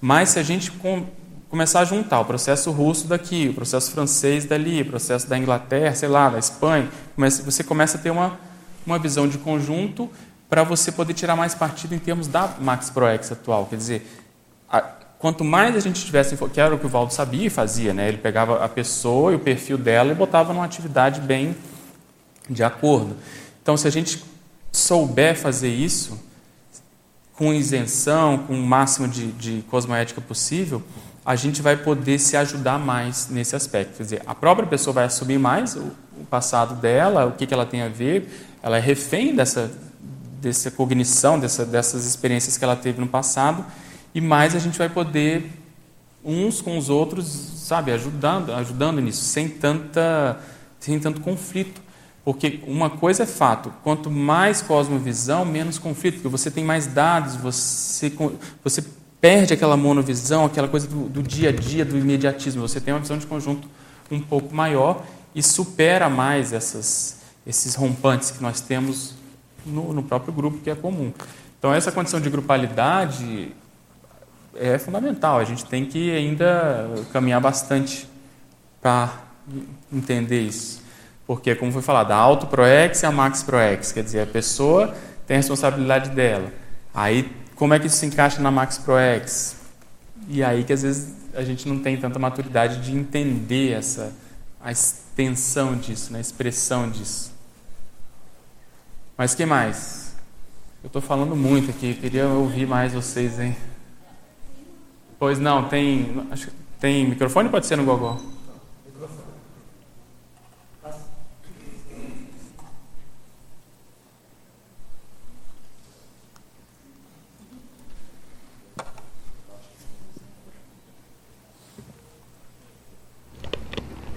[0.01, 1.05] mas se a gente com,
[1.49, 5.95] começar a juntar o processo russo daqui, o processo francês dali, o processo da Inglaterra,
[5.95, 8.39] sei lá, da Espanha, você começa a ter uma,
[8.85, 10.09] uma visão de conjunto
[10.47, 13.65] para você poder tirar mais partido em termos da Max ProEx atual.
[13.65, 14.23] Quer dizer,
[14.69, 14.81] a,
[15.17, 18.07] quanto mais a gente tivesse, que era o que o Valdo sabia e fazia, né?
[18.07, 21.55] ele pegava a pessoa e o perfil dela e botava numa atividade bem
[22.49, 23.15] de acordo.
[23.69, 24.23] Então, se a gente
[24.71, 26.19] souber fazer isso,
[27.35, 30.81] com isenção, com o máximo de, de cosmoética possível,
[31.23, 33.97] a gente vai poder se ajudar mais nesse aspecto.
[33.97, 37.53] Quer dizer, a própria pessoa vai assumir mais o, o passado dela, o que, que
[37.53, 38.27] ela tem a ver,
[38.63, 39.71] ela é refém dessa,
[40.41, 43.63] dessa cognição, dessa, dessas experiências que ela teve no passado,
[44.15, 45.47] e mais a gente vai poder
[46.25, 50.39] uns com os outros, sabe, ajudando, ajudando nisso, sem tanta,
[50.79, 51.87] sem tanto conflito.
[52.23, 57.35] Porque uma coisa é fato, quanto mais cosmovisão, menos conflito, porque você tem mais dados,
[57.35, 58.11] você,
[58.63, 58.83] você
[59.21, 62.61] perde aquela monovisão, aquela coisa do, do dia a dia, do imediatismo.
[62.61, 63.67] Você tem uma visão de conjunto
[64.11, 69.13] um pouco maior e supera mais essas, esses rompantes que nós temos
[69.65, 71.13] no, no próprio grupo, que é comum.
[71.57, 73.51] Então, essa condição de grupalidade
[74.55, 75.39] é fundamental.
[75.39, 78.07] A gente tem que ainda caminhar bastante
[78.81, 79.13] para
[79.91, 80.81] entender isso.
[81.29, 84.95] Porque, como foi falado, a auto proex e a max proex, quer dizer, a pessoa
[85.27, 86.51] tem a responsabilidade dela.
[86.91, 89.55] Aí, como é que isso se encaixa na max proex?
[90.27, 94.11] E aí que às vezes a gente não tem tanta maturidade de entender essa
[94.59, 97.31] a extensão disso, né, a expressão disso.
[99.15, 100.15] Mas que mais?
[100.83, 103.55] Eu estou falando muito aqui, queria ouvir mais vocês, hein?
[105.19, 106.25] Pois não, tem.
[106.31, 106.49] Acho,
[106.79, 108.19] tem microfone pode ser no Gogó?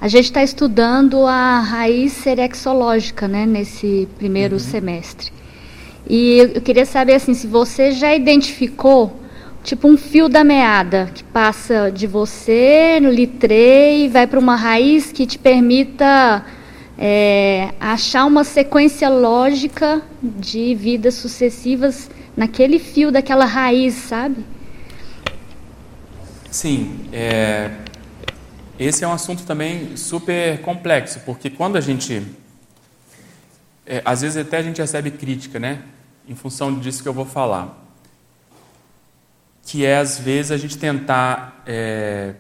[0.03, 4.59] A gente está estudando a raiz serexológica, né, nesse primeiro uhum.
[4.59, 5.31] semestre.
[6.11, 9.21] E eu queria saber assim, se você já identificou
[9.63, 14.57] tipo um fio da meada que passa de você no litrei e vai para uma
[14.57, 16.45] raiz que te permita
[16.99, 24.45] é, achar uma sequência lógica de vidas sucessivas naquele fio daquela raiz, sabe?
[26.51, 27.71] Sim, é,
[28.79, 32.27] esse é um assunto também super complexo, porque quando a gente,
[33.87, 35.83] é, às vezes até a gente recebe crítica, né,
[36.29, 37.83] em função disso que eu vou falar
[39.65, 42.35] que é às vezes a gente tentar é,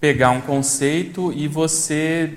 [0.00, 2.34] pegar um conceito e você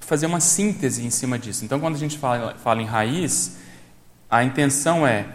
[0.00, 1.64] fazer uma síntese em cima disso.
[1.64, 3.58] Então, quando a gente fala, fala em raiz,
[4.30, 5.26] a intenção é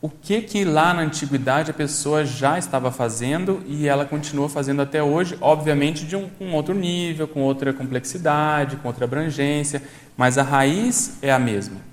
[0.00, 4.80] o que que lá na antiguidade a pessoa já estava fazendo e ela continua fazendo
[4.80, 9.82] até hoje, obviamente de um, um outro nível, com outra complexidade, com outra abrangência,
[10.16, 11.88] mas a raiz é a mesma.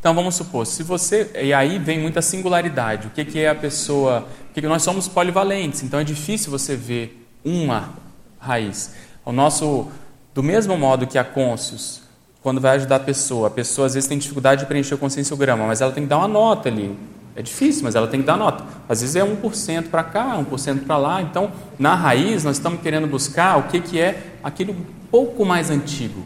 [0.00, 1.30] Então vamos supor, se você.
[1.42, 3.06] E aí vem muita singularidade.
[3.06, 4.28] O que, que é a pessoa.
[4.52, 7.94] Porque nós somos polivalentes, então é difícil você ver uma
[8.38, 8.94] raiz.
[9.24, 9.88] O nosso.
[10.34, 12.02] Do mesmo modo que a Côncius,
[12.44, 15.66] quando vai ajudar a pessoa, a pessoa às vezes tem dificuldade de preencher o conscienciograma,
[15.66, 16.94] mas ela tem que dar uma nota ali.
[17.34, 18.62] É difícil, mas ela tem que dar nota.
[18.86, 21.22] Às vezes é 1% para cá, 1% para lá.
[21.22, 25.70] Então, na raiz, nós estamos querendo buscar o que, que é aquele um pouco mais
[25.70, 26.22] antigo.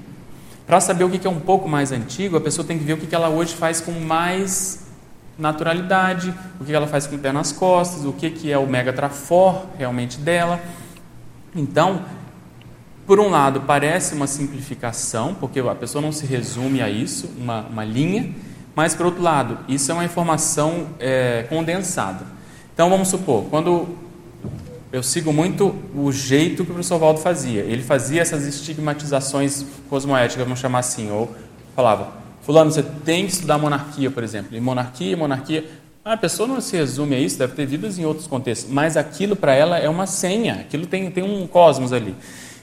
[0.66, 2.96] Para saber o que é um pouco mais antigo, a pessoa tem que ver o
[2.98, 4.88] que ela hoje faz com mais
[5.38, 8.92] naturalidade, o que ela faz com o pé nas costas, o que é o mega
[8.92, 10.60] trafor realmente dela.
[11.54, 12.02] Então,
[13.08, 17.62] por um lado, parece uma simplificação, porque a pessoa não se resume a isso, uma,
[17.62, 18.34] uma linha,
[18.76, 22.26] mas por outro lado, isso é uma informação é, condensada.
[22.74, 23.88] Então, vamos supor, quando
[24.92, 27.62] eu sigo muito o jeito que o professor Valdo fazia.
[27.62, 31.34] Ele fazia essas estigmatizações cosmoéticas, vamos chamar assim, ou
[31.74, 32.12] falava,
[32.42, 34.54] fulano, você tem que estudar monarquia, por exemplo.
[34.54, 35.64] E monarquia, monarquia...
[36.04, 39.34] A pessoa não se resume a isso, deve ter vidas em outros contextos, mas aquilo
[39.34, 42.14] para ela é uma senha, aquilo tem, tem um cosmos ali.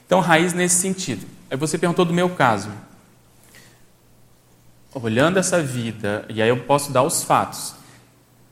[0.05, 1.25] Então, raiz nesse sentido.
[1.49, 2.69] Aí você perguntou do meu caso.
[4.93, 7.75] Olhando essa vida, e aí eu posso dar os fatos.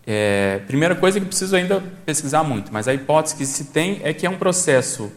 [0.05, 4.13] É, primeira coisa que preciso ainda pesquisar muito, mas a hipótese que se tem é
[4.13, 5.09] que é um processo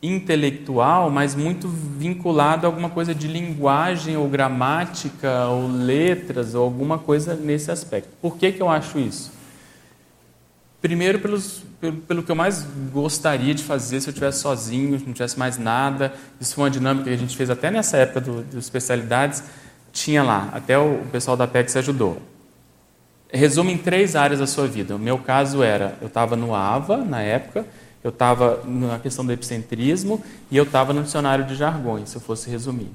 [0.00, 6.98] intelectual, mas muito vinculado a alguma coisa de linguagem ou gramática ou letras ou alguma
[6.98, 8.08] coisa nesse aspecto.
[8.20, 9.32] Por que, que eu acho isso?
[10.82, 15.12] Primeiro, pelos, pelo, pelo que eu mais gostaria de fazer se eu estivesse sozinho, não
[15.12, 16.12] tivesse mais nada.
[16.40, 19.44] Isso foi uma dinâmica que a gente fez até nessa época do, do especialidades.
[19.92, 22.20] Tinha lá, até o, o pessoal da PEX ajudou.
[23.32, 24.96] Resume em três áreas da sua vida.
[24.96, 27.64] O meu caso era, eu estava no AVA na época,
[28.02, 32.20] eu estava na questão do epicentrismo e eu estava no dicionário de jargões, se eu
[32.20, 32.90] fosse resumir.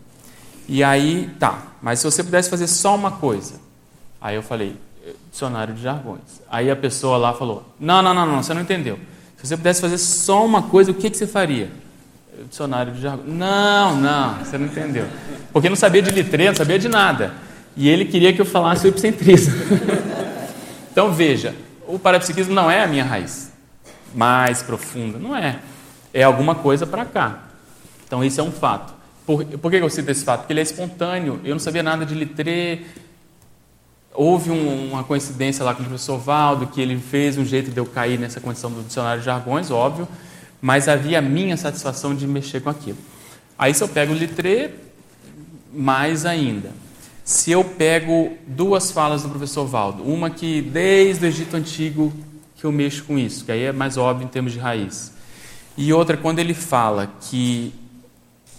[0.68, 3.53] E aí, tá, mas se você pudesse fazer só uma coisa.
[4.19, 4.76] Aí eu falei,
[5.38, 6.41] dicionário de jargões.
[6.49, 8.99] Aí a pessoa lá falou, não, não, não, não, você não entendeu.
[9.38, 11.69] Se você pudesse fazer só uma coisa, o que, que você faria?
[12.49, 13.30] Dicionário de jargões.
[13.30, 15.05] Não, não, você não entendeu.
[15.53, 17.34] Porque não sabia de litreiro, não sabia de nada.
[17.76, 19.53] E ele queria que eu falasse o epicentrismo.
[20.91, 21.53] então veja,
[21.88, 23.51] o parapsiquismo não é a minha raiz
[24.15, 25.19] mais profunda.
[25.19, 25.59] Não é.
[26.11, 27.43] É alguma coisa para cá.
[28.07, 28.93] Então, isso é um fato.
[29.26, 30.39] Por, por que eu cito esse fato?
[30.41, 31.39] Porque ele é espontâneo.
[31.43, 32.81] Eu não sabia nada de litrê.
[34.19, 37.77] Houve um, uma coincidência lá com o professor Valdo, que ele fez um jeito de
[37.77, 40.07] eu cair nessa condição do dicionário de jargões, óbvio,
[40.60, 42.98] mas havia a minha satisfação de mexer com aquilo.
[43.60, 44.72] Aí, se eu pego o litrê,
[45.72, 46.72] mais ainda.
[47.23, 52.11] Se eu pego duas falas do professor Valdo, uma que desde o Egito Antigo
[52.56, 55.14] que eu mexo com isso, que aí é mais óbvio em termos de raiz.
[55.77, 57.72] E outra, quando ele fala que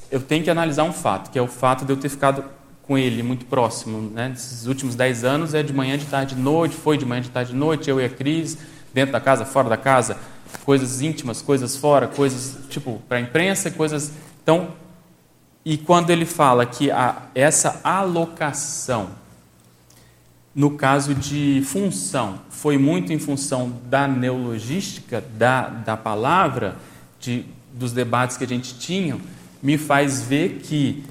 [0.08, 2.44] eu tenho que analisar um fato, que é o fato de eu ter ficado
[2.88, 4.30] com ele muito próximo, né?
[4.30, 7.28] Nesses últimos dez anos é de manhã, de tarde, de noite, foi de manhã, de
[7.28, 8.56] tarde, de noite, eu e a Cris,
[8.94, 10.16] dentro da casa, fora da casa,
[10.64, 14.12] coisas íntimas, coisas fora, coisas tipo para a imprensa, coisas.
[14.42, 14.68] Então,
[15.62, 19.10] e quando ele fala que a, essa alocação
[20.54, 26.74] no caso de função, foi muito em função da neologística, da, da palavra,
[27.20, 29.18] de, dos debates que a gente tinha,
[29.62, 31.04] me faz ver que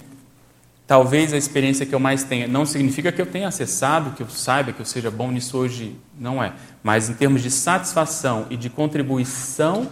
[0.88, 4.30] talvez a experiência que eu mais tenha, não significa que eu tenha acessado, que eu
[4.30, 6.54] saiba, que eu seja bom nisso hoje, não é.
[6.82, 9.90] Mas em termos de satisfação e de contribuição,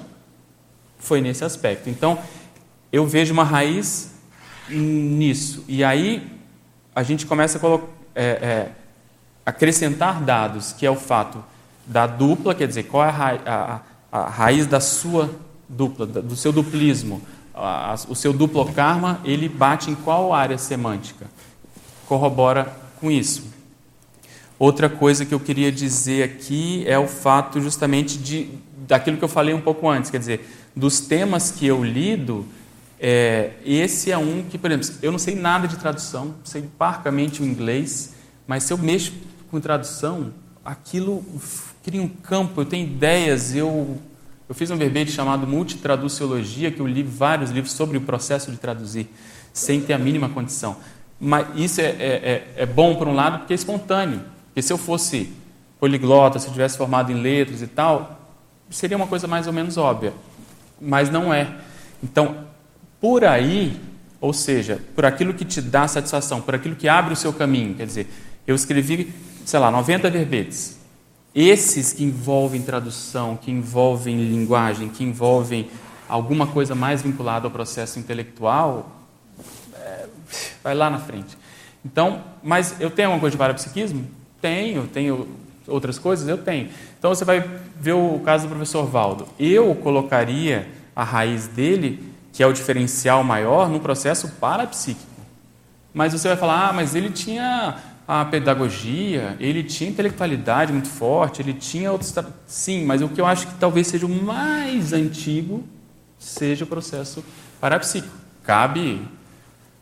[0.97, 1.89] foi nesse aspecto.
[1.89, 2.17] Então,
[2.91, 4.15] eu vejo uma raiz
[4.69, 5.65] nisso.
[5.67, 6.25] E aí,
[6.95, 7.79] a gente começa a.
[8.15, 8.71] É, é,
[9.45, 11.43] acrescentar dados, que é o fato
[11.85, 13.81] da dupla, quer dizer, qual é a,
[14.11, 15.29] a, a raiz da sua
[15.69, 17.21] dupla, do seu duplismo,
[18.09, 21.25] o seu duplo karma, ele bate em qual área semântica?
[22.07, 23.43] Corrobora com isso.
[24.57, 28.49] Outra coisa que eu queria dizer aqui é o fato justamente de
[28.87, 32.45] daquilo que eu falei um pouco antes, quer dizer, dos temas que eu lido,
[32.99, 37.41] é, esse é um que, por exemplo, eu não sei nada de tradução, sei parcamente
[37.41, 38.13] o inglês,
[38.47, 39.13] mas se eu mexo
[39.49, 40.31] com tradução,
[40.63, 41.23] aquilo
[41.83, 43.97] cria um campo, eu tenho ideias, eu,
[44.47, 48.57] eu fiz um verbete chamado Multitraduciologia, que eu li vários livros sobre o processo de
[48.57, 49.07] traduzir,
[49.53, 50.77] sem ter a mínima condição.
[51.19, 54.21] Mas isso é, é, é, é bom, por um lado, porque é espontâneo.
[54.47, 55.33] Porque se eu fosse
[55.79, 58.19] poliglota, se eu tivesse formado em letras e tal,
[58.69, 60.13] seria uma coisa mais ou menos óbvia.
[60.79, 61.55] Mas não é.
[62.03, 62.45] Então,
[62.99, 63.79] por aí,
[64.19, 67.75] ou seja, por aquilo que te dá satisfação, por aquilo que abre o seu caminho,
[67.75, 68.07] quer dizer,
[68.45, 69.13] eu escrevi
[69.45, 70.74] sei lá, 90 verbetes.
[71.35, 75.69] Esses que envolvem tradução, que envolvem linguagem, que envolvem
[76.07, 78.89] alguma coisa mais vinculada ao processo intelectual,
[79.73, 80.05] é,
[80.63, 81.37] vai lá na frente.
[81.83, 84.07] Então, mas eu tenho alguma coisa de parapsiquismo?
[84.41, 85.27] Tenho, tenho
[85.67, 86.27] outras coisas?
[86.27, 86.69] Eu tenho.
[86.97, 87.41] Então você vai
[87.79, 89.27] ver o caso do professor Valdo.
[89.37, 95.05] Eu colocaria a raiz dele, que é o diferencial maior, num processo parapsíquico.
[95.93, 101.41] Mas você vai falar, ah, mas ele tinha a pedagogia, ele tinha intelectualidade muito forte,
[101.41, 102.13] ele tinha outros.
[102.45, 105.63] Sim, mas o que eu acho que talvez seja o mais antigo
[106.19, 107.23] seja o processo
[107.59, 108.13] parapsíquico.
[108.43, 109.01] Cabe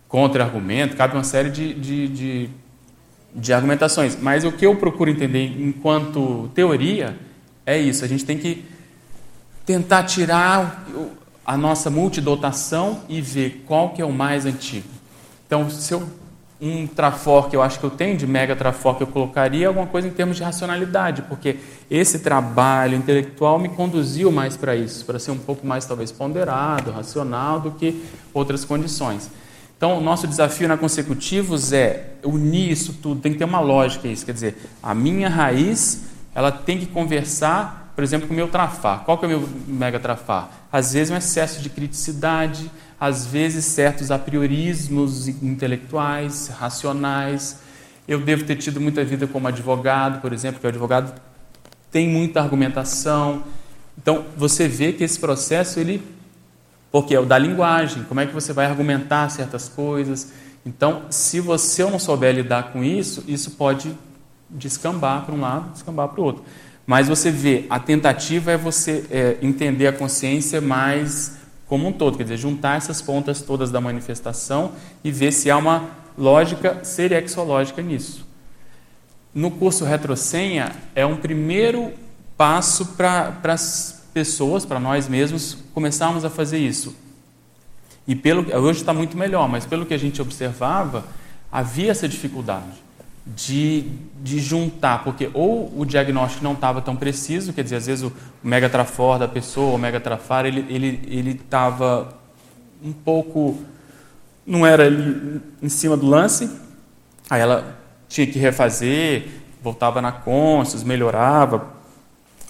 [0.08, 2.50] contra-argumento, cabe uma série de, de, de,
[3.36, 4.18] de argumentações.
[4.20, 7.18] Mas o que eu procuro entender enquanto teoria
[7.66, 8.64] é isso: a gente tem que
[9.66, 10.86] tentar tirar
[11.46, 14.88] a nossa multidotação e ver qual que é o mais antigo.
[15.46, 16.08] Então, se eu
[16.64, 19.86] um trafor que eu acho que eu tenho de mega trafor que eu colocaria alguma
[19.86, 21.58] coisa em termos de racionalidade, porque
[21.92, 26.90] esse trabalho intelectual me conduziu mais para isso, para ser um pouco mais talvez ponderado,
[26.92, 28.02] racional do que
[28.34, 29.30] outras condições.
[29.76, 34.08] Então, o nosso desafio na consecutivos é unir isso tudo, tem que ter uma lógica
[34.08, 36.04] isso, quer dizer, a minha raiz,
[36.34, 39.04] ela tem que conversar, por exemplo, com o meu trafar.
[39.04, 40.50] Qual que é o meu mega trafar?
[40.72, 42.72] Às vezes um excesso de criticidade,
[43.04, 47.58] às vezes, certos apriorismos intelectuais, racionais.
[48.08, 51.14] Eu devo ter tido muita vida como advogado, por exemplo, que o advogado
[51.92, 53.44] tem muita argumentação.
[54.02, 56.02] Então, você vê que esse processo, ele,
[56.94, 60.32] porque é o da linguagem, como é que você vai argumentar certas coisas.
[60.66, 63.94] Então, se você não souber lidar com isso, isso pode
[64.50, 66.46] descambar para um lado, descambar para o outro.
[66.88, 71.43] Mas você vê, a tentativa é você é, entender a consciência mais
[71.74, 74.74] como um todo, quer dizer, juntar essas pontas todas da manifestação
[75.04, 78.28] e ver se há uma lógica serexológica nisso.
[79.34, 81.92] No curso Retrosenha, é um primeiro
[82.38, 86.96] passo para as pessoas, para nós mesmos, começarmos a fazer isso.
[88.08, 91.04] E pelo hoje está muito melhor, mas pelo que a gente observava,
[91.52, 92.83] havia essa dificuldade
[93.26, 93.86] de,
[94.22, 98.12] de juntar, porque ou o diagnóstico não estava tão preciso, quer dizer, às vezes o
[98.44, 102.14] megatrafor da pessoa, o megatrafar, ele ele ele estava
[102.84, 103.58] um pouco
[104.46, 106.50] não era ali em cima do lance,
[107.30, 107.78] aí ela
[108.10, 109.28] tinha que refazer,
[109.62, 111.68] voltava na consciência, melhorava,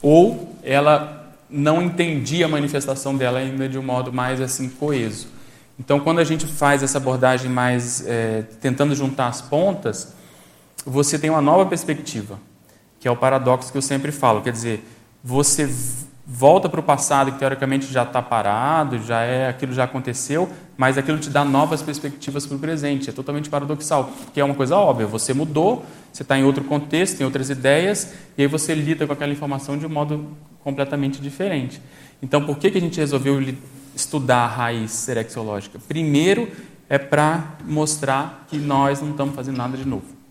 [0.01, 5.27] ou ela não entendia a manifestação dela ainda de um modo mais assim coeso.
[5.79, 10.13] Então, quando a gente faz essa abordagem mais é, tentando juntar as pontas,
[10.85, 12.39] você tem uma nova perspectiva,
[12.99, 14.41] que é o paradoxo que eu sempre falo.
[14.41, 14.85] Quer dizer,
[15.23, 15.69] você
[16.25, 20.97] volta para o passado que teoricamente já está parado, já é aquilo já aconteceu, mas
[20.97, 23.09] aquilo te dá novas perspectivas para o presente.
[23.09, 25.05] É totalmente paradoxal, porque é uma coisa óbvia.
[25.07, 29.13] Você mudou, você está em outro contexto, tem outras ideias, e aí você lida com
[29.13, 30.27] aquela informação de um modo
[30.63, 31.81] completamente diferente.
[32.21, 33.41] Então, por que, que a gente resolveu
[33.93, 35.77] estudar a raiz serexológica?
[35.87, 36.49] Primeiro,
[36.87, 40.22] é para mostrar que nós não estamos fazendo nada de novo.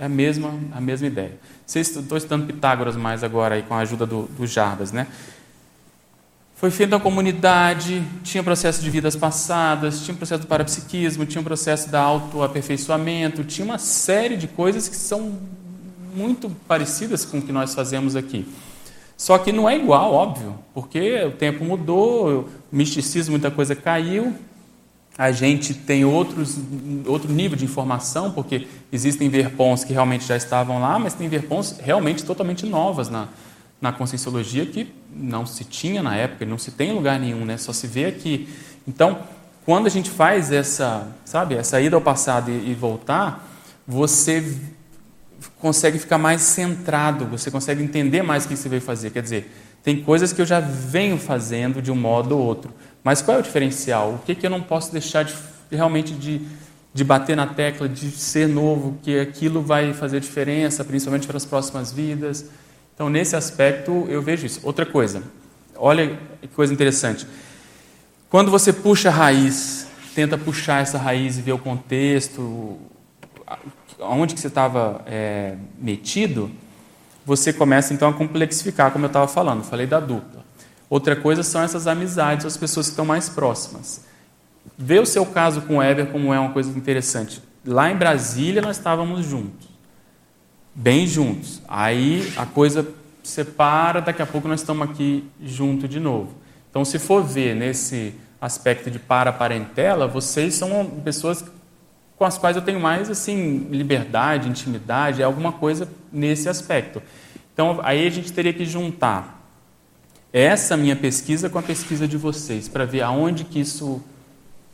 [0.00, 1.38] É a mesma, a mesma ideia.
[1.66, 5.06] Estou estudando Pitágoras mais agora aí, com a ajuda do, do Jarbas, né?
[6.56, 11.90] Foi feita uma comunidade, tinha processo de vidas passadas, tinha processo do parapsiquismo, tinha processo
[11.90, 15.38] da autoaperfeiçoamento, tinha uma série de coisas que são
[16.16, 18.48] muito parecidas com o que nós fazemos aqui.
[19.18, 24.34] Só que não é igual, óbvio, porque o tempo mudou, o misticismo, muita coisa caiu,
[25.18, 26.58] a gente tem outros,
[27.06, 31.78] outro nível de informação, porque existem verpons que realmente já estavam lá, mas tem verpons
[31.78, 33.28] realmente totalmente novas na,
[33.80, 37.56] na conscienciologia que não se tinha na época, não se tem em lugar nenhum, né?
[37.56, 38.48] só se vê aqui.
[38.86, 39.18] Então,
[39.64, 43.46] quando a gente faz essa, sabe, essa ida ao passado e, e voltar,
[43.86, 44.58] você
[45.58, 49.10] consegue ficar mais centrado, você consegue entender mais o que você veio fazer.
[49.10, 52.72] Quer dizer, tem coisas que eu já venho fazendo de um modo ou outro.
[53.02, 54.14] Mas qual é o diferencial?
[54.14, 55.34] O que, que eu não posso deixar de,
[55.70, 56.40] realmente de,
[56.92, 61.44] de bater na tecla, de ser novo, que aquilo vai fazer diferença, principalmente para as
[61.44, 62.46] próximas vidas?
[62.94, 64.60] Então, nesse aspecto, eu vejo isso.
[64.62, 65.22] Outra coisa,
[65.76, 67.26] olha que coisa interessante.
[68.28, 72.78] Quando você puxa a raiz, tenta puxar essa raiz e ver o contexto,
[73.98, 76.50] onde que você estava é, metido,
[77.24, 79.64] você começa então a complexificar, como eu estava falando.
[79.64, 80.39] Falei da dupla.
[80.90, 84.04] Outra coisa são essas amizades, as pessoas que estão mais próximas.
[84.76, 87.40] Vê o seu caso com o Eber como é uma coisa interessante.
[87.64, 89.68] Lá em Brasília nós estávamos juntos,
[90.74, 91.62] bem juntos.
[91.68, 92.86] Aí a coisa
[93.22, 96.34] separa, daqui a pouco nós estamos aqui junto de novo.
[96.68, 101.44] Então, se for ver nesse aspecto de para-parentela, vocês são pessoas
[102.16, 107.00] com as quais eu tenho mais assim liberdade, intimidade, é alguma coisa nesse aspecto.
[107.52, 109.39] Então, aí a gente teria que juntar
[110.32, 114.02] essa minha pesquisa com a pesquisa de vocês, para ver aonde que isso,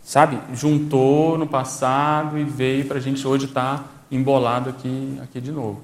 [0.03, 5.41] sabe, juntou no passado e veio para a gente hoje estar tá embolado aqui, aqui
[5.41, 5.83] de novo.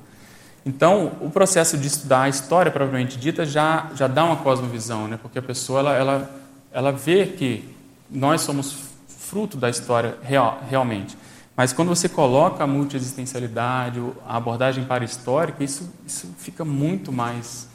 [0.64, 5.18] Então, o processo de estudar a história, propriamente dita, já, já dá uma cosmovisão, né?
[5.20, 6.30] porque a pessoa ela, ela,
[6.72, 7.68] ela vê que
[8.08, 8.76] nós somos
[9.08, 11.16] fruto da história real, realmente.
[11.56, 17.68] Mas quando você coloca a multiexistencialidade, a abordagem para histórica, isso, isso fica muito mais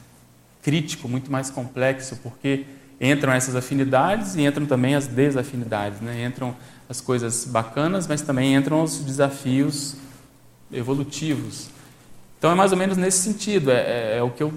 [0.68, 2.66] crítico, muito mais complexo, porque
[3.00, 6.26] entram essas afinidades e entram também as desafinidades, né?
[6.26, 6.54] entram
[6.86, 9.96] as coisas bacanas, mas também entram os desafios
[10.70, 11.70] evolutivos.
[12.38, 14.52] Então é mais ou menos nesse sentido, é, é, é o que eu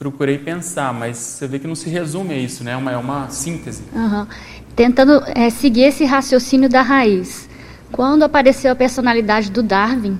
[0.00, 2.72] procurei pensar, mas você vê que não se resume a isso, né?
[2.72, 3.84] é, uma, é uma síntese.
[3.94, 4.26] Uhum.
[4.74, 7.48] Tentando é, seguir esse raciocínio da raiz.
[7.92, 10.18] Quando apareceu a personalidade do Darwin,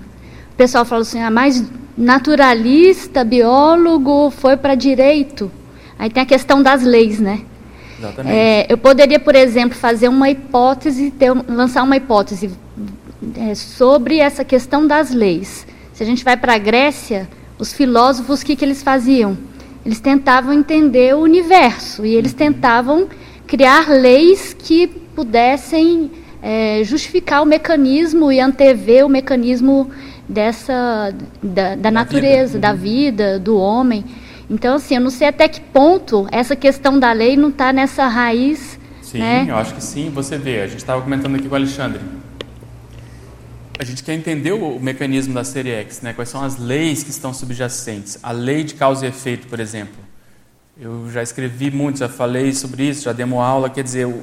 [0.53, 1.65] o pessoal falou assim, ah, mas
[1.97, 5.51] naturalista, biólogo, foi para direito.
[5.99, 7.43] Aí tem a questão das leis, né?
[7.99, 8.37] Exatamente.
[8.37, 12.51] É, eu poderia, por exemplo, fazer uma hipótese, ter, lançar uma hipótese
[13.37, 15.67] é, sobre essa questão das leis.
[15.95, 19.39] Se a gente vai para a Grécia, os filósofos, o que, que eles faziam?
[19.85, 23.09] Eles tentavam entender o universo e eles tentavam
[23.47, 26.11] criar leis que pudessem
[26.43, 29.91] é, justificar o mecanismo e antever o mecanismo
[30.29, 32.59] dessa da, da, natureza, vida.
[32.59, 34.05] da vida, do homem.
[34.49, 38.07] Então, assim, eu não sei até que ponto essa questão da lei não está nessa
[38.07, 38.79] raiz.
[39.01, 39.47] Sim, né?
[39.49, 40.11] eu acho que sim.
[40.11, 42.01] Você vê, a gente estava comentando aqui com o Alexandre.
[43.79, 46.13] A gente quer entender o, o mecanismo da série X, né?
[46.13, 48.19] quais são as leis que estão subjacentes.
[48.23, 50.03] A lei de causa e efeito, por exemplo.
[50.79, 53.69] Eu já escrevi muito, já falei sobre isso, já demos aula.
[53.69, 54.23] Quer dizer, o,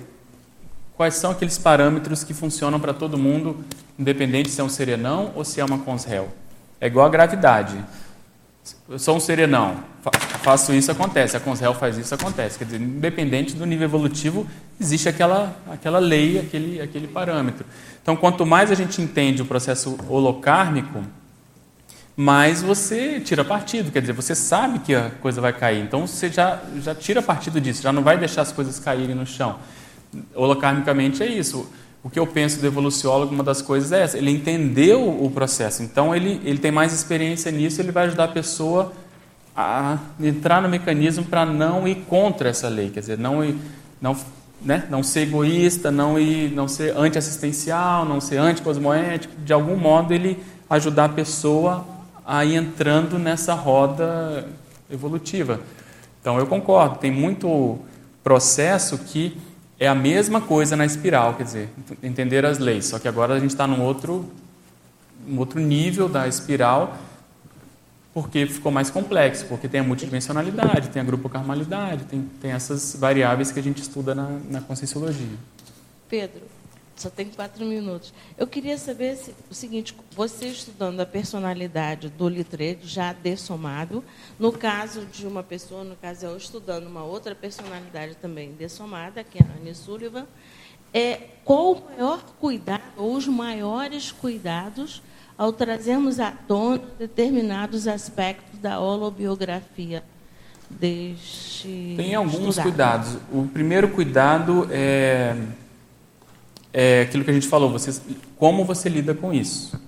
[0.95, 3.63] quais são aqueles parâmetros que funcionam para todo mundo,
[3.99, 6.30] independente se é um serenão ou se é uma consréu.
[6.80, 7.77] É igual a gravidade.
[8.88, 9.77] Eu sou um serenão,
[10.41, 11.35] faço isso, acontece.
[11.35, 12.57] A Consreal faz isso, acontece.
[12.57, 14.47] Quer dizer, independente do nível evolutivo,
[14.80, 17.65] existe aquela, aquela lei, aquele, aquele parâmetro.
[18.01, 21.03] Então, quanto mais a gente entende o processo holocármico,
[22.15, 23.91] mais você tira partido.
[23.91, 25.81] Quer dizer, você sabe que a coisa vai cair.
[25.81, 29.26] Então, você já, já tira partido disso, já não vai deixar as coisas caírem no
[29.26, 29.57] chão.
[30.35, 31.69] Holocarmicamente é isso
[32.03, 35.84] o que eu penso do evoluciólogo, uma das coisas é essa, ele entendeu o processo,
[35.84, 38.93] então ele, ele tem mais experiência nisso, ele vai ajudar a pessoa
[39.55, 43.43] a entrar no mecanismo para não ir contra essa lei, quer dizer, não
[44.01, 44.15] não,
[44.61, 50.13] né, não ser egoísta, não ir, não ser antiassistencial, não ser anticosmoético, de algum modo
[50.13, 51.85] ele ajudar a pessoa
[52.26, 54.47] a ir entrando nessa roda
[54.89, 55.59] evolutiva.
[56.21, 57.80] Então eu concordo, tem muito
[58.23, 59.35] processo que
[59.80, 61.69] é a mesma coisa na espiral, quer dizer,
[62.03, 64.30] entender as leis, só que agora a gente está num outro,
[65.26, 66.97] um outro nível da espiral,
[68.14, 73.51] porque ficou mais complexo, porque tem a multidimensionalidade, tem a grupocarmalidade, tem, tem essas variáveis
[73.51, 75.38] que a gente estuda na, na Conscienciologia.
[76.10, 76.41] Pedro,
[76.99, 78.13] só tem quatro minutos.
[78.38, 84.03] Eu queria saber se, o seguinte: você estudando a personalidade do litreiro já dessomado,
[84.38, 89.38] no caso de uma pessoa, no caso eu estudando uma outra personalidade também dessomada, que
[89.38, 90.27] é a Anne Sullivan,
[90.93, 95.01] é, qual o maior cuidado, ou os maiores cuidados,
[95.38, 100.03] ao trazermos à tona determinados aspectos da holobiografia
[100.69, 101.93] deste.
[101.95, 102.63] Tem alguns estudado.
[102.63, 103.17] cuidados.
[103.31, 105.35] O primeiro cuidado é
[106.73, 107.99] é aquilo que a gente falou, você,
[108.37, 109.79] como você lida com isso?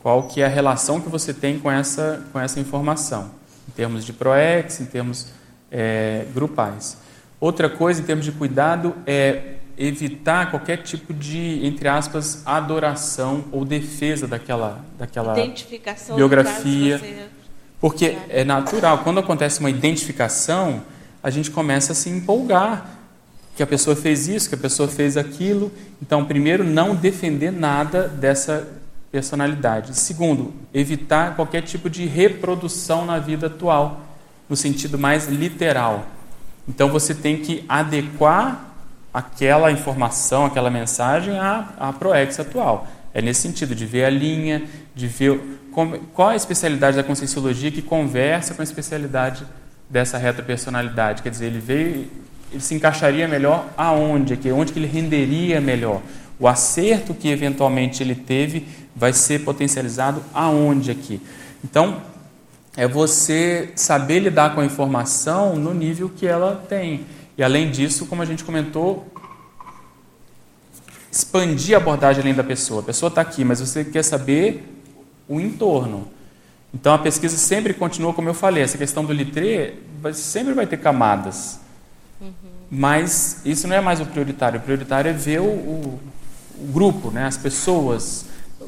[0.00, 3.30] Qual que é a relação que você tem com essa, com essa informação?
[3.68, 5.28] Em termos de PROEX, em termos
[5.70, 6.98] é, grupais.
[7.40, 13.64] Outra coisa, em termos de cuidado, é evitar qualquer tipo de, entre aspas, adoração ou
[13.64, 15.34] defesa daquela, daquela
[16.14, 17.00] biografia.
[17.80, 20.82] Porque é natural, quando acontece uma identificação,
[21.22, 22.88] a gente começa a se empolgar
[23.56, 25.70] que a pessoa fez isso, que a pessoa fez aquilo.
[26.02, 28.66] Então, primeiro, não defender nada dessa
[29.12, 29.96] personalidade.
[29.96, 34.00] Segundo, evitar qualquer tipo de reprodução na vida atual,
[34.48, 36.06] no sentido mais literal.
[36.68, 38.74] Então, você tem que adequar
[39.12, 42.88] aquela informação, aquela mensagem à, à ProEx atual.
[43.12, 45.40] É nesse sentido, de ver a linha, de ver
[46.12, 49.46] qual a especialidade da conscienciologia que conversa com a especialidade
[49.88, 51.22] dessa retropersonalidade.
[51.22, 52.10] Quer dizer, ele veio
[52.54, 56.00] ele se encaixaria melhor aonde aqui, onde que ele renderia melhor.
[56.38, 61.20] O acerto que eventualmente ele teve vai ser potencializado aonde aqui.
[61.62, 62.02] Então,
[62.76, 67.06] é você saber lidar com a informação no nível que ela tem.
[67.36, 69.06] E além disso, como a gente comentou,
[71.10, 72.80] expandir a abordagem além da pessoa.
[72.80, 74.82] A pessoa está aqui, mas você quer saber
[75.28, 76.08] o entorno.
[76.72, 79.74] Então a pesquisa sempre continua, como eu falei, essa questão do litre
[80.12, 81.60] sempre vai ter camadas.
[82.70, 84.58] Mas isso não é mais o prioritário.
[84.58, 86.00] O prioritário é ver o, o,
[86.58, 87.24] o grupo, né?
[87.24, 88.26] as pessoas,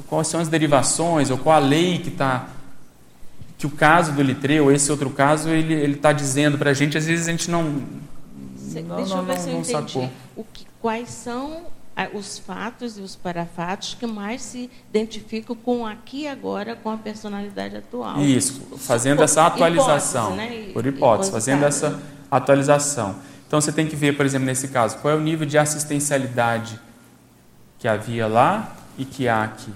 [0.08, 2.48] quais são as derivações, ou qual a lei que está.
[3.58, 6.98] Que o caso do Litre, ou esse outro caso, ele está dizendo para a gente,
[6.98, 7.62] às vezes a gente não.
[7.62, 9.92] não Deixa não, eu ver não, se eu entendi.
[9.92, 10.10] Sacou.
[10.36, 11.62] O que, quais são
[12.12, 16.96] os fatos e os parafatos que mais se identificam com aqui e agora, com a
[16.98, 18.20] personalidade atual.
[18.20, 20.34] Isso, fazendo Por essa atualização.
[20.34, 20.72] Hipótese, né?
[20.74, 21.98] Por hipótese, fazendo essa
[22.30, 23.16] atualização.
[23.46, 26.80] Então você tem que ver, por exemplo, nesse caso, qual é o nível de assistencialidade
[27.78, 29.72] que havia lá e que há aqui.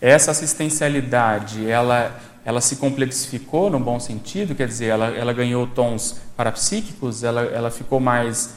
[0.00, 6.20] Essa assistencialidade, ela, ela se complexificou no bom sentido, quer dizer, ela, ela ganhou tons
[6.36, 8.54] parapsíquicos, ela, ela ficou mais,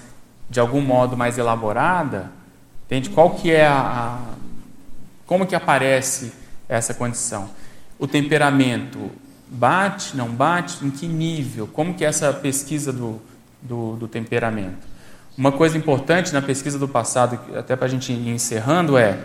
[0.50, 2.32] de algum modo, mais elaborada.
[2.86, 3.10] Entende?
[3.10, 4.20] Qual que é a, a
[5.26, 6.34] como que aparece
[6.68, 7.50] essa condição?
[7.98, 9.12] O temperamento
[9.48, 11.68] bate, não bate, em que nível?
[11.68, 13.22] Como que é essa pesquisa do,
[13.62, 14.88] do, do temperamento.
[15.38, 19.18] Uma coisa importante na pesquisa do passado, até para a gente ir encerrando, é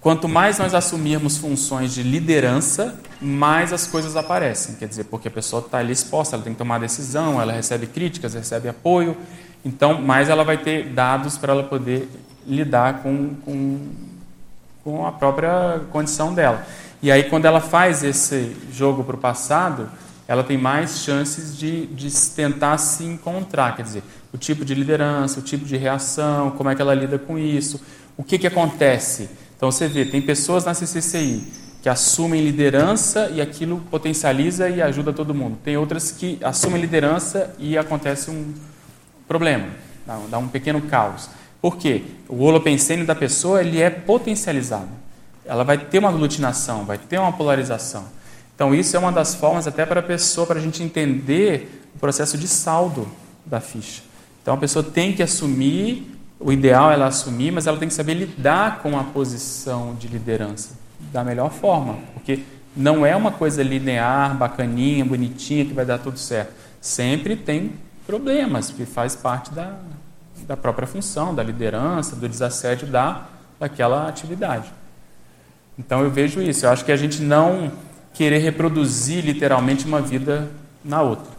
[0.00, 4.74] quanto mais nós assumirmos funções de liderança, mais as coisas aparecem.
[4.76, 7.86] Quer dizer, porque a pessoa está ali exposta, ela tem que tomar decisão, ela recebe
[7.86, 9.16] críticas, recebe apoio,
[9.64, 12.08] então mais ela vai ter dados para ela poder
[12.46, 13.88] lidar com, com,
[14.84, 16.66] com a própria condição dela.
[17.02, 19.88] E aí, quando ela faz esse jogo para o passado,
[20.30, 25.40] ela tem mais chances de, de tentar se encontrar, quer dizer, o tipo de liderança,
[25.40, 27.80] o tipo de reação, como é que ela lida com isso,
[28.16, 29.28] o que, que acontece.
[29.56, 31.42] Então, você vê, tem pessoas na CCCI
[31.82, 35.58] que assumem liderança e aquilo potencializa e ajuda todo mundo.
[35.64, 38.54] Tem outras que assumem liderança e acontece um
[39.26, 39.66] problema,
[40.30, 41.28] dá um pequeno caos.
[41.60, 42.04] Por quê?
[42.28, 45.00] O holopensene da pessoa ele é potencializado
[45.50, 48.04] ela vai ter uma aglutinação, vai ter uma polarização.
[48.60, 51.98] Então, isso é uma das formas até para a pessoa, para a gente entender o
[51.98, 53.08] processo de saldo
[53.46, 54.02] da ficha.
[54.42, 57.94] Então, a pessoa tem que assumir, o ideal é ela assumir, mas ela tem que
[57.94, 60.74] saber lidar com a posição de liderança
[61.10, 62.40] da melhor forma, porque
[62.76, 66.52] não é uma coisa linear, bacaninha, bonitinha, que vai dar tudo certo.
[66.82, 67.72] Sempre tem
[68.06, 69.74] problemas, que faz parte da,
[70.46, 73.24] da própria função, da liderança, do desassédio da,
[73.58, 74.70] daquela atividade.
[75.78, 76.66] Então eu vejo isso.
[76.66, 77.72] Eu acho que a gente não
[78.14, 80.50] querer reproduzir literalmente uma vida
[80.84, 81.30] na outra.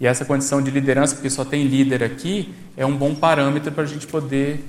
[0.00, 3.84] E essa condição de liderança, porque só tem líder aqui, é um bom parâmetro para
[3.84, 4.64] a gente poder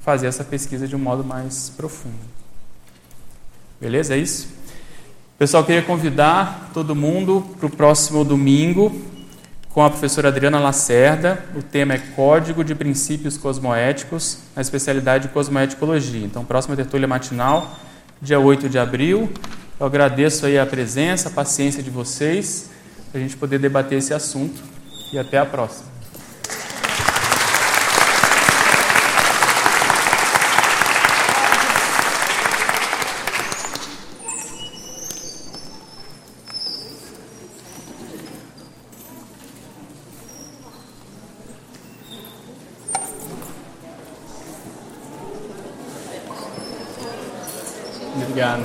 [0.00, 2.18] fazer essa pesquisa de um modo mais profundo.
[3.80, 4.14] Beleza?
[4.14, 4.48] É isso?
[5.38, 8.92] Pessoal, queria convidar todo mundo para o próximo domingo
[9.70, 11.44] com a professora Adriana Lacerda.
[11.56, 16.24] O tema é Código de Princípios Cosmoéticos, na especialidade de Cosmoeticologia.
[16.24, 17.76] Então, próxima tertúlia matinal
[18.22, 19.30] dia 8 de abril.
[19.78, 22.70] Eu agradeço aí a presença, a paciência de vocês,
[23.10, 24.62] para a gente poder debater esse assunto.
[25.12, 25.94] E até a próxima.
[48.16, 48.64] Obrigado.